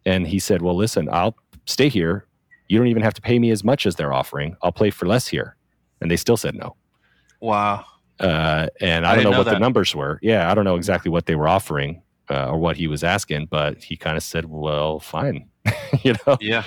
And 0.07 0.27
he 0.27 0.39
said, 0.39 0.63
well, 0.63 0.77
listen, 0.77 1.09
I'll 1.13 1.37
stay 1.67 1.89
here 1.89 2.29
you 2.69 2.79
don't 2.79 2.87
even 2.87 3.03
have 3.03 3.15
to 3.15 3.23
pay 3.23 3.39
me 3.39 3.51
as 3.51 3.65
much 3.65 3.87
as 3.87 3.97
they're 3.97 4.13
offering. 4.13 4.57
I'll 4.63 4.73
play 4.73 4.91
for 4.91 5.07
less 5.07 5.27
here. 5.27 5.57
And 6.01 6.11
they 6.11 6.17
still 6.17 6.37
said 6.37 6.55
no. 6.55 6.77
Wow. 7.41 7.85
Uh, 8.21 8.69
and 8.81 9.07
I, 9.07 9.13
I 9.13 9.15
don't 9.15 9.25
know, 9.25 9.31
know 9.31 9.39
what 9.39 9.45
that. 9.45 9.55
the 9.55 9.59
numbers 9.59 9.95
were. 9.95 10.19
Yeah, 10.23 10.51
I 10.51 10.55
don't 10.55 10.65
know 10.65 10.77
exactly 10.77 11.11
what 11.11 11.27
they 11.27 11.35
were 11.35 11.49
offering 11.49 12.03
uh, 12.31 12.51
or 12.51 12.59
what 12.59 12.77
he 12.77 12.87
was 12.87 13.03
asking, 13.03 13.47
but 13.47 13.83
he 13.83 13.97
kind 13.97 14.17
of 14.17 14.23
said, 14.23 14.47
"Well, 14.47 14.99
fine." 14.99 15.49
you 16.03 16.15
know. 16.27 16.37
Yeah. 16.41 16.65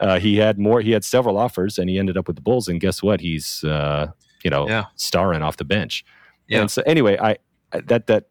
Uh, 0.00 0.18
he 0.18 0.36
had 0.36 0.58
more. 0.58 0.80
He 0.80 0.92
had 0.92 1.04
several 1.04 1.36
offers, 1.36 1.78
and 1.78 1.90
he 1.90 1.98
ended 1.98 2.16
up 2.16 2.26
with 2.26 2.36
the 2.36 2.42
Bulls. 2.42 2.68
And 2.68 2.80
guess 2.80 3.02
what? 3.02 3.20
He's 3.20 3.62
uh, 3.64 4.08
you 4.42 4.50
know 4.50 4.66
yeah. 4.66 4.86
starring 4.96 5.42
off 5.42 5.58
the 5.58 5.64
bench. 5.64 6.04
Yeah. 6.48 6.60
And 6.60 6.70
so 6.70 6.82
anyway, 6.86 7.18
I, 7.18 7.36
that 7.72 8.06
that 8.06 8.28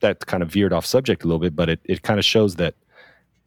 that 0.00 0.26
kind 0.26 0.42
of 0.42 0.50
veered 0.50 0.72
off 0.72 0.86
subject 0.86 1.24
a 1.24 1.26
little 1.26 1.40
bit, 1.40 1.54
but 1.56 1.68
it 1.68 1.80
it 1.84 2.02
kind 2.02 2.18
of 2.18 2.24
shows 2.24 2.56
that 2.56 2.74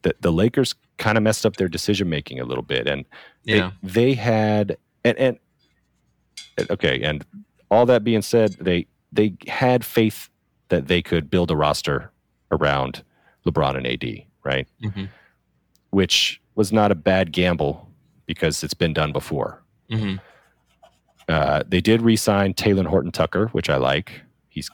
the, 0.02 0.14
the 0.20 0.32
Lakers 0.32 0.74
kind 0.98 1.16
of 1.16 1.24
messed 1.24 1.44
up 1.44 1.56
their 1.56 1.68
decision 1.68 2.08
making 2.08 2.40
a 2.40 2.44
little 2.44 2.62
bit, 2.62 2.86
and 2.86 3.04
yeah. 3.44 3.72
they, 3.82 3.90
they 3.90 4.14
had 4.14 4.76
and 5.04 5.18
and 5.18 5.38
okay, 6.70 7.02
and 7.02 7.24
all 7.70 7.86
that 7.86 8.04
being 8.04 8.22
said, 8.22 8.56
they 8.60 8.86
they 9.12 9.34
had 9.48 9.84
faith 9.84 10.28
that 10.68 10.88
they 10.88 11.02
could 11.02 11.30
build 11.30 11.50
a 11.50 11.56
roster 11.56 12.10
around 12.50 13.02
LeBron 13.46 13.76
and 13.76 13.86
AD, 13.86 14.24
right? 14.44 14.66
Mm-hmm. 14.82 15.04
Which 15.90 16.40
was 16.54 16.72
not 16.72 16.90
a 16.90 16.94
bad 16.94 17.32
gamble 17.32 17.88
because 18.26 18.62
it's 18.64 18.74
been 18.74 18.92
done 18.92 19.12
before. 19.12 19.62
Mm-hmm. 19.90 20.16
Uh, 21.28 21.62
they 21.66 21.80
did 21.80 22.02
re-sign 22.02 22.54
Talen 22.54 22.86
Horton 22.86 23.10
Tucker, 23.10 23.48
which 23.48 23.70
I 23.70 23.76
like. 23.76 24.22
He's 24.48 24.70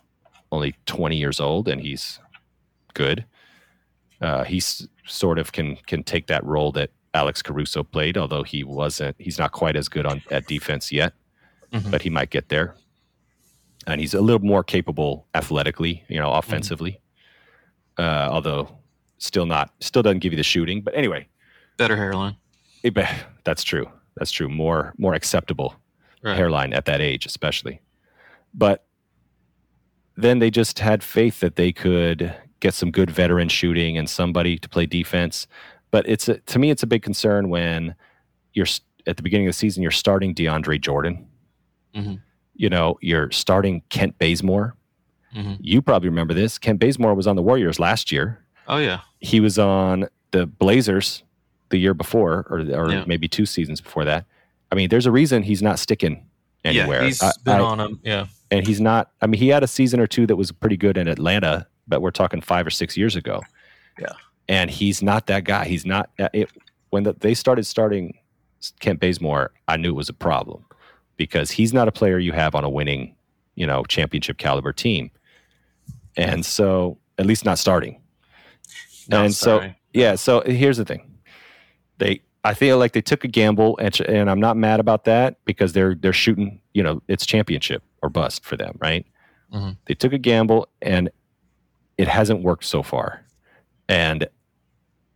only 0.52 0.74
20 0.86 1.16
years 1.16 1.40
old 1.40 1.68
and 1.68 1.80
he's 1.80 2.18
good. 2.94 3.24
Uh, 4.20 4.44
he's 4.44 4.86
sort 5.06 5.38
of 5.38 5.52
can 5.52 5.76
can 5.86 6.02
take 6.02 6.26
that 6.26 6.44
role 6.44 6.72
that 6.72 6.90
Alex 7.14 7.42
Caruso 7.42 7.82
played, 7.82 8.18
although 8.18 8.42
he 8.42 8.62
wasn't. 8.64 9.16
He's 9.18 9.38
not 9.38 9.52
quite 9.52 9.76
as 9.76 9.88
good 9.88 10.06
on 10.06 10.22
at 10.30 10.46
defense 10.46 10.92
yet, 10.92 11.14
mm-hmm. 11.72 11.90
but 11.90 12.02
he 12.02 12.10
might 12.10 12.30
get 12.30 12.48
there. 12.48 12.74
And 13.86 14.00
he's 14.00 14.14
a 14.14 14.20
little 14.20 14.44
more 14.44 14.62
capable 14.62 15.26
athletically, 15.34 16.04
you 16.08 16.18
know, 16.18 16.28
mm-hmm. 16.28 16.38
offensively. 16.38 17.00
Mm-hmm. 17.98 18.02
Uh, 18.02 18.32
although 18.32 18.78
still 19.18 19.46
not, 19.46 19.72
still 19.80 20.02
doesn't 20.02 20.20
give 20.20 20.32
you 20.32 20.36
the 20.36 20.42
shooting. 20.42 20.82
But 20.82 20.94
anyway, 20.94 21.26
better 21.76 21.96
hairline. 21.96 22.36
It, 22.82 22.96
that's 23.44 23.64
true. 23.64 23.90
That's 24.16 24.30
true. 24.30 24.48
More 24.48 24.94
more 24.98 25.14
acceptable 25.14 25.76
right. 26.22 26.36
hairline 26.36 26.72
at 26.72 26.84
that 26.86 27.00
age, 27.00 27.26
especially. 27.26 27.80
But 28.52 28.84
then 30.16 30.38
they 30.38 30.50
just 30.50 30.78
had 30.78 31.02
faith 31.02 31.40
that 31.40 31.56
they 31.56 31.72
could 31.72 32.34
get 32.60 32.74
some 32.74 32.90
good 32.90 33.10
veteran 33.10 33.48
shooting 33.48 33.96
and 33.96 34.08
somebody 34.08 34.58
to 34.58 34.68
play 34.68 34.86
defense. 34.86 35.46
But 35.90 36.08
it's 36.08 36.28
a, 36.28 36.38
to 36.38 36.58
me, 36.58 36.70
it's 36.70 36.82
a 36.82 36.86
big 36.86 37.02
concern 37.02 37.48
when 37.48 37.94
you're 38.52 38.66
at 39.06 39.16
the 39.16 39.22
beginning 39.22 39.46
of 39.46 39.50
the 39.50 39.58
season, 39.58 39.82
you're 39.82 39.90
starting 39.90 40.34
DeAndre 40.34 40.80
Jordan. 40.80 41.26
Mm-hmm. 41.94 42.14
You 42.54 42.68
know, 42.68 42.98
you're 43.00 43.30
starting 43.30 43.82
Kent 43.88 44.18
Bazemore. 44.18 44.76
Mm-hmm. 45.34 45.54
You 45.60 45.80
probably 45.80 46.08
remember 46.08 46.34
this. 46.34 46.58
Kent 46.58 46.80
Bazemore 46.80 47.14
was 47.14 47.26
on 47.26 47.36
the 47.36 47.42
Warriors 47.42 47.78
last 47.78 48.12
year. 48.12 48.44
Oh 48.68 48.78
yeah, 48.78 49.00
he 49.20 49.40
was 49.40 49.58
on 49.58 50.08
the 50.32 50.46
Blazers 50.46 51.22
the 51.70 51.78
year 51.78 51.94
before, 51.94 52.46
or 52.50 52.60
or 52.60 52.90
yeah. 52.90 53.04
maybe 53.06 53.28
two 53.28 53.46
seasons 53.46 53.80
before 53.80 54.04
that. 54.04 54.26
I 54.72 54.74
mean, 54.74 54.88
there's 54.88 55.06
a 55.06 55.12
reason 55.12 55.42
he's 55.42 55.62
not 55.62 55.78
sticking 55.78 56.26
anywhere. 56.64 57.00
Yeah, 57.00 57.06
he's 57.06 57.22
I, 57.22 57.32
been 57.44 57.56
I, 57.56 57.60
on 57.60 57.80
him. 57.80 58.00
Yeah, 58.02 58.26
and 58.50 58.66
he's 58.66 58.80
not. 58.80 59.10
I 59.20 59.26
mean, 59.26 59.40
he 59.40 59.48
had 59.48 59.62
a 59.62 59.68
season 59.68 60.00
or 60.00 60.06
two 60.06 60.26
that 60.26 60.36
was 60.36 60.52
pretty 60.52 60.76
good 60.76 60.96
in 60.96 61.08
Atlanta 61.08 61.66
but 61.90 62.00
we're 62.00 62.10
talking 62.10 62.40
five 62.40 62.66
or 62.66 62.70
six 62.70 62.96
years 62.96 63.16
ago. 63.16 63.42
Yeah. 63.98 64.12
And 64.48 64.70
he's 64.70 65.02
not 65.02 65.26
that 65.26 65.44
guy. 65.44 65.66
He's 65.66 65.84
not. 65.84 66.08
Uh, 66.18 66.28
it, 66.32 66.48
when 66.88 67.02
the, 67.02 67.12
they 67.12 67.34
started 67.34 67.66
starting 67.66 68.16
Kent 68.78 69.00
Bazemore, 69.00 69.52
I 69.68 69.76
knew 69.76 69.90
it 69.90 69.96
was 69.96 70.08
a 70.08 70.14
problem 70.14 70.64
because 71.16 71.50
he's 71.50 71.74
not 71.74 71.88
a 71.88 71.92
player 71.92 72.18
you 72.18 72.32
have 72.32 72.54
on 72.54 72.64
a 72.64 72.70
winning, 72.70 73.14
you 73.56 73.66
know, 73.66 73.84
championship 73.84 74.38
caliber 74.38 74.72
team. 74.72 75.10
And 76.16 76.46
so, 76.46 76.98
at 77.18 77.26
least 77.26 77.44
not 77.44 77.58
starting. 77.58 78.00
No, 79.08 79.24
and 79.24 79.34
sorry. 79.34 79.68
so, 79.68 79.74
yeah. 79.92 80.14
So 80.14 80.40
here's 80.40 80.76
the 80.76 80.84
thing: 80.84 81.18
they, 81.98 82.22
I 82.42 82.54
feel 82.54 82.78
like 82.78 82.92
they 82.92 83.02
took 83.02 83.24
a 83.24 83.28
gamble, 83.28 83.76
and, 83.78 84.00
and 84.00 84.30
I'm 84.30 84.40
not 84.40 84.56
mad 84.56 84.80
about 84.80 85.04
that 85.04 85.36
because 85.44 85.72
they're 85.72 85.94
they're 85.94 86.12
shooting. 86.12 86.60
You 86.72 86.82
know, 86.82 87.02
it's 87.06 87.26
championship 87.26 87.82
or 88.02 88.08
bust 88.08 88.44
for 88.44 88.56
them, 88.56 88.76
right? 88.80 89.06
Mm-hmm. 89.52 89.72
They 89.86 89.94
took 89.94 90.12
a 90.12 90.18
gamble, 90.18 90.68
and 90.80 91.10
it 91.98 92.08
hasn't 92.08 92.42
worked 92.42 92.64
so 92.64 92.82
far, 92.82 93.24
and 93.88 94.26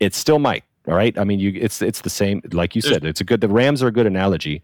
it 0.01 0.15
still 0.15 0.39
might. 0.39 0.65
All 0.87 0.95
right. 0.95 1.19
I 1.19 1.25
mean, 1.25 1.41
you 1.41 1.53
it's 1.55 1.81
it's 1.81 2.03
the 2.03 2.11
same. 2.11 2.43
Like 2.53 2.77
you 2.77 2.83
said, 2.83 3.05
it's 3.05 3.21
a 3.21 3.25
good. 3.25 3.41
The 3.41 3.49
Rams 3.49 3.83
are 3.83 3.89
a 3.89 3.93
good 3.93 4.07
analogy. 4.07 4.63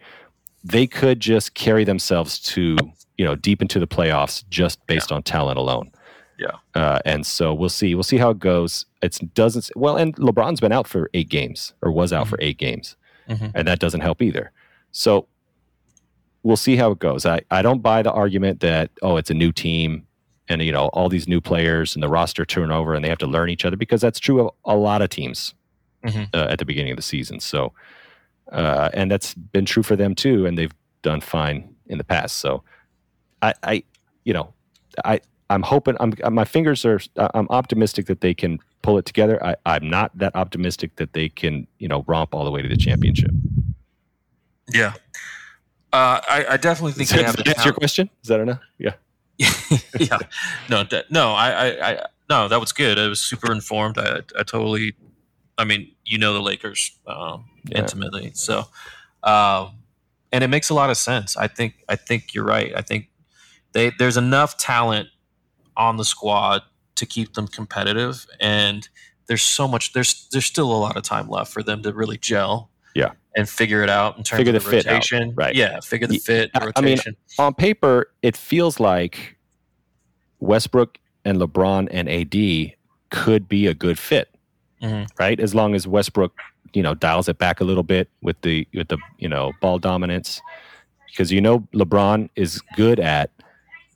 They 0.62 0.86
could 0.86 1.20
just 1.20 1.54
carry 1.54 1.84
themselves 1.84 2.38
to 2.40 2.76
you 3.16 3.24
know 3.24 3.34
deep 3.34 3.62
into 3.62 3.78
the 3.78 3.86
playoffs 3.86 4.44
just 4.50 4.86
based 4.86 5.10
yeah. 5.10 5.16
on 5.16 5.22
talent 5.22 5.58
alone. 5.58 5.90
Yeah. 6.40 6.56
Uh, 6.74 7.00
and 7.04 7.26
so 7.26 7.52
we'll 7.52 7.68
see. 7.68 7.94
We'll 7.94 8.02
see 8.02 8.16
how 8.16 8.30
it 8.30 8.38
goes. 8.38 8.86
It 9.02 9.18
doesn't. 9.34 9.70
Well, 9.76 9.96
and 9.96 10.16
LeBron's 10.16 10.60
been 10.60 10.72
out 10.72 10.88
for 10.88 11.10
eight 11.12 11.28
games 11.28 11.74
or 11.82 11.92
was 11.92 12.12
out 12.12 12.22
mm-hmm. 12.22 12.30
for 12.30 12.38
eight 12.40 12.56
games, 12.56 12.96
mm-hmm. 13.28 13.48
and 13.54 13.68
that 13.68 13.78
doesn't 13.78 14.00
help 14.00 14.22
either. 14.22 14.50
So 14.90 15.28
we'll 16.42 16.56
see 16.56 16.76
how 16.76 16.92
it 16.92 16.98
goes. 16.98 17.26
I, 17.26 17.42
I 17.50 17.60
don't 17.60 17.82
buy 17.82 18.02
the 18.02 18.12
argument 18.12 18.60
that 18.60 18.90
oh 19.02 19.18
it's 19.18 19.30
a 19.30 19.34
new 19.34 19.52
team 19.52 20.06
and 20.48 20.62
you 20.62 20.72
know 20.72 20.86
all 20.88 21.10
these 21.10 21.28
new 21.28 21.42
players 21.42 21.94
and 21.94 22.02
the 22.02 22.08
roster 22.08 22.46
turnover 22.46 22.94
and 22.94 23.04
they 23.04 23.10
have 23.10 23.18
to 23.18 23.26
learn 23.26 23.50
each 23.50 23.66
other 23.66 23.76
because 23.76 24.00
that's 24.00 24.18
true 24.18 24.40
of 24.40 24.54
a 24.64 24.74
lot 24.74 25.02
of 25.02 25.10
teams 25.10 25.54
Mhm. 26.04 26.34
uh, 26.34 26.46
at 26.48 26.58
the 26.58 26.64
beginning 26.64 26.92
of 26.92 26.96
the 26.96 27.02
season. 27.02 27.40
So 27.40 27.74
uh, 28.50 28.88
and 28.94 29.10
that's 29.10 29.34
been 29.34 29.66
true 29.66 29.82
for 29.82 29.96
them 29.96 30.14
too, 30.14 30.46
and 30.46 30.56
they've 30.56 30.74
done 31.02 31.20
fine 31.20 31.74
in 31.86 31.98
the 31.98 32.04
past. 32.04 32.38
So 32.38 32.62
I, 33.42 33.54
I 33.62 33.84
you 34.24 34.32
know 34.32 34.54
I 35.04 35.20
I'm 35.50 35.62
hoping 35.62 35.96
I'm 36.00 36.14
my 36.32 36.44
fingers 36.44 36.84
are 36.84 37.00
I'm 37.16 37.48
optimistic 37.50 38.06
that 38.06 38.20
they 38.20 38.32
can 38.32 38.60
pull 38.82 38.96
it 38.98 39.04
together. 39.04 39.44
I, 39.44 39.56
I'm 39.66 39.90
not 39.90 40.16
that 40.16 40.34
optimistic 40.36 40.96
that 40.96 41.12
they 41.12 41.28
can 41.28 41.66
you 41.78 41.88
know 41.88 42.04
romp 42.06 42.34
all 42.34 42.44
the 42.44 42.50
way 42.50 42.62
to 42.62 42.68
the 42.68 42.76
championship. 42.76 43.32
Yeah. 44.72 44.94
Uh, 45.92 46.20
I, 46.28 46.46
I 46.50 46.56
definitely 46.56 46.92
think 46.92 47.08
Does 47.08 47.16
they 47.16 47.24
that 47.24 47.36
have 47.36 47.46
answer 47.48 47.68
your 47.68 47.74
question? 47.74 48.08
Is 48.22 48.28
that 48.28 48.38
enough? 48.38 48.60
Yeah. 48.78 48.92
yeah. 49.98 50.18
No, 50.68 50.84
de- 50.84 51.04
no, 51.10 51.32
I, 51.32 51.50
I, 51.50 51.90
I, 51.90 52.06
no, 52.28 52.46
that 52.46 52.60
was 52.60 52.72
good. 52.72 52.96
I 52.96 53.08
was 53.08 53.18
super 53.18 53.50
informed. 53.50 53.98
I, 53.98 54.18
I 54.38 54.44
totally, 54.44 54.94
I 55.58 55.64
mean, 55.64 55.90
you 56.04 56.18
know 56.18 56.32
the 56.32 56.40
Lakers 56.40 56.92
um, 57.08 57.46
Yeah. 57.64 57.78
intimately, 57.78 58.30
so, 58.34 58.66
um, 59.24 59.72
and 60.30 60.44
it 60.44 60.48
makes 60.48 60.70
a 60.70 60.74
lot 60.74 60.90
of 60.90 60.96
sense. 60.96 61.36
I 61.36 61.48
think, 61.48 61.82
I 61.88 61.96
think 61.96 62.34
you're 62.34 62.44
right. 62.44 62.72
I 62.76 62.82
think 62.82 63.08
they 63.72 63.90
there's 63.98 64.16
enough 64.16 64.56
talent 64.56 65.08
on 65.80 65.96
the 65.96 66.04
squad 66.04 66.62
to 66.96 67.06
keep 67.06 67.32
them 67.34 67.48
competitive, 67.48 68.26
and 68.40 68.88
there's 69.26 69.42
so 69.42 69.66
much. 69.66 69.92
There's 69.94 70.28
there's 70.30 70.44
still 70.46 70.70
a 70.70 70.76
lot 70.78 70.96
of 70.96 71.02
time 71.02 71.28
left 71.28 71.52
for 71.52 71.62
them 71.62 71.82
to 71.82 71.92
really 71.92 72.18
gel. 72.18 72.70
Yeah. 72.94 73.12
And 73.36 73.48
figure 73.48 73.82
it 73.84 73.88
out 73.88 74.18
in 74.18 74.24
terms 74.24 74.38
Figure 74.40 74.56
of 74.56 74.64
the 74.64 74.70
the, 74.70 74.76
out, 74.78 74.84
rotation. 74.86 75.32
right. 75.36 75.54
Yeah. 75.54 75.78
Figure 75.80 76.08
the 76.08 76.18
fit, 76.18 76.50
the 76.52 76.60
I- 76.76 76.80
mean, 76.80 76.96
rotation. 76.96 77.16
on 77.38 77.54
paper, 77.54 78.10
it 78.22 78.36
feels 78.36 78.80
like 78.80 79.36
Westbrook 80.40 80.98
and 81.24 81.38
LeBron 81.38 81.88
and 81.92 82.08
AD 82.08 82.74
could 83.10 83.48
be 83.48 83.66
a 83.68 83.74
good 83.74 83.98
fit, 83.98 84.34
Mhm. 84.82 85.06
right? 85.18 85.38
As 85.38 85.54
long 85.54 85.74
as 85.76 85.86
Westbrook, 85.86 86.36
you 86.72 86.82
know, 86.82 86.94
dials 86.94 87.28
it 87.28 87.38
back 87.38 87.60
a 87.60 87.64
little 87.64 87.82
bit 87.84 88.08
with 88.22 88.40
the 88.42 88.66
with 88.74 88.88
the 88.88 88.98
you 89.18 89.28
know 89.28 89.52
ball 89.60 89.78
dominance, 89.78 90.40
because 91.06 91.30
you 91.30 91.40
know 91.40 91.60
LeBron 91.72 92.28
is 92.36 92.60
good 92.76 92.98
at 92.98 93.30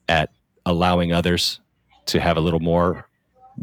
at 0.08 0.30
allowing 0.66 1.12
others 1.12 1.60
to 2.06 2.20
have 2.20 2.36
a 2.36 2.40
little 2.40 2.60
more, 2.60 3.08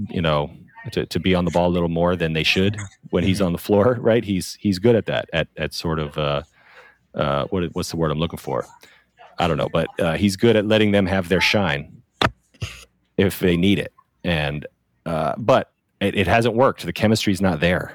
you 0.10 0.22
know, 0.22 0.52
to, 0.92 1.06
to 1.06 1.20
be 1.20 1.36
on 1.36 1.46
the 1.46 1.52
ball 1.52 1.68
a 1.68 1.74
little 1.74 1.90
more 1.90 2.16
than 2.16 2.34
they 2.34 2.44
should 2.44 2.78
when 3.12 3.24
he's 3.24 3.42
on 3.42 3.52
the 3.52 3.58
floor, 3.58 3.94
right? 4.02 4.24
He's 4.24 4.56
he's 4.60 4.80
good 4.80 4.96
at 4.96 5.06
that 5.06 5.30
at 5.34 5.48
at 5.58 5.74
sort 5.74 6.00
of 6.00 6.18
uh, 6.18 6.42
uh, 7.16 7.46
what 7.46 7.64
what's 7.74 7.92
the 7.92 7.98
word 7.98 8.12
I'm 8.12 8.20
looking 8.20 8.40
for? 8.40 8.66
I 9.38 9.48
don't 9.48 9.58
know, 9.58 9.70
but 9.72 9.88
uh, 10.00 10.14
he's 10.18 10.36
good 10.36 10.56
at 10.56 10.66
letting 10.66 10.92
them 10.92 11.06
have 11.06 11.30
their 11.30 11.42
shine 11.42 12.02
if 13.18 13.40
they 13.40 13.58
need 13.58 13.80
it. 13.80 13.94
And 14.24 14.66
uh, 15.06 15.34
but 15.38 15.72
it, 16.00 16.16
it 16.16 16.28
hasn't 16.28 16.56
worked. 16.56 16.86
The 16.86 16.94
chemistry's 16.94 17.42
not 17.42 17.60
there. 17.60 17.94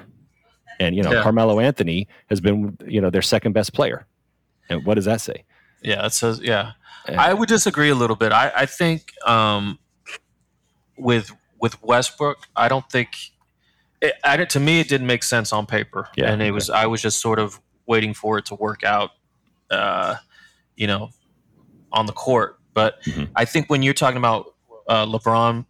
And 0.79 0.95
you 0.95 1.03
know, 1.03 1.11
Yeah. 1.11 1.23
Carmelo 1.23 1.59
Anthony 1.59 2.07
has 2.29 2.41
been 2.41 2.77
you 2.85 3.01
know 3.01 3.09
their 3.09 3.21
second 3.21 3.53
best 3.53 3.73
player. 3.73 4.05
And 4.69 4.85
what 4.85 4.95
does 4.95 5.05
that 5.05 5.21
say? 5.21 5.43
Yeah, 5.81 6.05
it 6.05 6.13
says 6.13 6.39
yeah. 6.41 6.73
Yeah. 7.07 7.21
I 7.21 7.33
would 7.33 7.47
disagree 7.47 7.89
a 7.89 7.95
little 7.95 8.17
bit. 8.17 8.33
I, 8.33 8.51
I 8.55 8.65
think 8.65 9.13
um, 9.25 9.79
with 10.97 11.31
with 11.59 11.81
Westbrook, 11.83 12.47
I 12.55 12.67
don't 12.67 12.89
think 12.89 13.31
it, 14.01 14.13
I, 14.23 14.37
to 14.45 14.59
me 14.59 14.79
it 14.79 14.87
didn't 14.89 15.07
make 15.07 15.23
sense 15.23 15.51
on 15.51 15.65
paper, 15.65 16.09
Yeah, 16.15 16.31
and 16.31 16.41
it 16.41 16.45
okay. 16.45 16.51
was 16.51 16.69
I 16.69 16.85
was 16.85 17.01
just 17.01 17.19
sort 17.19 17.39
of 17.39 17.59
waiting 17.85 18.13
for 18.13 18.37
it 18.37 18.45
to 18.47 18.55
work 18.55 18.83
out, 18.83 19.11
uh, 19.71 20.15
you 20.75 20.87
know, 20.87 21.09
on 21.91 22.05
the 22.05 22.13
court. 22.13 22.59
But 22.73 23.01
Mhm. 23.03 23.29
I 23.35 23.45
think 23.45 23.69
when 23.69 23.81
you're 23.81 23.93
talking 23.95 24.17
about 24.17 24.53
uh, 24.87 25.05
LeBron, 25.05 25.65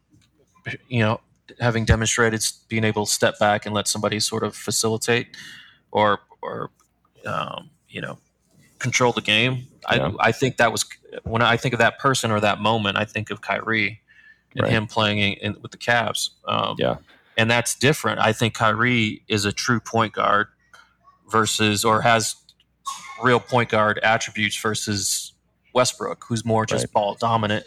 you 0.89 0.99
know, 0.99 1.21
having 1.59 1.85
demonstrated 1.85 2.45
being 2.67 2.83
able 2.83 3.05
to 3.05 3.11
step 3.11 3.39
back 3.39 3.65
and 3.65 3.73
let 3.73 3.87
somebody 3.87 4.19
sort 4.19 4.43
of 4.43 4.55
facilitate 4.55 5.27
or 5.91 6.19
or 6.41 6.69
um, 7.25 7.69
you 7.89 8.01
know 8.01 8.17
control 8.79 9.13
the 9.13 9.21
game. 9.21 9.67
Yeah. 9.91 10.11
I 10.19 10.27
I 10.29 10.31
think 10.33 10.57
that 10.57 10.71
was 10.71 10.85
when 11.23 11.41
I 11.41 11.55
think 11.57 11.73
of 11.73 11.79
that 11.79 11.97
person 11.99 12.31
or 12.31 12.39
that 12.41 12.59
moment, 12.59 12.97
I 12.97 13.05
think 13.05 13.29
of 13.31 13.39
Kyrie 13.41 14.01
and 14.55 14.63
Right. 14.63 14.71
him 14.71 14.87
playing 14.87 15.19
in, 15.19 15.33
in, 15.41 15.61
with 15.61 15.71
the 15.71 15.77
Cavs. 15.77 16.29
Um, 16.47 16.75
Yeah. 16.79 16.97
and 17.37 17.49
that's 17.49 17.75
different. 17.75 18.19
I 18.19 18.33
think 18.33 18.53
Kyrie 18.53 19.23
is 19.27 19.45
a 19.45 19.51
true 19.51 19.79
point 19.79 20.13
guard 20.13 20.47
versus 21.29 21.83
or 21.85 22.01
has 22.01 22.35
real 23.21 23.39
point 23.39 23.69
guard 23.69 23.99
attributes 24.03 24.57
versus 24.59 25.33
Westbrook, 25.73 26.23
who's 26.27 26.45
more 26.45 26.65
just 26.65 26.85
Right. 26.85 26.93
ball 26.93 27.15
dominant. 27.19 27.65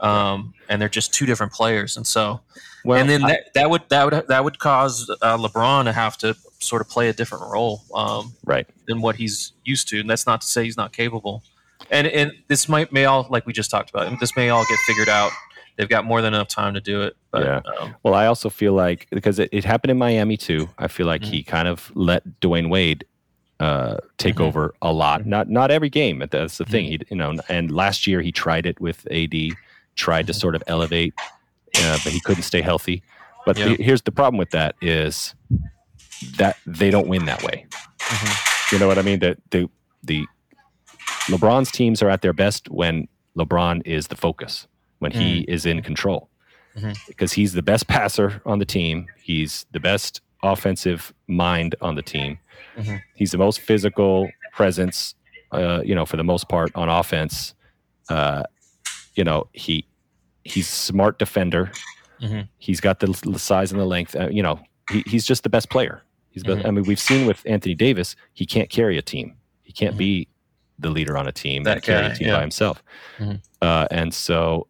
Um, 0.00 0.52
and 0.68 0.80
they're 0.80 0.90
just 0.90 1.14
two 1.14 1.24
different 1.24 1.52
players, 1.54 1.96
and 1.96 2.06
so 2.06 2.42
Well, 2.84 3.00
and 3.00 3.08
then 3.08 3.24
I- 3.24 3.28
that, 3.28 3.54
that 3.54 3.70
would 3.70 3.82
that 3.88 4.04
would 4.04 4.28
that 4.28 4.44
would 4.44 4.58
cause 4.58 5.08
uh, 5.22 5.38
LeBron 5.38 5.84
to 5.84 5.92
have 5.92 6.18
to 6.18 6.36
sort 6.60 6.82
of 6.82 6.88
play 6.90 7.08
a 7.08 7.14
different 7.14 7.44
role 7.50 7.82
um, 7.94 8.34
right. 8.44 8.66
than 8.86 9.00
what 9.00 9.16
he's 9.16 9.52
used 9.64 9.88
to. 9.88 10.00
And 10.00 10.08
that's 10.10 10.26
not 10.26 10.42
to 10.42 10.46
say 10.46 10.64
he's 10.64 10.76
not 10.76 10.92
capable. 10.92 11.42
And 11.90 12.06
and 12.08 12.32
this 12.48 12.68
might 12.68 12.92
may 12.92 13.06
all 13.06 13.26
like 13.30 13.46
we 13.46 13.54
just 13.54 13.70
talked 13.70 13.88
about. 13.88 14.20
This 14.20 14.36
may 14.36 14.50
all 14.50 14.64
get 14.68 14.78
figured 14.86 15.08
out. 15.08 15.30
They've 15.76 15.88
got 15.88 16.04
more 16.04 16.22
than 16.22 16.32
enough 16.34 16.48
time 16.48 16.74
to 16.74 16.80
do 16.80 17.02
it. 17.02 17.16
But, 17.30 17.44
Yeah. 17.44 17.60
um, 17.80 17.94
Well, 18.02 18.14
I 18.14 18.26
also 18.26 18.48
feel 18.48 18.72
like 18.72 19.06
because 19.10 19.38
it, 19.38 19.48
it 19.52 19.64
happened 19.64 19.90
in 19.90 19.98
Miami 19.98 20.36
too. 20.36 20.68
I 20.78 20.88
feel 20.88 21.06
like 21.06 21.20
Mm-hmm. 21.22 21.32
he 21.32 21.42
kind 21.42 21.68
of 21.68 21.92
let 21.94 22.22
Dwyane 22.40 22.68
Wade 22.70 23.04
uh, 23.58 23.96
take 24.18 24.34
Mhm. 24.36 24.44
over 24.46 24.74
a 24.82 24.92
lot. 24.92 25.22
Mhm. 25.22 25.26
Not 25.26 25.48
not 25.48 25.70
every 25.70 25.88
game. 25.88 26.18
but 26.18 26.30
That's 26.30 26.58
the 26.58 26.64
thing. 26.66 26.84
Mm-hmm. 26.84 27.02
He 27.08 27.14
you 27.14 27.16
know, 27.16 27.34
and 27.48 27.70
last 27.70 28.06
year 28.06 28.20
he 28.20 28.30
tried 28.30 28.66
it 28.66 28.78
with 28.80 29.06
AD, 29.10 29.52
tried 29.94 30.26
to 30.26 30.32
Mhm. 30.34 30.40
sort 30.40 30.54
of 30.54 30.62
elevate, 30.66 31.14
uh, 31.82 31.98
but 32.04 32.12
he 32.12 32.20
couldn't 32.20 32.42
stay 32.42 32.60
healthy. 32.60 33.02
But 33.46 33.56
Yeah. 33.56 33.68
he- 33.68 33.82
here's 33.82 34.02
the 34.02 34.12
problem 34.12 34.36
with 34.38 34.50
that 34.50 34.74
is 34.82 35.34
that 36.36 36.56
they 36.66 36.90
don't 36.90 37.06
win 37.08 37.24
that 37.26 37.42
way. 37.42 37.64
mhm. 37.98 38.72
You 38.72 38.78
know 38.78 38.86
what 38.88 38.98
I 38.98 39.02
mean? 39.02 39.20
That 39.20 39.38
the 39.50 39.68
the 40.02 40.26
LeBron's 41.28 41.70
teams 41.70 42.02
are 42.02 42.10
at 42.10 42.22
their 42.22 42.32
best 42.32 42.68
when 42.70 43.08
LeBron 43.38 43.82
is 43.84 44.08
the 44.08 44.16
focus, 44.16 44.66
when 44.98 45.12
he 45.12 45.40
is 45.48 45.66
in 45.66 45.82
control. 45.82 46.28
Mhm. 46.76 46.96
Because 47.06 47.32
he's 47.32 47.52
the 47.54 47.62
best 47.62 47.86
passer 47.88 48.40
on 48.44 48.58
the 48.58 48.64
team. 48.64 49.06
He's 49.22 49.66
the 49.72 49.80
best 49.80 50.20
offensive 50.42 51.12
mind 51.26 51.74
on 51.80 51.94
the 51.94 52.02
team. 52.02 52.38
Mhm. 52.76 53.00
He's 53.14 53.30
the 53.32 53.38
most 53.38 53.60
physical 53.60 54.30
presence, 54.52 55.14
uh, 55.52 55.80
you 55.84 55.94
know, 55.94 56.04
for 56.06 56.16
the 56.16 56.24
most 56.24 56.48
part 56.48 56.70
on 56.74 56.88
offense. 56.88 57.54
Uh, 58.08 58.42
you 59.14 59.24
know, 59.24 59.48
he 59.52 59.86
he's 60.44 60.68
smart 60.68 61.18
defender. 61.18 61.72
Mhm. 62.20 62.46
He's 62.58 62.80
got 62.80 63.00
the, 63.00 63.08
the 63.24 63.38
size 63.38 63.72
and 63.72 63.80
the 63.80 63.84
length. 63.84 64.14
Uh, 64.14 64.28
you 64.28 64.42
know, 64.42 64.60
he, 64.90 65.02
he's 65.06 65.26
just 65.26 65.42
the 65.42 65.48
best 65.48 65.70
player. 65.70 66.02
He's 66.30 66.44
Mhm. 66.44 66.64
I 66.64 66.70
mean, 66.70 66.84
we've 66.84 67.00
seen 67.00 67.26
with 67.26 67.42
Anthony 67.46 67.74
Davis, 67.74 68.14
he 68.32 68.46
can't 68.46 68.70
carry 68.70 68.96
a 68.96 69.02
team. 69.02 69.34
He 69.64 69.72
can't 69.72 69.94
Mhm. 69.96 69.98
be 69.98 70.28
the 70.78 70.90
leader 70.90 71.16
on 71.16 71.26
a 71.26 71.32
team 71.32 71.64
That 71.64 71.78
and 71.78 71.82
carry 71.82 72.06
a 72.06 72.14
team 72.14 72.28
yeah. 72.28 72.36
by 72.36 72.42
himself. 72.42 72.82
Mhm. 73.18 73.40
Uh, 73.60 73.88
and 73.90 74.14
so 74.14 74.68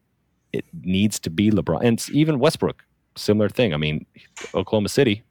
it 0.58 0.64
needs 0.82 1.18
to 1.20 1.30
be 1.30 1.50
LeBron 1.50 1.80
and 1.82 2.04
even 2.10 2.38
Westbrook. 2.38 2.84
Similar 3.16 3.48
thing. 3.48 3.72
I 3.74 3.76
mean, 3.76 4.06
Oklahoma 4.54 4.88
City. 4.88 5.22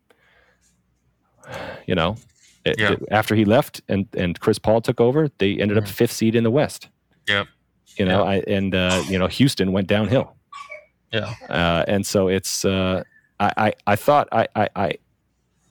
You 1.86 1.94
know, 1.96 2.16
it- 2.66 2.80
Yeah. 2.80 2.94
it- 2.94 3.04
after 3.12 3.36
he 3.36 3.46
left 3.46 3.82
and 3.88 4.08
and 4.18 4.40
Chris 4.40 4.58
Paul 4.58 4.82
took 4.82 5.00
over, 5.00 5.30
they 5.38 5.58
ended 5.60 5.78
up 5.78 5.84
Mhm. 5.84 5.90
fifth 5.90 6.12
seed 6.14 6.36
in 6.36 6.44
the 6.44 6.50
West. 6.52 6.90
Yeah. 7.28 7.44
You 7.98 8.06
know, 8.06 8.24
I 8.24 8.38
and 8.48 8.74
uh, 8.74 9.04
you 9.08 9.20
know 9.20 9.28
Houston 9.28 9.72
went 9.72 9.88
downhill. 9.88 10.36
Yeah. 11.14 11.34
Uh, 11.50 11.86
and 11.88 12.06
so 12.06 12.28
it's 12.28 12.66
uh, 12.66 13.04
I, 13.40 13.52
I 13.58 13.74
I 13.88 13.96
thought 13.96 14.28
I 14.32 14.48
I, 14.56 14.70
I 14.76 14.92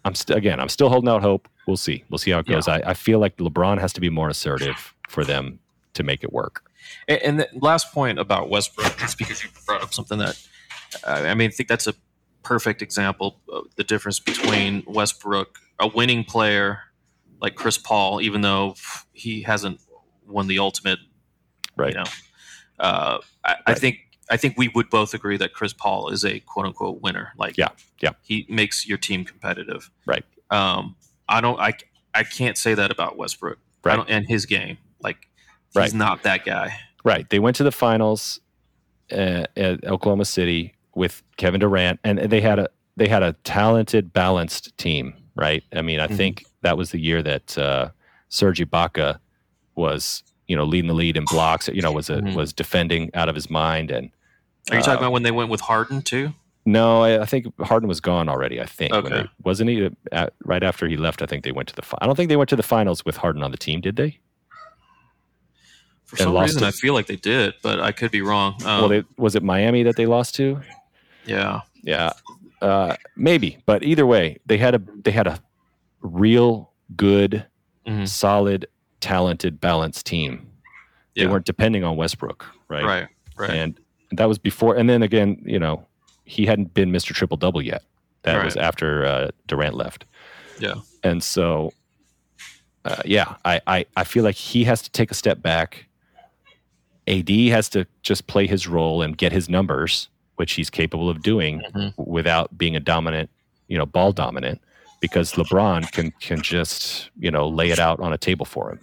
I'm 0.05 0.15
st- 0.15 0.39
again 0.39 0.61
I'm 0.61 0.69
still 0.69 0.89
holding 0.89 1.09
out 1.11 1.23
hope. 1.23 1.49
We'll 1.67 1.77
see. 1.77 2.05
We'll 2.11 2.19
see 2.19 2.31
how 2.31 2.39
it 2.39 2.47
goes. 2.47 2.69
I, 2.69 2.77
I 2.87 2.95
feel 2.95 3.19
like 3.19 3.37
LeBron 3.39 3.81
has 3.81 3.93
to 3.95 4.01
be 4.01 4.11
more 4.11 4.29
assertive 4.29 4.95
for 5.09 5.25
them 5.25 5.59
to 5.95 6.03
make 6.03 6.23
it 6.23 6.33
work. 6.33 6.63
And, 7.09 7.23
and 7.23 7.41
the 7.41 7.49
last 7.55 7.93
point 7.93 8.19
about 8.19 8.49
Westbrook 8.49 9.03
is 9.03 9.15
because 9.15 9.43
you 9.43 9.51
brought 9.67 9.83
up 9.83 9.93
something 9.95 10.19
that 10.19 10.41
uh, 11.07 11.11
I 11.27 11.35
mean, 11.35 11.49
I 11.49 11.53
think 11.53 11.69
that's 11.69 11.87
a 11.87 11.95
perfect 12.43 12.83
example 12.83 13.41
of 13.49 13.65
the 13.77 13.85
difference 13.85 14.21
between 14.21 14.85
Westbrook, 14.87 15.59
a 15.81 15.89
winning 15.89 16.25
player 16.25 16.81
like 17.41 17.55
Chris 17.57 17.79
Paul, 17.79 18.21
even 18.21 18.41
though 18.43 18.75
he 19.13 19.43
hasn't 19.43 19.81
won 20.27 20.47
the 20.47 20.59
ultimate. 20.59 20.99
Right. 21.77 21.93
You 21.93 21.99
know, 21.99 22.05
uh, 22.79 23.19
I, 23.45 23.57
I 23.67 23.75
think 23.75 23.99
I 24.31 24.37
think 24.37 24.57
we 24.57 24.69
would 24.69 24.89
both 24.89 25.13
agree 25.15 25.37
that 25.39 25.53
Chris 25.53 25.73
Paul 25.73 26.09
is 26.11 26.25
a 26.25 26.41
quote 26.41 26.67
unquote 26.67 27.03
winner. 27.03 27.33
Like, 27.37 27.59
Yeah, 27.59 27.69
yeah. 28.01 28.13
he 28.23 28.47
makes 28.49 28.87
your 28.87 28.97
team 28.99 29.25
competitive. 29.25 29.91
Right. 30.07 30.25
Um, 30.51 30.97
I 31.29 31.41
don't. 31.41 31.59
I 31.59 31.73
I 32.15 32.23
can't 32.23 32.57
say 32.57 32.75
that 32.75 32.91
about 32.93 33.17
Westbrook. 33.19 33.59
I 33.85 33.89
Right. 33.89 33.97
don't, 33.97 34.09
and 34.09 34.27
his 34.27 34.47
game, 34.47 34.79
like, 35.01 35.29
he's 35.75 35.93
Right. 35.93 35.95
not 35.95 36.23
that 36.23 36.45
guy. 36.45 36.75
Right. 37.05 37.29
They 37.29 37.39
went 37.39 37.57
to 37.57 37.65
the 37.65 37.73
finals 37.73 38.41
uh, 39.13 39.45
at 39.57 39.85
Oklahoma 39.85 40.25
City 40.25 40.75
with 40.95 41.23
Kevin 41.37 41.61
Durant, 41.61 42.01
and 42.05 42.19
they 42.19 42.41
had 42.41 42.59
a 42.59 42.69
they 42.97 43.09
had 43.09 43.23
a 43.23 43.33
talented, 43.45 44.13
balanced 44.13 44.77
team. 44.79 45.15
Right. 45.35 45.65
I 45.75 45.83
mean, 45.83 45.99
I 46.01 46.07
Mhm. 46.07 46.17
think 46.17 46.45
that 46.63 46.77
was 46.79 46.91
the 46.93 47.01
year 47.01 47.23
that 47.23 47.59
uh, 47.59 47.89
Serge 48.29 48.61
Ibaka 48.61 49.19
was 49.75 50.23
you 50.47 50.55
know, 50.55 50.65
leading 50.65 50.89
the 50.89 50.95
lead 50.95 51.17
in 51.17 51.25
blocks. 51.25 51.69
You 51.73 51.81
know, 51.81 51.91
was 51.91 52.11
a, 52.11 52.17
Mhm. 52.21 52.35
was 52.35 52.53
defending 52.53 53.11
out 53.15 53.31
of 53.31 53.35
his 53.35 53.49
mind. 53.49 53.91
And 53.91 54.11
Are 54.71 54.77
you 54.77 54.83
talking 54.83 54.97
uh, 54.97 54.99
about 54.99 55.13
when 55.13 55.23
they 55.23 55.31
went 55.31 55.49
with 55.49 55.63
Harden 55.63 56.03
too? 56.03 56.35
no, 56.67 57.03
I, 57.03 57.23
I 57.23 57.25
think 57.25 57.47
Harden 57.63 57.89
was 57.89 58.01
gone 58.01 58.29
already. 58.29 58.61
I 58.61 58.67
think 58.67 58.93
Okay. 58.93 59.09
they- 59.23 59.29
wasn't 59.43 59.71
he? 59.71 59.89
At, 60.13 60.35
right 60.45 60.63
after 60.63 60.87
he 60.87 60.97
left, 60.99 61.23
I 61.23 61.27
think 61.27 61.45
they 61.45 61.53
went 61.53 61.69
to 61.71 61.75
the. 61.75 61.81
Fi- 61.83 61.97
I 62.01 62.07
don't 62.07 62.15
think 62.15 62.29
they 62.29 62.37
went 62.37 62.51
to 62.51 62.57
the 62.57 62.63
finals 62.63 63.05
with 63.07 63.17
Harden 63.17 63.43
on 63.43 63.51
the 63.53 63.57
team. 63.57 63.81
Did 63.81 63.97
they? 63.97 64.19
For 66.17 66.23
some 66.25 66.37
reason, 66.39 66.61
to- 66.61 66.67
I 66.69 66.71
feel 66.71 66.95
like 66.95 67.07
they 67.07 67.17
did, 67.17 67.55
but 67.63 67.81
I 67.81 67.93
could 67.93 68.11
be 68.11 68.23
wrong. 68.23 68.55
Um, 68.65 68.81
well, 68.81 68.89
they, 68.89 69.05
was 69.17 69.35
it 69.35 69.43
Miami 69.43 69.83
that 69.85 69.97
they 69.97 70.07
lost 70.07 70.35
to? 70.37 70.61
yeah, 71.27 71.61
Yeah, 71.83 72.11
uh, 72.63 72.97
maybe. 73.17 73.59
But 73.67 73.83
either 73.83 74.07
way, 74.07 74.39
they 74.47 74.59
had 74.59 74.75
a 74.75 74.83
they 75.03 75.11
had 75.11 75.27
a 75.27 75.39
real 76.03 76.71
good, 76.97 77.47
Mhm. 77.87 78.09
solid, 78.09 78.67
talented, 79.01 79.61
balanced 79.61 80.07
team. 80.07 80.47
They 81.17 81.27
weren't 81.27 81.47
depending 81.47 81.85
on 81.85 81.97
Westbrook, 81.97 82.45
right? 82.69 82.85
right, 82.85 83.07
right. 83.37 83.51
And 83.51 83.79
that 84.13 84.27
was 84.29 84.39
before. 84.39 84.77
And 84.77 84.89
then 84.91 85.03
again, 85.03 85.41
you 85.45 85.59
know, 85.61 85.87
he 86.25 86.45
hadn't 86.47 86.75
been 86.75 86.91
Mr. 86.91 87.13
Triple 87.15 87.37
Double 87.37 87.63
yet. 87.63 87.83
That 88.23 88.43
was 88.45 88.57
after 88.57 89.05
uh, 89.05 89.31
Durant 89.47 89.75
left. 89.75 90.07
Yeah. 90.59 90.75
And 91.03 91.23
so, 91.23 91.73
uh, 92.85 93.03
yeah, 93.05 93.37
I, 93.45 93.61
I 93.67 93.87
I 93.97 94.05
feel 94.05 94.25
like 94.25 94.35
he 94.37 94.65
has 94.65 94.83
to 94.83 94.91
take 94.91 95.11
a 95.11 95.15
step 95.15 95.41
back. 95.43 95.87
AD 97.09 97.29
has 97.51 97.69
to 97.71 97.87
just 98.03 98.27
play 98.27 98.47
his 98.47 98.67
role 98.67 99.03
and 99.03 99.17
get 99.17 99.33
his 99.33 99.49
numbers, 99.49 100.09
which 100.37 100.53
he's 100.53 100.71
capable 100.71 101.09
of 101.11 101.23
doing 101.23 101.63
Mhm. 101.75 101.93
without 101.97 102.57
being 102.57 102.75
a 102.77 102.81
dominant, 102.81 103.31
you 103.69 103.77
know, 103.79 103.87
ball 103.87 104.13
dominant, 104.13 104.61
because 105.01 105.33
LeBron 105.35 105.91
can 105.93 106.13
can 106.21 106.41
just 106.41 107.11
you 107.19 107.31
know 107.31 107.47
lay 107.49 107.71
it 107.71 107.79
out 107.79 108.01
on 108.01 108.13
a 108.13 108.19
table 108.19 108.47
for 108.47 108.71
him. 108.73 108.81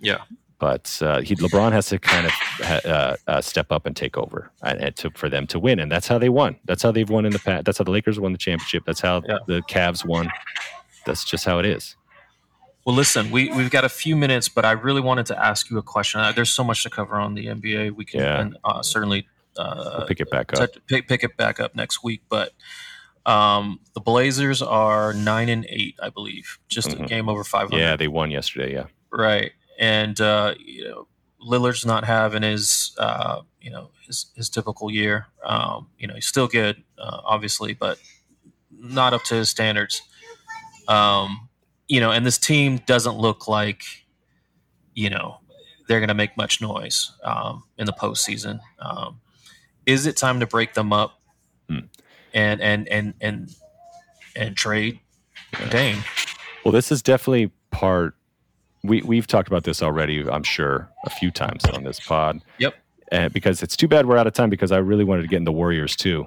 Yeah. 0.00 0.18
But 0.60 0.98
uh, 1.02 1.20
he 1.20 1.34
LeBron 1.34 1.72
has 1.72 1.88
to 1.88 1.98
kind 1.98 2.26
of 2.26 2.32
ha- 2.32 2.80
uh, 2.84 3.16
uh, 3.26 3.40
step 3.40 3.70
up 3.72 3.84
and 3.86 3.94
take 3.96 4.16
over 4.16 4.50
and, 4.62 4.80
and 4.80 4.96
to, 4.96 5.10
for 5.10 5.28
them 5.28 5.46
to 5.48 5.58
win, 5.58 5.78
and 5.80 5.90
that's 5.90 6.06
how 6.06 6.16
they 6.18 6.28
won. 6.28 6.56
That's 6.64 6.82
how 6.82 6.92
they've 6.92 7.10
won 7.10 7.26
in 7.26 7.32
the 7.32 7.38
past. 7.40 7.64
That's 7.64 7.78
how 7.78 7.84
the 7.84 7.90
Lakers 7.90 8.18
won 8.20 8.32
the 8.32 8.38
championship. 8.38 8.84
That's 8.86 9.00
how 9.00 9.22
Yeah. 9.28 9.38
the 9.46 9.60
Cavs 9.62 10.06
won. 10.06 10.30
That's 11.04 11.24
just 11.24 11.44
how 11.44 11.58
it 11.58 11.66
is. 11.66 11.96
Well, 12.84 12.94
listen, 12.94 13.30
we 13.30 13.50
we've 13.52 13.70
got 13.70 13.84
a 13.84 13.88
few 13.88 14.14
minutes, 14.14 14.48
but 14.48 14.64
I 14.64 14.72
really 14.72 15.00
wanted 15.00 15.26
to 15.26 15.42
ask 15.42 15.70
you 15.70 15.78
a 15.78 15.82
question. 15.82 16.20
Uh, 16.20 16.32
There's 16.32 16.50
so 16.50 16.62
much 16.64 16.82
to 16.82 16.90
cover 16.90 17.16
on 17.16 17.34
the 17.34 17.46
NBA. 17.46 17.94
We 17.94 18.04
can 18.04 18.20
Yeah. 18.20 18.40
and, 18.40 18.56
uh, 18.64 18.82
certainly 18.82 19.26
uh, 19.56 19.94
We'll 19.98 20.06
pick 20.06 20.20
it 20.20 20.30
back 20.30 20.52
up. 20.58 20.72
t- 20.72 20.80
pick, 20.86 21.08
pick 21.08 21.22
it 21.24 21.36
back 21.36 21.60
up 21.60 21.74
next 21.74 22.02
week. 22.02 22.22
But 22.28 22.52
um, 23.24 23.80
the 23.94 24.00
Blazers 24.00 24.60
are 24.60 25.14
nine 25.14 25.48
and 25.48 25.64
eight, 25.70 25.96
I 26.02 26.10
believe, 26.10 26.58
just 26.68 26.92
a 26.92 26.96
Mhm. 26.96 27.08
game 27.08 27.28
over 27.30 27.42
five 27.44 27.70
hundred. 27.70 27.80
Yeah, 27.82 27.96
they 27.96 28.08
won 28.08 28.30
yesterday. 28.30 28.72
Yeah, 28.74 28.86
Right. 29.10 29.52
And 29.78 30.20
uh, 30.20 30.54
you 30.58 30.84
know, 30.88 31.08
Lillard's 31.40 31.86
not 31.86 32.04
having 32.04 32.42
his 32.42 32.94
uh, 32.98 33.40
you 33.62 33.70
know 33.70 33.90
his 34.06 34.26
his 34.36 34.50
typical 34.50 34.90
year. 34.90 35.26
Um, 35.42 35.88
you 35.98 36.06
know, 36.06 36.14
he's 36.14 36.26
still 36.26 36.48
good, 36.48 36.82
uh, 36.98 37.20
obviously, 37.24 37.72
but 37.72 37.98
not 38.70 39.14
up 39.14 39.22
to 39.24 39.34
his 39.36 39.48
standards. 39.48 40.02
Um, 40.86 41.48
you 41.88 42.00
know, 42.00 42.10
and 42.10 42.24
this 42.24 42.38
team 42.38 42.78
doesn't 42.86 43.16
look 43.16 43.48
like 43.48 43.82
you 44.94 45.10
know 45.10 45.38
they're 45.88 46.00
going 46.00 46.08
to 46.08 46.14
make 46.14 46.36
much 46.36 46.60
noise 46.62 47.12
um, 47.24 47.64
in 47.78 47.84
the 47.86 47.92
postseason. 47.92 48.58
Um, 48.78 49.20
is 49.86 50.06
it 50.06 50.16
time 50.16 50.40
to 50.40 50.46
break 50.46 50.74
them 50.74 50.92
up 50.92 51.20
Hmm. 51.68 51.78
and 52.32 52.60
and 52.60 52.88
and 52.88 53.14
and 53.20 53.50
and 54.36 54.56
trade 54.56 55.00
Yeah. 55.58 55.68
Dame? 55.70 56.04
Well, 56.64 56.72
this 56.72 56.90
is 56.92 57.02
definitely 57.02 57.50
part. 57.70 58.14
We 58.82 59.02
we've 59.02 59.26
talked 59.26 59.48
about 59.48 59.64
this 59.64 59.82
already. 59.82 60.28
I'm 60.28 60.42
sure 60.42 60.90
a 61.04 61.10
few 61.10 61.30
times 61.30 61.64
on 61.66 61.84
this 61.84 62.00
pod. 62.00 62.40
Yep. 62.58 62.74
And 63.12 63.32
because 63.32 63.62
it's 63.62 63.76
too 63.76 63.86
bad 63.88 64.06
we're 64.06 64.16
out 64.16 64.26
of 64.26 64.32
time 64.32 64.48
because 64.50 64.72
I 64.72 64.78
really 64.78 65.04
wanted 65.04 65.22
to 65.22 65.28
get 65.28 65.36
in 65.36 65.44
the 65.44 65.52
Warriors 65.52 65.94
too. 65.96 66.26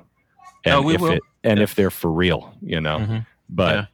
And 0.65 0.75
Oh, 0.75 0.81
we 0.81 0.95
if 0.95 1.01
will. 1.01 1.11
It, 1.13 1.21
and 1.43 1.57
Yeah. 1.59 1.63
if 1.63 1.75
they're 1.75 1.89
for 1.91 2.11
real, 2.11 2.53
you 2.61 2.79
know. 2.81 2.97
Mhm. 2.99 3.25
But 3.49 3.87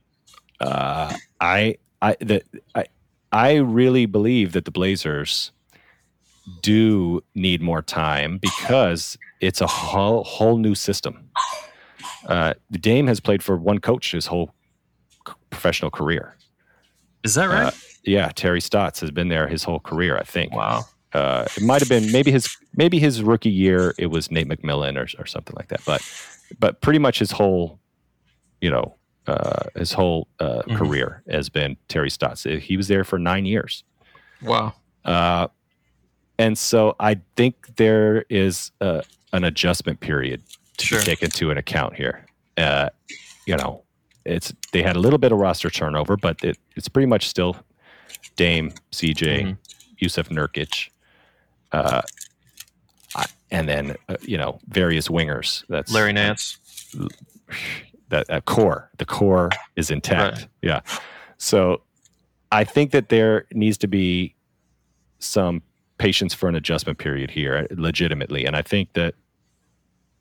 uh, 0.60 1.14
I 1.44 1.76
I 2.02 2.16
the 2.22 2.42
I 2.74 2.86
I 3.32 3.56
really 3.56 4.06
believe 4.06 4.54
that 4.54 4.66
the 4.66 4.72
Blazers 4.72 5.52
do 6.62 7.22
need 7.36 7.62
more 7.62 7.82
time 7.82 8.38
because 8.38 9.18
it's 9.42 9.60
a 9.60 9.68
whole 9.68 10.24
whole 10.24 10.58
new 10.58 10.74
system. 10.74 11.30
Uh, 12.26 12.54
Dame 12.72 13.08
has 13.08 13.20
played 13.20 13.44
for 13.44 13.58
one 13.58 13.80
coach 13.80 14.14
his 14.14 14.28
whole 14.28 14.54
professional 15.50 15.92
career. 15.92 16.38
Is 17.24 17.36
that 17.36 17.50
right? 17.50 17.68
Uh, 17.68 17.72
yeah, 18.06 18.30
Terry 18.34 18.62
Stotts 18.62 19.02
has 19.02 19.12
been 19.12 19.28
there 19.28 19.48
his 19.48 19.64
whole 19.64 19.80
career. 19.80 20.18
I 20.18 20.24
think. 20.24 20.54
wow. 20.54 20.86
Uh, 21.14 21.46
it 21.56 21.62
might 21.62 21.80
have 21.80 21.90
been 21.90 22.12
maybe 22.12 22.32
his 22.32 22.58
maybe 22.76 23.00
his 23.00 23.22
rookie 23.22 23.50
year. 23.50 23.94
It 24.00 24.08
was 24.08 24.32
Nate 24.32 24.48
McMillan 24.48 24.98
or, 24.98 25.08
or 25.22 25.26
something 25.26 25.56
like 25.58 25.68
that. 25.68 25.82
But 25.86 26.02
but 26.60 26.82
pretty 26.82 27.00
much 27.00 27.20
his 27.20 27.32
whole, 27.32 27.80
you 28.62 28.72
know, 28.72 28.96
uh, 29.28 29.64
his 29.76 29.94
whole 29.94 30.28
uh, 30.40 30.62
Mhm. 30.68 30.78
career 30.78 31.24
has 31.30 31.50
been 31.50 31.78
Terry 31.88 32.10
Stotts. 32.10 32.44
He 32.44 32.76
was 32.78 32.88
there 32.88 33.04
for 33.04 33.18
nine 33.20 33.46
years. 33.46 33.84
Wow. 34.42 34.74
Uh, 35.06 35.48
and 36.38 36.58
so 36.58 36.96
I 37.00 37.20
think 37.36 37.76
there 37.78 38.26
is 38.30 38.72
a, 38.82 39.04
an 39.32 39.44
adjustment 39.44 40.00
period 40.00 40.42
to 40.78 40.86
Sure. 40.86 41.00
be 41.00 41.06
taken 41.06 41.26
into 41.28 41.52
an 41.52 41.58
account 41.58 41.96
here. 41.96 42.26
Uh, 42.58 42.90
you 43.46 43.56
know, 43.56 43.84
it's 44.26 44.54
they 44.72 44.82
had 44.82 44.96
a 44.96 45.00
little 45.00 45.20
bit 45.20 45.32
of 45.32 45.38
roster 45.38 45.70
turnover, 45.70 46.18
but 46.18 46.44
it, 46.44 46.58
it's 46.76 46.88
pretty 46.88 47.06
much 47.08 47.28
still 47.28 47.56
Dame, 48.36 48.72
CJ, 48.92 49.44
Mhm. 49.44 49.58
Jusuf 50.02 50.30
Nurkic, 50.30 50.90
uh, 51.72 52.02
and 53.52 53.70
then 53.70 53.96
uh, 54.10 54.16
you 54.22 54.38
know 54.38 54.60
various 54.68 55.08
wingers. 55.08 55.64
That's 55.70 55.92
Larry 55.92 56.14
Nance. 56.14 56.58
That, 58.14 58.28
that 58.28 58.46
core 58.46 58.90
the 58.98 59.06
core 59.06 59.50
is 59.76 59.90
intact. 59.90 60.38
Right. 60.38 60.48
yeah. 60.62 60.80
So 61.38 61.82
i 62.52 62.64
think 62.64 62.92
that 62.92 63.10
there 63.10 63.46
needs 63.52 63.78
to 63.80 63.88
be 63.88 64.36
some 65.18 65.64
patience 65.98 66.34
for 66.34 66.48
an 66.48 66.56
adjustment 66.56 67.00
period 67.00 67.32
here 67.32 67.68
legitimately. 67.72 68.46
And 68.46 68.56
i 68.56 68.62
think 68.62 68.94
that 68.94 69.16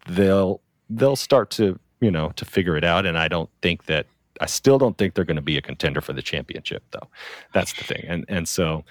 they'll 0.09 0.61
they'll 0.89 1.17
start 1.17 1.51
to 1.53 1.79
you 2.01 2.11
know 2.11 2.31
to 2.37 2.45
figure 2.45 2.77
it 2.77 2.85
out. 2.85 3.05
And 3.07 3.19
i 3.19 3.29
don't 3.29 3.51
think 3.61 3.85
that 3.87 4.07
i 4.41 4.47
still 4.47 4.79
don't 4.79 4.97
think 4.97 5.15
they're 5.15 5.27
going 5.27 5.37
to 5.37 5.43
be 5.43 5.59
a 5.59 5.63
contender 5.63 6.01
for 6.01 6.15
the 6.15 6.23
championship 6.23 6.83
though. 6.93 7.09
That's 7.53 7.75
the 7.75 7.85
thing. 7.85 8.05
And 8.09 8.25
and 8.29 8.49
so 8.49 8.85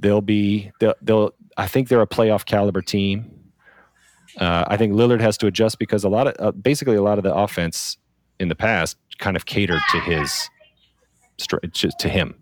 they'll 0.00 0.20
be 0.20 0.72
they'll, 0.80 0.94
they'll 1.00 1.32
i 1.56 1.68
think 1.68 1.88
they're 1.88 2.02
a 2.02 2.14
playoff 2.18 2.44
caliber 2.44 2.82
team. 2.82 3.32
Uh, 4.38 4.64
I 4.66 4.76
think 4.76 4.92
Lillard 4.92 5.20
has 5.20 5.38
to 5.38 5.46
adjust 5.46 5.78
because 5.78 6.04
a 6.04 6.10
lot 6.10 6.26
of 6.26 6.34
uh, 6.38 6.50
basically 6.50 6.96
a 6.96 7.02
lot 7.02 7.16
of 7.16 7.24
the 7.24 7.34
offense 7.34 7.96
in 8.38 8.48
the 8.48 8.54
past 8.54 8.96
kind 9.18 9.36
of 9.36 9.46
catered 9.46 9.80
to 9.90 10.00
his 10.00 10.50
to 11.38 12.08
him, 12.08 12.34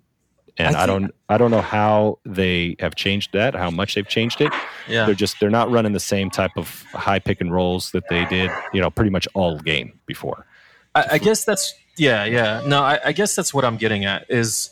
and 0.59 0.77
I 0.77 0.85
I, 0.85 0.87
don't 0.87 1.15
I 1.29 1.39
don't 1.39 1.51
know 1.51 1.61
how 1.61 2.19
they 2.25 2.77
have 2.79 2.95
changed 2.95 3.33
that, 3.33 3.55
how 3.55 3.71
much 3.71 3.95
they've 3.95 4.09
changed 4.09 4.41
it. 4.41 4.53
Yeah. 4.89 5.07
They're 5.07 5.15
just 5.15 5.41
they're 5.41 5.51
not 5.51 5.71
running 5.71 5.93
the 5.93 6.01
same 6.01 6.31
type 6.31 6.53
of 6.57 6.83
high 6.93 7.19
pick 7.19 7.41
and 7.41 7.53
rolls 7.53 7.91
that 7.93 8.05
they 8.09 8.25
did, 8.27 8.51
you 8.73 8.81
know, 8.81 8.91
pretty 8.91 9.11
much 9.11 9.27
all 9.35 9.59
game 9.59 9.99
before. 10.07 10.47
I, 10.95 11.07
I 11.13 11.19
guess 11.19 11.45
that's 11.45 11.75
yeah, 11.97 12.25
yeah. 12.25 12.63
No, 12.67 12.83
I, 12.83 13.01
I 13.07 13.13
guess 13.13 13.35
that's 13.35 13.53
what 13.53 13.65
I'm 13.65 13.77
getting 13.77 14.05
at 14.05 14.27
is 14.29 14.71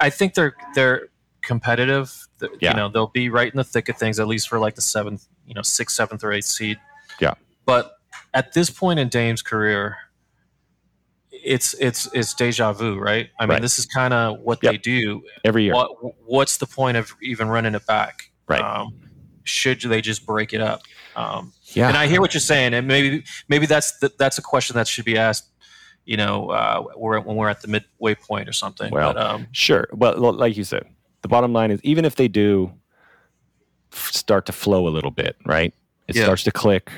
I, 0.00 0.10
think 0.10 0.34
they're 0.34 0.54
they're 0.74 1.08
competitive. 1.42 2.12
Yeah. 2.60 2.70
You 2.70 2.76
know, 2.76 2.88
they'll 2.88 3.08
be 3.08 3.28
right 3.28 3.50
in 3.50 3.56
the 3.56 3.64
thick 3.64 3.88
of 3.88 3.96
things, 3.96 4.18
at 4.18 4.26
least 4.26 4.48
for 4.48 4.58
like 4.58 4.74
the 4.74 4.82
seventh, 4.82 5.26
you 5.46 5.54
know, 5.54 5.62
sixth, 5.62 5.96
seventh, 5.96 6.24
or 6.24 6.32
eighth 6.32 6.46
seed. 6.46 6.78
Yeah. 7.20 7.34
But 7.64 7.92
at 8.34 8.52
this 8.52 8.70
point 8.70 8.98
in 8.98 9.08
Dame's 9.08 9.42
career, 9.42 9.96
it's 11.44 11.74
it's 11.74 12.08
it's 12.14 12.34
deja 12.34 12.72
vu, 12.72 12.98
right? 12.98 13.28
I 13.38 13.44
mean, 13.44 13.50
Right. 13.50 13.62
this 13.62 13.78
is 13.78 13.86
kind 13.86 14.14
of 14.14 14.40
what 14.40 14.58
Yep. 14.62 14.72
they 14.72 14.78
do. 14.78 15.22
Every 15.44 15.64
year, 15.64 15.74
What 15.74 15.90
what's 16.24 16.56
the 16.58 16.66
point 16.66 16.96
of 16.96 17.14
even 17.22 17.48
running 17.48 17.74
it 17.74 17.86
back? 17.86 18.30
Right. 18.48 18.60
Um, 18.60 18.94
should 19.44 19.80
they 19.80 20.00
just 20.00 20.24
break 20.26 20.52
it 20.52 20.60
up? 20.60 20.82
Um, 21.16 21.52
yeah, 21.74 21.88
and 21.88 21.96
I 21.96 22.06
hear 22.06 22.20
what 22.20 22.32
you're 22.34 22.40
saying, 22.40 22.74
and 22.74 22.86
maybe 22.86 23.24
maybe 23.48 23.66
that's 23.66 23.98
the, 23.98 24.12
that's 24.18 24.38
a 24.38 24.42
question 24.42 24.76
that 24.76 24.86
should 24.88 25.04
be 25.04 25.18
asked. 25.18 25.48
You 26.04 26.16
know, 26.16 26.50
uh, 26.50 26.84
we're, 26.96 27.20
when 27.20 27.36
we're 27.36 27.48
at 27.48 27.60
the 27.62 27.68
midway 27.68 28.16
point 28.16 28.48
or 28.48 28.52
something. 28.52 28.90
Well, 28.90 29.12
but, 29.14 29.22
um, 29.22 29.46
Sure. 29.52 29.86
Well, 29.92 30.32
like 30.32 30.56
you 30.56 30.64
said, 30.64 30.84
the 31.22 31.28
bottom 31.28 31.52
line 31.52 31.70
is 31.70 31.80
even 31.84 32.04
if 32.04 32.16
they 32.16 32.26
do 32.26 32.72
f- 33.92 34.10
start 34.12 34.46
to 34.46 34.52
flow 34.52 34.88
a 34.88 34.90
little 34.90 35.12
bit, 35.12 35.36
right? 35.46 35.72
It 36.08 36.16
Yeah. 36.16 36.24
starts 36.24 36.42
to 36.44 36.50
click. 36.50 36.90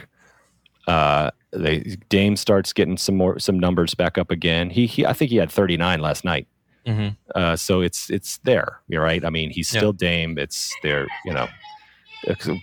Uh, 0.86 1.30
they 1.52 1.80
Dame 2.08 2.36
starts 2.36 2.72
getting 2.72 2.96
some 2.96 3.16
more 3.16 3.38
some 3.38 3.58
numbers 3.58 3.94
back 3.94 4.18
up 4.18 4.30
again. 4.30 4.70
He, 4.70 4.86
he 4.86 5.06
I 5.06 5.12
think 5.12 5.30
he 5.30 5.36
had 5.36 5.50
39 5.50 6.00
last 6.00 6.24
night. 6.24 6.46
mhm. 6.86 7.16
Uh, 7.34 7.56
so 7.56 7.80
it's 7.80 8.10
it's 8.10 8.38
there, 8.38 8.80
you're 8.88 9.02
right. 9.02 9.24
I 9.24 9.30
mean, 9.30 9.50
he's 9.50 9.72
Yeah. 9.72 9.80
still 9.80 9.92
Dame. 9.92 10.36
It's 10.38 10.74
there, 10.82 11.06
you 11.24 11.32
know, 11.32 11.48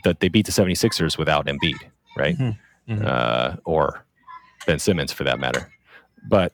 that 0.03 0.19
they 0.19 0.27
beat 0.29 0.45
the 0.45 0.51
76ers 0.51 1.17
without 1.17 1.47
Embiid, 1.47 1.77
right? 2.17 2.37
Mhm. 2.37 2.57
Mhm. 2.87 3.05
Uh, 3.05 3.55
or 3.65 4.05
Ben 4.67 4.77
Simmons 4.79 5.11
for 5.11 5.23
that 5.23 5.39
matter. 5.39 5.71
But 6.29 6.53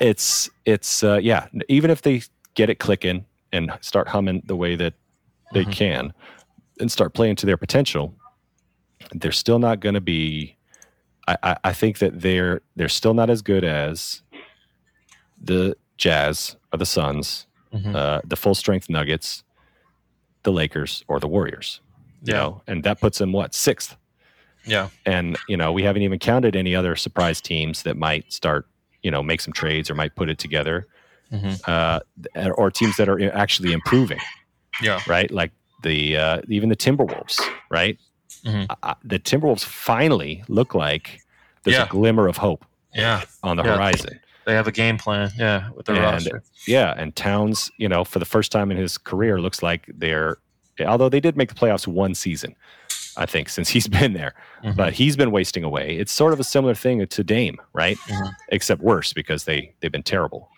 it's 0.00 0.48
it's 0.64 1.02
uh, 1.02 1.18
yeah. 1.22 1.46
Even 1.68 1.90
if 1.90 2.02
they 2.02 2.22
get 2.54 2.70
it 2.70 2.78
clicking 2.78 3.24
and 3.52 3.72
start 3.80 4.08
humming 4.08 4.42
the 4.46 4.56
way 4.56 4.76
that 4.76 4.94
they 5.52 5.64
Mhm. 5.64 5.72
can 5.72 6.12
and 6.80 6.90
start 6.90 7.14
playing 7.14 7.36
to 7.36 7.46
their 7.46 7.56
potential, 7.56 8.14
they're 9.12 9.32
still 9.32 9.58
not 9.58 9.80
going 9.80 9.94
to 9.94 10.00
be. 10.00 10.56
I, 11.28 11.36
I, 11.42 11.56
I 11.64 11.72
think 11.72 11.98
that 11.98 12.20
they're 12.20 12.62
they're 12.76 12.88
still 12.88 13.14
not 13.14 13.30
as 13.30 13.42
good 13.42 13.64
as 13.64 14.22
the 15.40 15.76
Jazz 15.96 16.56
or 16.72 16.78
the 16.78 16.86
Suns, 16.86 17.46
Mhm. 17.72 17.94
uh, 17.94 18.20
the 18.24 18.36
full 18.36 18.54
strength 18.54 18.88
Nuggets, 18.88 19.44
the 20.42 20.52
Lakers 20.52 21.04
or 21.08 21.20
the 21.20 21.28
Warriors. 21.28 21.80
You 22.24 22.34
Yeah. 22.34 22.40
know, 22.40 22.62
and 22.66 22.84
that 22.84 23.00
puts 23.00 23.18
them 23.18 23.32
what 23.32 23.54
sixth. 23.54 23.96
Yeah. 24.64 24.88
And 25.06 25.36
you 25.48 25.56
know, 25.56 25.72
we 25.72 25.82
haven't 25.82 26.02
even 26.02 26.18
counted 26.18 26.54
any 26.56 26.74
other 26.74 26.94
surprise 26.96 27.40
teams 27.40 27.82
that 27.82 27.96
might 27.96 28.32
start, 28.32 28.66
you 29.02 29.10
know, 29.10 29.22
make 29.22 29.40
some 29.40 29.52
trades 29.52 29.90
or 29.90 29.94
might 29.94 30.14
put 30.14 30.28
it 30.28 30.38
together, 30.38 30.86
Mhm. 31.32 31.60
uh, 31.68 32.00
or 32.56 32.70
teams 32.70 32.96
that 32.96 33.08
are 33.08 33.20
actually 33.32 33.72
improving 33.72 34.20
Yeah. 34.80 35.00
right? 35.08 35.30
Like 35.30 35.50
the 35.82 36.16
uh, 36.16 36.42
even 36.48 36.68
the 36.68 36.76
Timberwolves, 36.76 37.40
right? 37.70 37.98
Mhm. 38.44 38.66
Uh, 38.82 38.94
the 39.04 39.18
Timberwolves 39.18 39.64
finally 39.64 40.42
look 40.48 40.74
like 40.74 41.20
there's 41.64 41.76
Yeah. 41.76 41.84
a 41.84 41.88
glimmer 41.88 42.26
of 42.28 42.36
hope 42.38 42.64
Yeah. 42.94 43.22
on 43.42 43.56
the 43.56 43.62
Yeah. 43.62 43.76
horizon. 43.76 44.20
They 44.44 44.54
have 44.54 44.66
a 44.66 44.72
game 44.72 44.98
plan. 44.98 45.30
Yeah. 45.38 45.70
With 45.76 45.86
their 45.86 45.96
And- 45.96 46.04
roster. 46.04 46.42
Yeah, 46.66 46.94
and 46.96 47.14
Towns, 47.14 47.70
you 47.78 47.88
know, 47.88 48.04
for 48.04 48.18
the 48.18 48.24
first 48.24 48.50
time 48.50 48.70
in 48.72 48.76
his 48.76 48.98
career, 48.98 49.40
looks 49.40 49.62
like 49.62 49.84
they're. 49.88 50.38
Although 50.84 51.08
they 51.08 51.20
did 51.20 51.36
make 51.36 51.48
the 51.48 51.54
playoffs 51.54 51.86
one 51.86 52.14
season, 52.14 52.56
I 53.16 53.26
think 53.26 53.48
since 53.50 53.68
he's 53.68 53.86
been 54.00 54.14
there, 54.14 54.34
Mhm. 54.64 54.74
but 54.74 54.94
he's 54.94 55.16
been 55.16 55.30
wasting 55.30 55.62
away. 55.62 55.96
It's 55.96 56.10
sort 56.12 56.32
of 56.32 56.40
a 56.40 56.44
similar 56.44 56.74
thing 56.74 57.06
to 57.06 57.22
Dame, 57.24 57.60
right? 57.72 57.96
Mhm. 58.08 58.32
Except 58.48 58.80
worse 58.82 59.12
because 59.12 59.44
they 59.44 59.74
they've 59.80 59.92
been 59.92 60.02
terrible. 60.02 60.48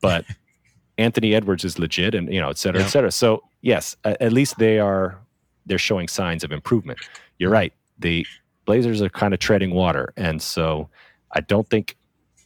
But 0.00 0.24
Anthony 0.96 1.34
Edwards 1.34 1.64
is 1.64 1.78
legit, 1.78 2.14
and 2.14 2.32
you 2.32 2.40
know, 2.40 2.48
et 2.50 2.56
cetera, 2.58 2.80
Yeah. 2.80 2.86
et 2.86 2.90
cetera. 2.90 3.10
So 3.10 3.42
yes, 3.62 3.96
at 4.04 4.32
least 4.32 4.58
they 4.58 4.78
are 4.78 5.18
they're 5.66 5.78
showing 5.78 6.08
signs 6.08 6.44
of 6.44 6.52
improvement. 6.52 6.98
You're 7.38 7.50
right. 7.50 7.72
The 7.98 8.26
Blazers 8.64 9.02
are 9.02 9.08
kind 9.10 9.34
of 9.34 9.40
treading 9.40 9.72
water, 9.72 10.12
and 10.16 10.40
so 10.40 10.88
I 11.32 11.40
don't 11.40 11.68
think 11.68 11.96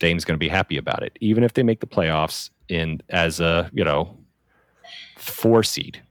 Dame's 0.01 0.25
going 0.25 0.35
to 0.35 0.39
be 0.39 0.49
happy 0.49 0.77
about 0.77 1.03
it, 1.03 1.17
even 1.21 1.43
if 1.45 1.55
they 1.55 1.63
make 1.63 1.81
the 1.81 1.87
playoffs 1.87 2.51
in 2.69 3.01
as 3.09 3.41
a 3.41 3.71
you 3.73 3.85
know 3.85 4.17
four 5.17 5.63
seed, 5.63 6.03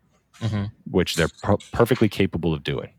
Mhm. 0.41 0.72
which 0.89 1.16
they're 1.16 1.30
per- 1.43 1.58
perfectly 1.72 2.10
capable 2.10 2.53
of 2.53 2.64
doing. 2.64 2.91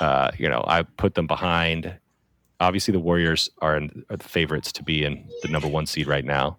Uh, 0.00 0.30
you 0.38 0.48
know, 0.48 0.64
I 0.66 0.82
put 0.82 1.14
them 1.14 1.26
behind. 1.26 1.94
Obviously, 2.60 2.92
the 2.92 3.00
Warriors 3.00 3.48
are, 3.62 3.76
in, 3.76 4.04
are 4.10 4.16
the 4.16 4.28
favorites 4.28 4.72
to 4.72 4.82
be 4.82 5.04
in 5.04 5.28
the 5.42 5.48
number 5.48 5.68
one 5.68 5.86
seed 5.86 6.06
right 6.06 6.24
now. 6.24 6.58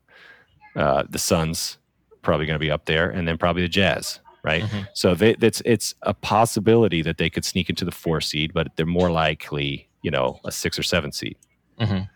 Uh, 0.76 1.04
the 1.10 1.20
Suns 1.20 1.78
probably 2.22 2.46
going 2.46 2.56
to 2.56 2.64
be 2.66 2.72
up 2.72 2.86
there, 2.86 3.10
and 3.10 3.28
then 3.28 3.38
probably 3.38 3.62
the 3.62 3.68
Jazz, 3.70 4.20
right? 4.44 4.64
Mhm. 4.64 4.88
So 4.94 5.16
they, 5.16 5.36
it's 5.42 5.62
it's 5.66 5.96
a 6.04 6.14
possibility 6.14 7.02
that 7.02 7.18
they 7.18 7.30
could 7.30 7.46
sneak 7.46 7.70
into 7.70 7.86
the 7.86 7.92
four 7.92 8.22
seed, 8.22 8.54
but 8.54 8.76
they're 8.76 8.86
more 8.86 9.12
likely, 9.12 9.90
you 10.02 10.12
know, 10.12 10.40
a 10.46 10.52
six 10.52 10.78
or 10.80 10.84
seven 10.84 11.12
seed. 11.12 11.38
Mhm. 11.80 12.10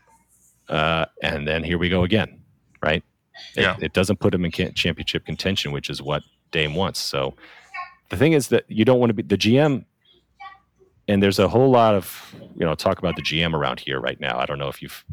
Uh, 0.69 1.05
and 1.21 1.47
then 1.47 1.63
here 1.63 1.77
we 1.77 1.89
go 1.89 2.03
again, 2.03 2.39
right? 2.81 3.03
It, 3.55 3.61
Yeah. 3.61 3.75
it 3.81 3.93
doesn't 3.93 4.19
put 4.19 4.31
them 4.31 4.45
in 4.45 4.51
championship 4.51 5.25
contention, 5.25 5.71
which 5.71 5.89
is 5.89 6.01
what 6.01 6.23
Dame 6.51 6.75
wants. 6.75 6.99
So 6.99 7.35
the 8.09 8.17
thing 8.17 8.33
is 8.33 8.47
that 8.49 8.63
you 8.67 8.85
don't 8.85 8.99
want 8.99 9.09
to 9.09 9.13
be 9.13 9.23
the 9.23 9.37
GM. 9.37 9.85
And 11.09 11.21
there's 11.21 11.39
a 11.39 11.49
whole 11.49 11.69
lot 11.69 11.95
of 11.95 12.33
you 12.57 12.65
know 12.65 12.75
talk 12.75 12.97
about 12.99 13.15
the 13.17 13.21
GM 13.21 13.53
around 13.53 13.79
here 13.81 13.99
right 13.99 14.19
now. 14.21 14.39
I 14.39 14.45
don't 14.45 14.57
know 14.59 14.69
if 14.69 14.81
you've 14.81 15.03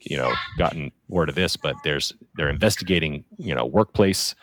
you 0.00 0.16
know 0.16 0.32
gotten 0.56 0.90
word 1.08 1.28
of 1.28 1.34
this, 1.34 1.56
but 1.56 1.76
there's 1.84 2.14
they're 2.36 2.48
investigating 2.48 3.24
you 3.38 3.54
know 3.54 3.66
workplace 3.66 4.34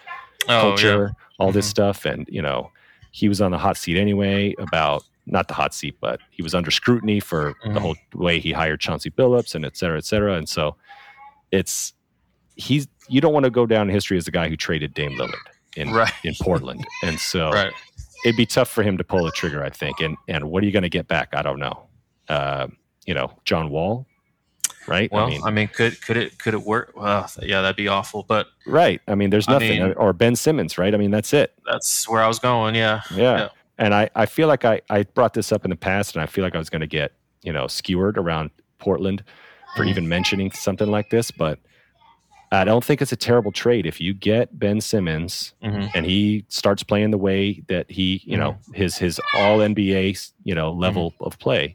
Oh, 0.49 0.69
yeah. 0.71 1.09
All 1.41 1.51
this 1.51 1.67
Mhm. 1.67 1.69
stuff. 1.69 2.05
And, 2.05 2.27
you 2.29 2.41
know, 2.41 2.71
he 3.11 3.27
was 3.27 3.41
on 3.41 3.51
the 3.51 3.57
hot 3.57 3.77
seat 3.77 3.97
anyway 3.97 4.53
about 4.59 5.03
not 5.25 5.47
the 5.47 5.53
hot 5.53 5.73
seat, 5.73 5.95
but 6.01 6.19
he 6.31 6.41
was 6.41 6.53
under 6.55 6.71
scrutiny 6.71 7.19
for 7.19 7.53
the 7.63 7.69
Mhm. 7.69 7.77
whole 7.79 7.95
way 8.13 8.39
he 8.39 8.51
hired 8.51 8.79
Chauncey 8.79 9.09
Billups 9.11 9.55
and 9.55 9.65
et 9.65 9.75
cetera, 9.77 9.97
et 9.97 10.05
cetera. 10.05 10.33
And 10.35 10.47
so 10.49 10.75
it's, 11.51 11.93
he's, 12.55 12.87
you 13.07 13.21
don't 13.21 13.33
want 13.33 13.43
to 13.45 13.49
go 13.49 13.65
down 13.65 13.87
in 13.89 13.93
history 13.93 14.17
as 14.17 14.25
the 14.25 14.31
guy 14.31 14.49
who 14.49 14.55
traded 14.57 14.93
Dame 14.93 15.11
Lillard 15.17 15.35
in, 15.75 15.91
Right. 15.91 16.11
in 16.23 16.33
Portland. 16.41 16.85
And 17.03 17.19
so 17.19 17.49
Right. 17.53 17.71
it'd 18.25 18.37
be 18.37 18.45
tough 18.45 18.69
for 18.69 18.83
him 18.83 18.97
to 18.97 19.03
pull 19.03 19.23
the 19.25 19.31
trigger, 19.31 19.63
I 19.63 19.69
think. 19.69 19.99
And, 19.99 20.17
and 20.27 20.49
what 20.49 20.63
are 20.63 20.65
you 20.65 20.71
going 20.71 20.83
to 20.83 20.89
get 20.89 21.07
back? 21.07 21.29
I 21.33 21.41
don't 21.41 21.59
know. 21.59 21.87
Uh, 22.29 22.67
you 23.05 23.13
know, 23.13 23.31
John 23.45 23.69
Wall, 23.69 24.05
right? 24.87 25.11
Well, 25.11 25.31
I 25.43 25.51
mean, 25.51 25.67
could 25.67 26.01
could 26.01 26.17
it 26.17 26.37
could 26.39 26.53
it 26.53 26.61
work? 26.63 26.93
Well, 26.95 27.29
yeah, 27.41 27.61
that'd 27.61 27.75
be 27.75 27.87
awful. 27.87 28.23
But 28.27 28.47
right. 28.65 29.01
I 29.07 29.15
mean, 29.15 29.29
there's 29.29 29.47
I 29.47 29.53
nothing. 29.53 29.83
mean- 29.83 29.93
or 29.93 30.13
Ben 30.13 30.35
Simmons, 30.35 30.77
right? 30.77 30.93
I 30.93 30.97
mean, 30.97 31.11
that's 31.11 31.33
it. 31.33 31.53
that's 31.65 32.07
where 32.09 32.21
I 32.21 32.27
was 32.27 32.39
going. 32.39 32.75
Yeah. 32.75 33.01
Yeah. 33.11 33.37
Yeah. 33.37 33.49
And 33.77 33.95
I, 33.95 34.09
I 34.15 34.25
feel 34.27 34.47
like 34.47 34.63
I, 34.63 34.81
I 34.91 35.03
brought 35.03 35.33
this 35.33 35.51
up 35.51 35.63
in 35.65 35.69
the 35.71 35.75
past 35.75 36.15
and 36.15 36.21
I 36.21 36.27
feel 36.27 36.43
like 36.43 36.53
I 36.53 36.59
was 36.59 36.69
going 36.69 36.81
to 36.81 36.87
get, 36.87 37.13
you 37.41 37.51
know, 37.51 37.65
skewered 37.65 38.15
around 38.17 38.51
Portland 38.77 39.23
for 39.75 39.83
even 39.85 40.07
mentioning 40.07 40.51
something 40.51 40.91
like 40.91 41.09
this. 41.09 41.31
But 41.31 41.57
I 42.51 42.63
don't 42.63 42.83
think 42.83 43.01
it's 43.01 43.11
a 43.13 43.15
terrible 43.15 43.51
trade. 43.51 43.87
If 43.87 43.99
you 43.99 44.13
get 44.13 44.59
Ben 44.59 44.81
Simmons 44.81 45.53
hmm 45.63 45.85
and 45.95 46.05
he 46.05 46.45
starts 46.49 46.83
playing 46.83 47.09
the 47.11 47.17
way 47.17 47.63
that 47.69 47.89
he, 47.89 48.21
you 48.25 48.37
know, 48.37 48.57
his, 48.73 48.97
his 48.97 49.19
all 49.33 49.59
NBA, 49.59 50.31
you 50.43 50.53
know, 50.53 50.71
level 50.73 51.13
of 51.19 51.39
play, 51.39 51.73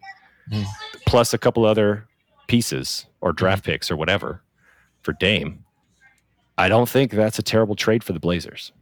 Mhm. 0.52 0.64
plus 1.06 1.34
a 1.34 1.38
couple 1.38 1.64
other 1.64 2.05
pieces 2.46 3.06
or 3.20 3.32
draft 3.32 3.64
picks 3.64 3.90
or 3.90 3.96
whatever 3.96 4.42
for 5.02 5.12
Dame, 5.12 5.64
I 6.58 6.68
don't 6.68 6.88
think 6.88 7.12
that's 7.12 7.38
a 7.38 7.42
terrible 7.42 7.74
trade 7.76 8.02
for 8.04 8.12
the 8.12 8.20
Blazers. 8.20 8.72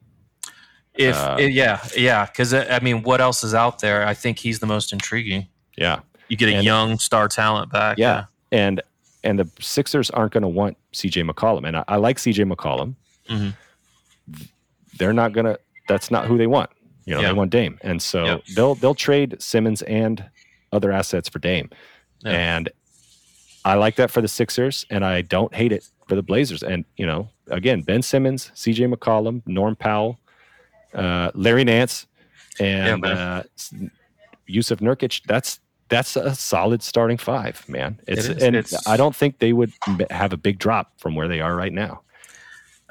If 0.95 1.17
Uh, 1.17 1.37
yeah, 1.41 1.81
yeah, 1.97 2.27
because 2.27 2.55
I 2.55 2.79
mean, 2.81 3.03
what 3.03 3.21
else 3.21 3.43
is 3.43 3.53
out 3.55 3.81
there? 3.81 4.07
I 4.07 4.15
think 4.15 4.39
he's 4.39 4.61
the 4.61 4.67
most 4.67 4.93
intriguing. 4.93 5.49
Yeah. 5.77 6.01
You 6.29 6.37
get 6.37 6.49
a 6.51 6.55
And- 6.57 6.65
young 6.65 6.99
star 6.99 7.27
talent 7.29 7.73
back. 7.73 7.99
Yeah. 7.99 8.27
and 8.53 8.81
and 9.25 9.39
the 9.39 9.49
Sixers 9.59 10.11
aren't 10.11 10.33
going 10.33 10.43
to 10.43 10.49
want 10.49 10.77
CJ 10.93 11.29
McCollum, 11.29 11.67
and 11.67 11.79
I, 11.79 11.85
I 11.89 11.97
like 11.97 12.19
CJ 12.19 12.45
McCollum. 12.53 12.95
Mhm. 13.31 13.55
They're 14.99 15.13
not 15.15 15.33
going 15.33 15.47
to. 15.47 15.59
That's 15.89 16.11
not 16.11 16.27
who 16.27 16.39
they 16.39 16.47
want. 16.47 16.71
You 17.07 17.15
know, 17.15 17.21
Yeah. 17.23 17.29
they 17.29 17.33
want 17.35 17.51
Dame, 17.51 17.79
and 17.83 18.01
so 18.01 18.25
Yeah. 18.25 18.37
they'll 18.55 18.75
they'll 18.75 18.95
trade 18.95 19.37
Simmons 19.43 19.83
and 19.83 20.25
other 20.73 20.93
assets 20.93 21.29
for 21.29 21.39
Dame, 21.39 21.71
Yeah. 22.25 22.31
and 22.33 22.69
I 23.65 23.75
like 23.75 23.97
that 23.97 24.11
for 24.11 24.21
the 24.21 24.29
Sixers, 24.29 24.85
and 24.91 25.05
I 25.05 25.23
don't 25.23 25.55
hate 25.55 25.73
it 25.73 25.89
for 26.07 26.15
the 26.17 26.23
Blazers. 26.23 26.63
And 26.63 26.85
you 26.97 27.07
know, 27.07 27.29
again, 27.49 27.83
Ben 27.83 28.03
Simmons, 28.03 28.51
CJ 28.55 28.93
McCollum, 28.93 29.43
Norm 29.47 29.77
Powell, 29.77 30.19
uh, 30.95 31.31
Larry 31.35 31.65
Nance, 31.65 32.07
and 32.61 33.01
man. 33.03 33.17
uh, 33.17 33.43
Jusuf 34.49 34.81
Nurkic. 34.81 35.23
That's 35.27 35.61
that's 35.89 36.17
a 36.17 36.35
solid 36.35 36.83
starting 36.83 37.19
five, 37.19 37.67
man. 37.69 38.01
It's 38.07 38.27
and 38.29 38.57
It's- 38.57 38.87
I 38.87 38.97
don't 38.97 39.15
think 39.15 39.39
they 39.39 39.53
would 39.53 39.73
have 40.11 40.33
a 40.33 40.37
big 40.37 40.59
drop 40.59 40.93
from 40.99 41.15
where 41.15 41.29
they 41.29 41.41
are 41.41 41.55
right 41.55 41.73
now. 41.73 42.01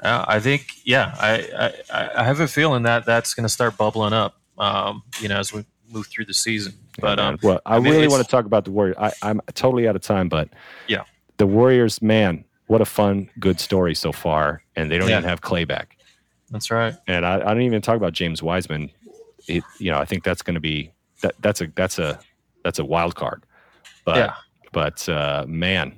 Uh, 0.00 0.24
I 0.28 0.38
think, 0.38 0.66
yeah, 0.84 1.14
I, 1.18 1.72
I, 1.90 2.10
I 2.20 2.24
have 2.24 2.40
a 2.40 2.46
feeling 2.48 2.82
that 2.82 3.06
that's 3.06 3.32
going 3.32 3.44
to 3.44 3.48
start 3.48 3.76
bubbling 3.78 4.12
up, 4.12 4.38
um, 4.58 5.02
you 5.20 5.28
know, 5.28 5.38
as 5.38 5.50
we 5.52 5.64
move 5.94 6.06
through 6.08 6.24
the 6.26 6.34
season. 6.34 6.74
But 7.00 7.18
Yeah, 7.18 7.28
um, 7.28 7.38
well, 7.42 7.60
I, 7.64 7.76
I 7.76 7.78
mean, 7.80 7.92
really 7.92 8.08
want 8.08 8.22
to 8.24 8.28
talk 8.28 8.44
about 8.44 8.64
the 8.64 8.70
Warriors. 8.72 8.96
I, 8.98 9.12
I'm 9.22 9.40
totally 9.54 9.88
out 9.88 9.96
of 9.96 10.02
time, 10.02 10.28
but 10.28 10.48
Yeah. 10.88 11.04
the 11.38 11.46
Warriors, 11.46 12.02
man, 12.02 12.44
what 12.66 12.80
a 12.80 12.84
fun, 12.84 13.30
good 13.38 13.60
story 13.60 13.94
so 13.94 14.12
far, 14.12 14.62
and 14.76 14.90
they 14.90 14.98
don't 14.98 15.08
Yeah. 15.08 15.18
even 15.18 15.28
have 15.28 15.40
Clay 15.40 15.64
back. 15.64 15.96
that's 16.50 16.70
right. 16.70 16.94
And 17.08 17.24
I, 17.26 17.36
I 17.36 17.54
don't 17.54 17.62
even 17.62 17.80
talk 17.82 17.96
about 17.96 18.12
James 18.12 18.42
Wiseman. 18.42 18.90
It, 19.48 19.64
you 19.78 19.90
know, 19.90 19.98
I 19.98 20.04
think 20.04 20.24
that's 20.24 20.42
going 20.42 20.54
to 20.54 20.60
be 20.60 20.90
that. 21.22 21.34
That's 21.40 21.60
a 21.60 21.66
that's 21.74 21.98
a 21.98 22.18
that's 22.62 22.78
a 22.78 22.84
wild 22.84 23.14
card. 23.14 23.42
But 24.04 24.16
Yeah. 24.16 24.34
but 24.72 25.08
uh, 25.08 25.44
man, 25.48 25.94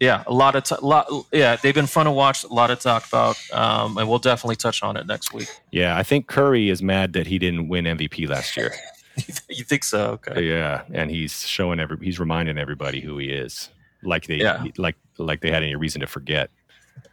Yeah, 0.00 0.24
a 0.26 0.32
lot 0.32 0.54
of 0.56 0.64
t- 0.64 0.74
lot. 0.82 1.06
Yeah, 1.32 1.56
they've 1.56 1.74
been 1.74 1.86
fun 1.86 2.06
to 2.06 2.12
watch. 2.12 2.44
A 2.44 2.48
lot 2.48 2.66
to 2.68 2.76
talk 2.76 3.06
about, 3.06 3.36
um, 3.52 3.96
and 3.98 4.08
we'll 4.08 4.18
definitely 4.18 4.56
touch 4.56 4.82
on 4.82 4.96
it 4.96 5.06
next 5.06 5.32
week. 5.32 5.48
yeah, 5.70 5.96
I 5.96 6.02
think 6.02 6.26
Curry 6.26 6.68
is 6.70 6.82
mad 6.82 7.12
that 7.14 7.26
he 7.28 7.38
didn't 7.38 7.68
win 7.68 7.84
MVP 7.86 8.28
last 8.28 8.56
year. 8.56 8.74
you 9.48 9.64
think 9.64 9.84
so? 9.84 10.12
Okay. 10.12 10.48
yeah, 10.48 10.82
and 10.92 11.10
he's 11.10 11.46
showing 11.46 11.80
every 11.80 11.96
he's 12.02 12.18
reminding 12.18 12.58
everybody 12.58 13.00
who 13.00 13.18
he 13.18 13.28
is, 13.30 13.70
like 14.02 14.26
they 14.26 14.36
Yeah. 14.36 14.64
like 14.78 14.96
like 15.18 15.40
they 15.40 15.50
had 15.50 15.62
any 15.62 15.76
reason 15.76 16.00
to 16.00 16.06
forget. 16.06 16.50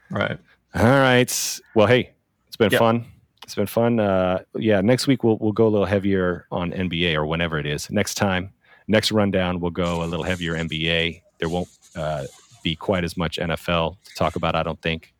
Right. 0.09 0.37
All 0.75 0.83
right. 0.85 1.59
Well, 1.75 1.87
hey, 1.87 2.11
it's 2.47 2.57
been 2.57 2.71
Yeah. 2.71 2.79
fun. 2.79 3.05
It's 3.43 3.55
been 3.55 3.67
fun. 3.67 3.99
Uh, 3.99 4.43
yeah, 4.55 4.81
next 4.81 5.07
week 5.07 5.23
we'll 5.23 5.37
we'll 5.37 5.51
go 5.51 5.67
a 5.67 5.69
little 5.69 5.85
heavier 5.85 6.45
on 6.51 6.71
NBA 6.71 7.15
or 7.15 7.25
whenever 7.25 7.59
it 7.59 7.65
is. 7.65 7.89
Next 7.91 8.15
time, 8.15 8.51
next 8.87 9.11
rundown 9.11 9.59
we'll 9.59 9.71
go 9.71 10.03
a 10.03 10.05
little 10.05 10.23
heavier 10.25 10.53
NBA. 10.55 11.21
There 11.39 11.49
won't 11.49 11.67
uh, 11.95 12.23
be 12.63 12.75
quite 12.75 13.03
as 13.03 13.17
much 13.17 13.37
NFL 13.37 13.97
to 14.03 14.15
talk 14.15 14.35
about. 14.35 14.55
I 14.55 14.63
don't 14.63 14.81
think. 14.81 15.13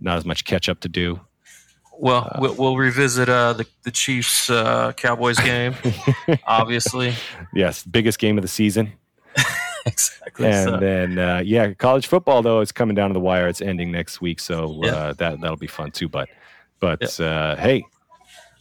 Not 0.00 0.16
as 0.16 0.24
much 0.24 0.44
catch 0.44 0.68
up 0.68 0.80
to 0.80 0.88
do. 0.88 1.20
Well, 1.98 2.28
Uh, 2.30 2.38
we'll, 2.40 2.54
we'll 2.56 2.76
revisit 2.76 3.28
uh, 3.28 3.52
the 3.54 3.66
the 3.82 3.90
Chiefs 3.90 4.50
uh, 4.50 4.92
Cowboys 4.96 5.38
game. 5.38 5.74
obviously. 6.46 7.14
yes, 7.54 7.82
biggest 7.84 8.18
game 8.18 8.36
of 8.38 8.42
the 8.42 8.48
season. 8.48 8.92
exactly. 9.86 10.46
And 10.48 10.68
so. 10.70 10.76
then 10.78 11.18
uh, 11.18 11.42
yeah, 11.44 11.72
college 11.74 12.06
football 12.06 12.42
though 12.42 12.60
is 12.60 12.72
coming 12.72 12.94
down 12.94 13.10
to 13.10 13.14
the 13.14 13.20
wire. 13.20 13.48
It's 13.48 13.60
ending 13.60 13.90
next 13.92 14.20
week, 14.20 14.40
so 14.40 14.80
Yeah. 14.82 14.90
uh, 14.92 15.12
that 15.14 15.40
that'll 15.40 15.56
be 15.56 15.66
fun 15.66 15.90
too. 15.90 16.08
But 16.08 16.28
but 16.80 17.18
uh, 17.20 17.56
hey, 17.56 17.84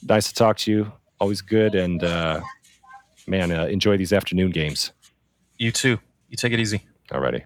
nice 0.03 0.27
to 0.27 0.33
talk 0.33 0.57
to 0.57 0.71
you. 0.71 0.91
always 1.19 1.41
good. 1.41 1.75
And 1.75 2.03
uh, 2.03 2.41
man, 3.27 3.51
uh, 3.51 3.65
enjoy 3.65 3.97
these 3.97 4.13
afternoon 4.13 4.51
games. 4.51 4.91
You 5.57 5.71
too. 5.71 5.99
You 6.29 6.37
take 6.37 6.51
it 6.53 6.59
easy. 6.59 6.81
Alrighty. 7.11 7.43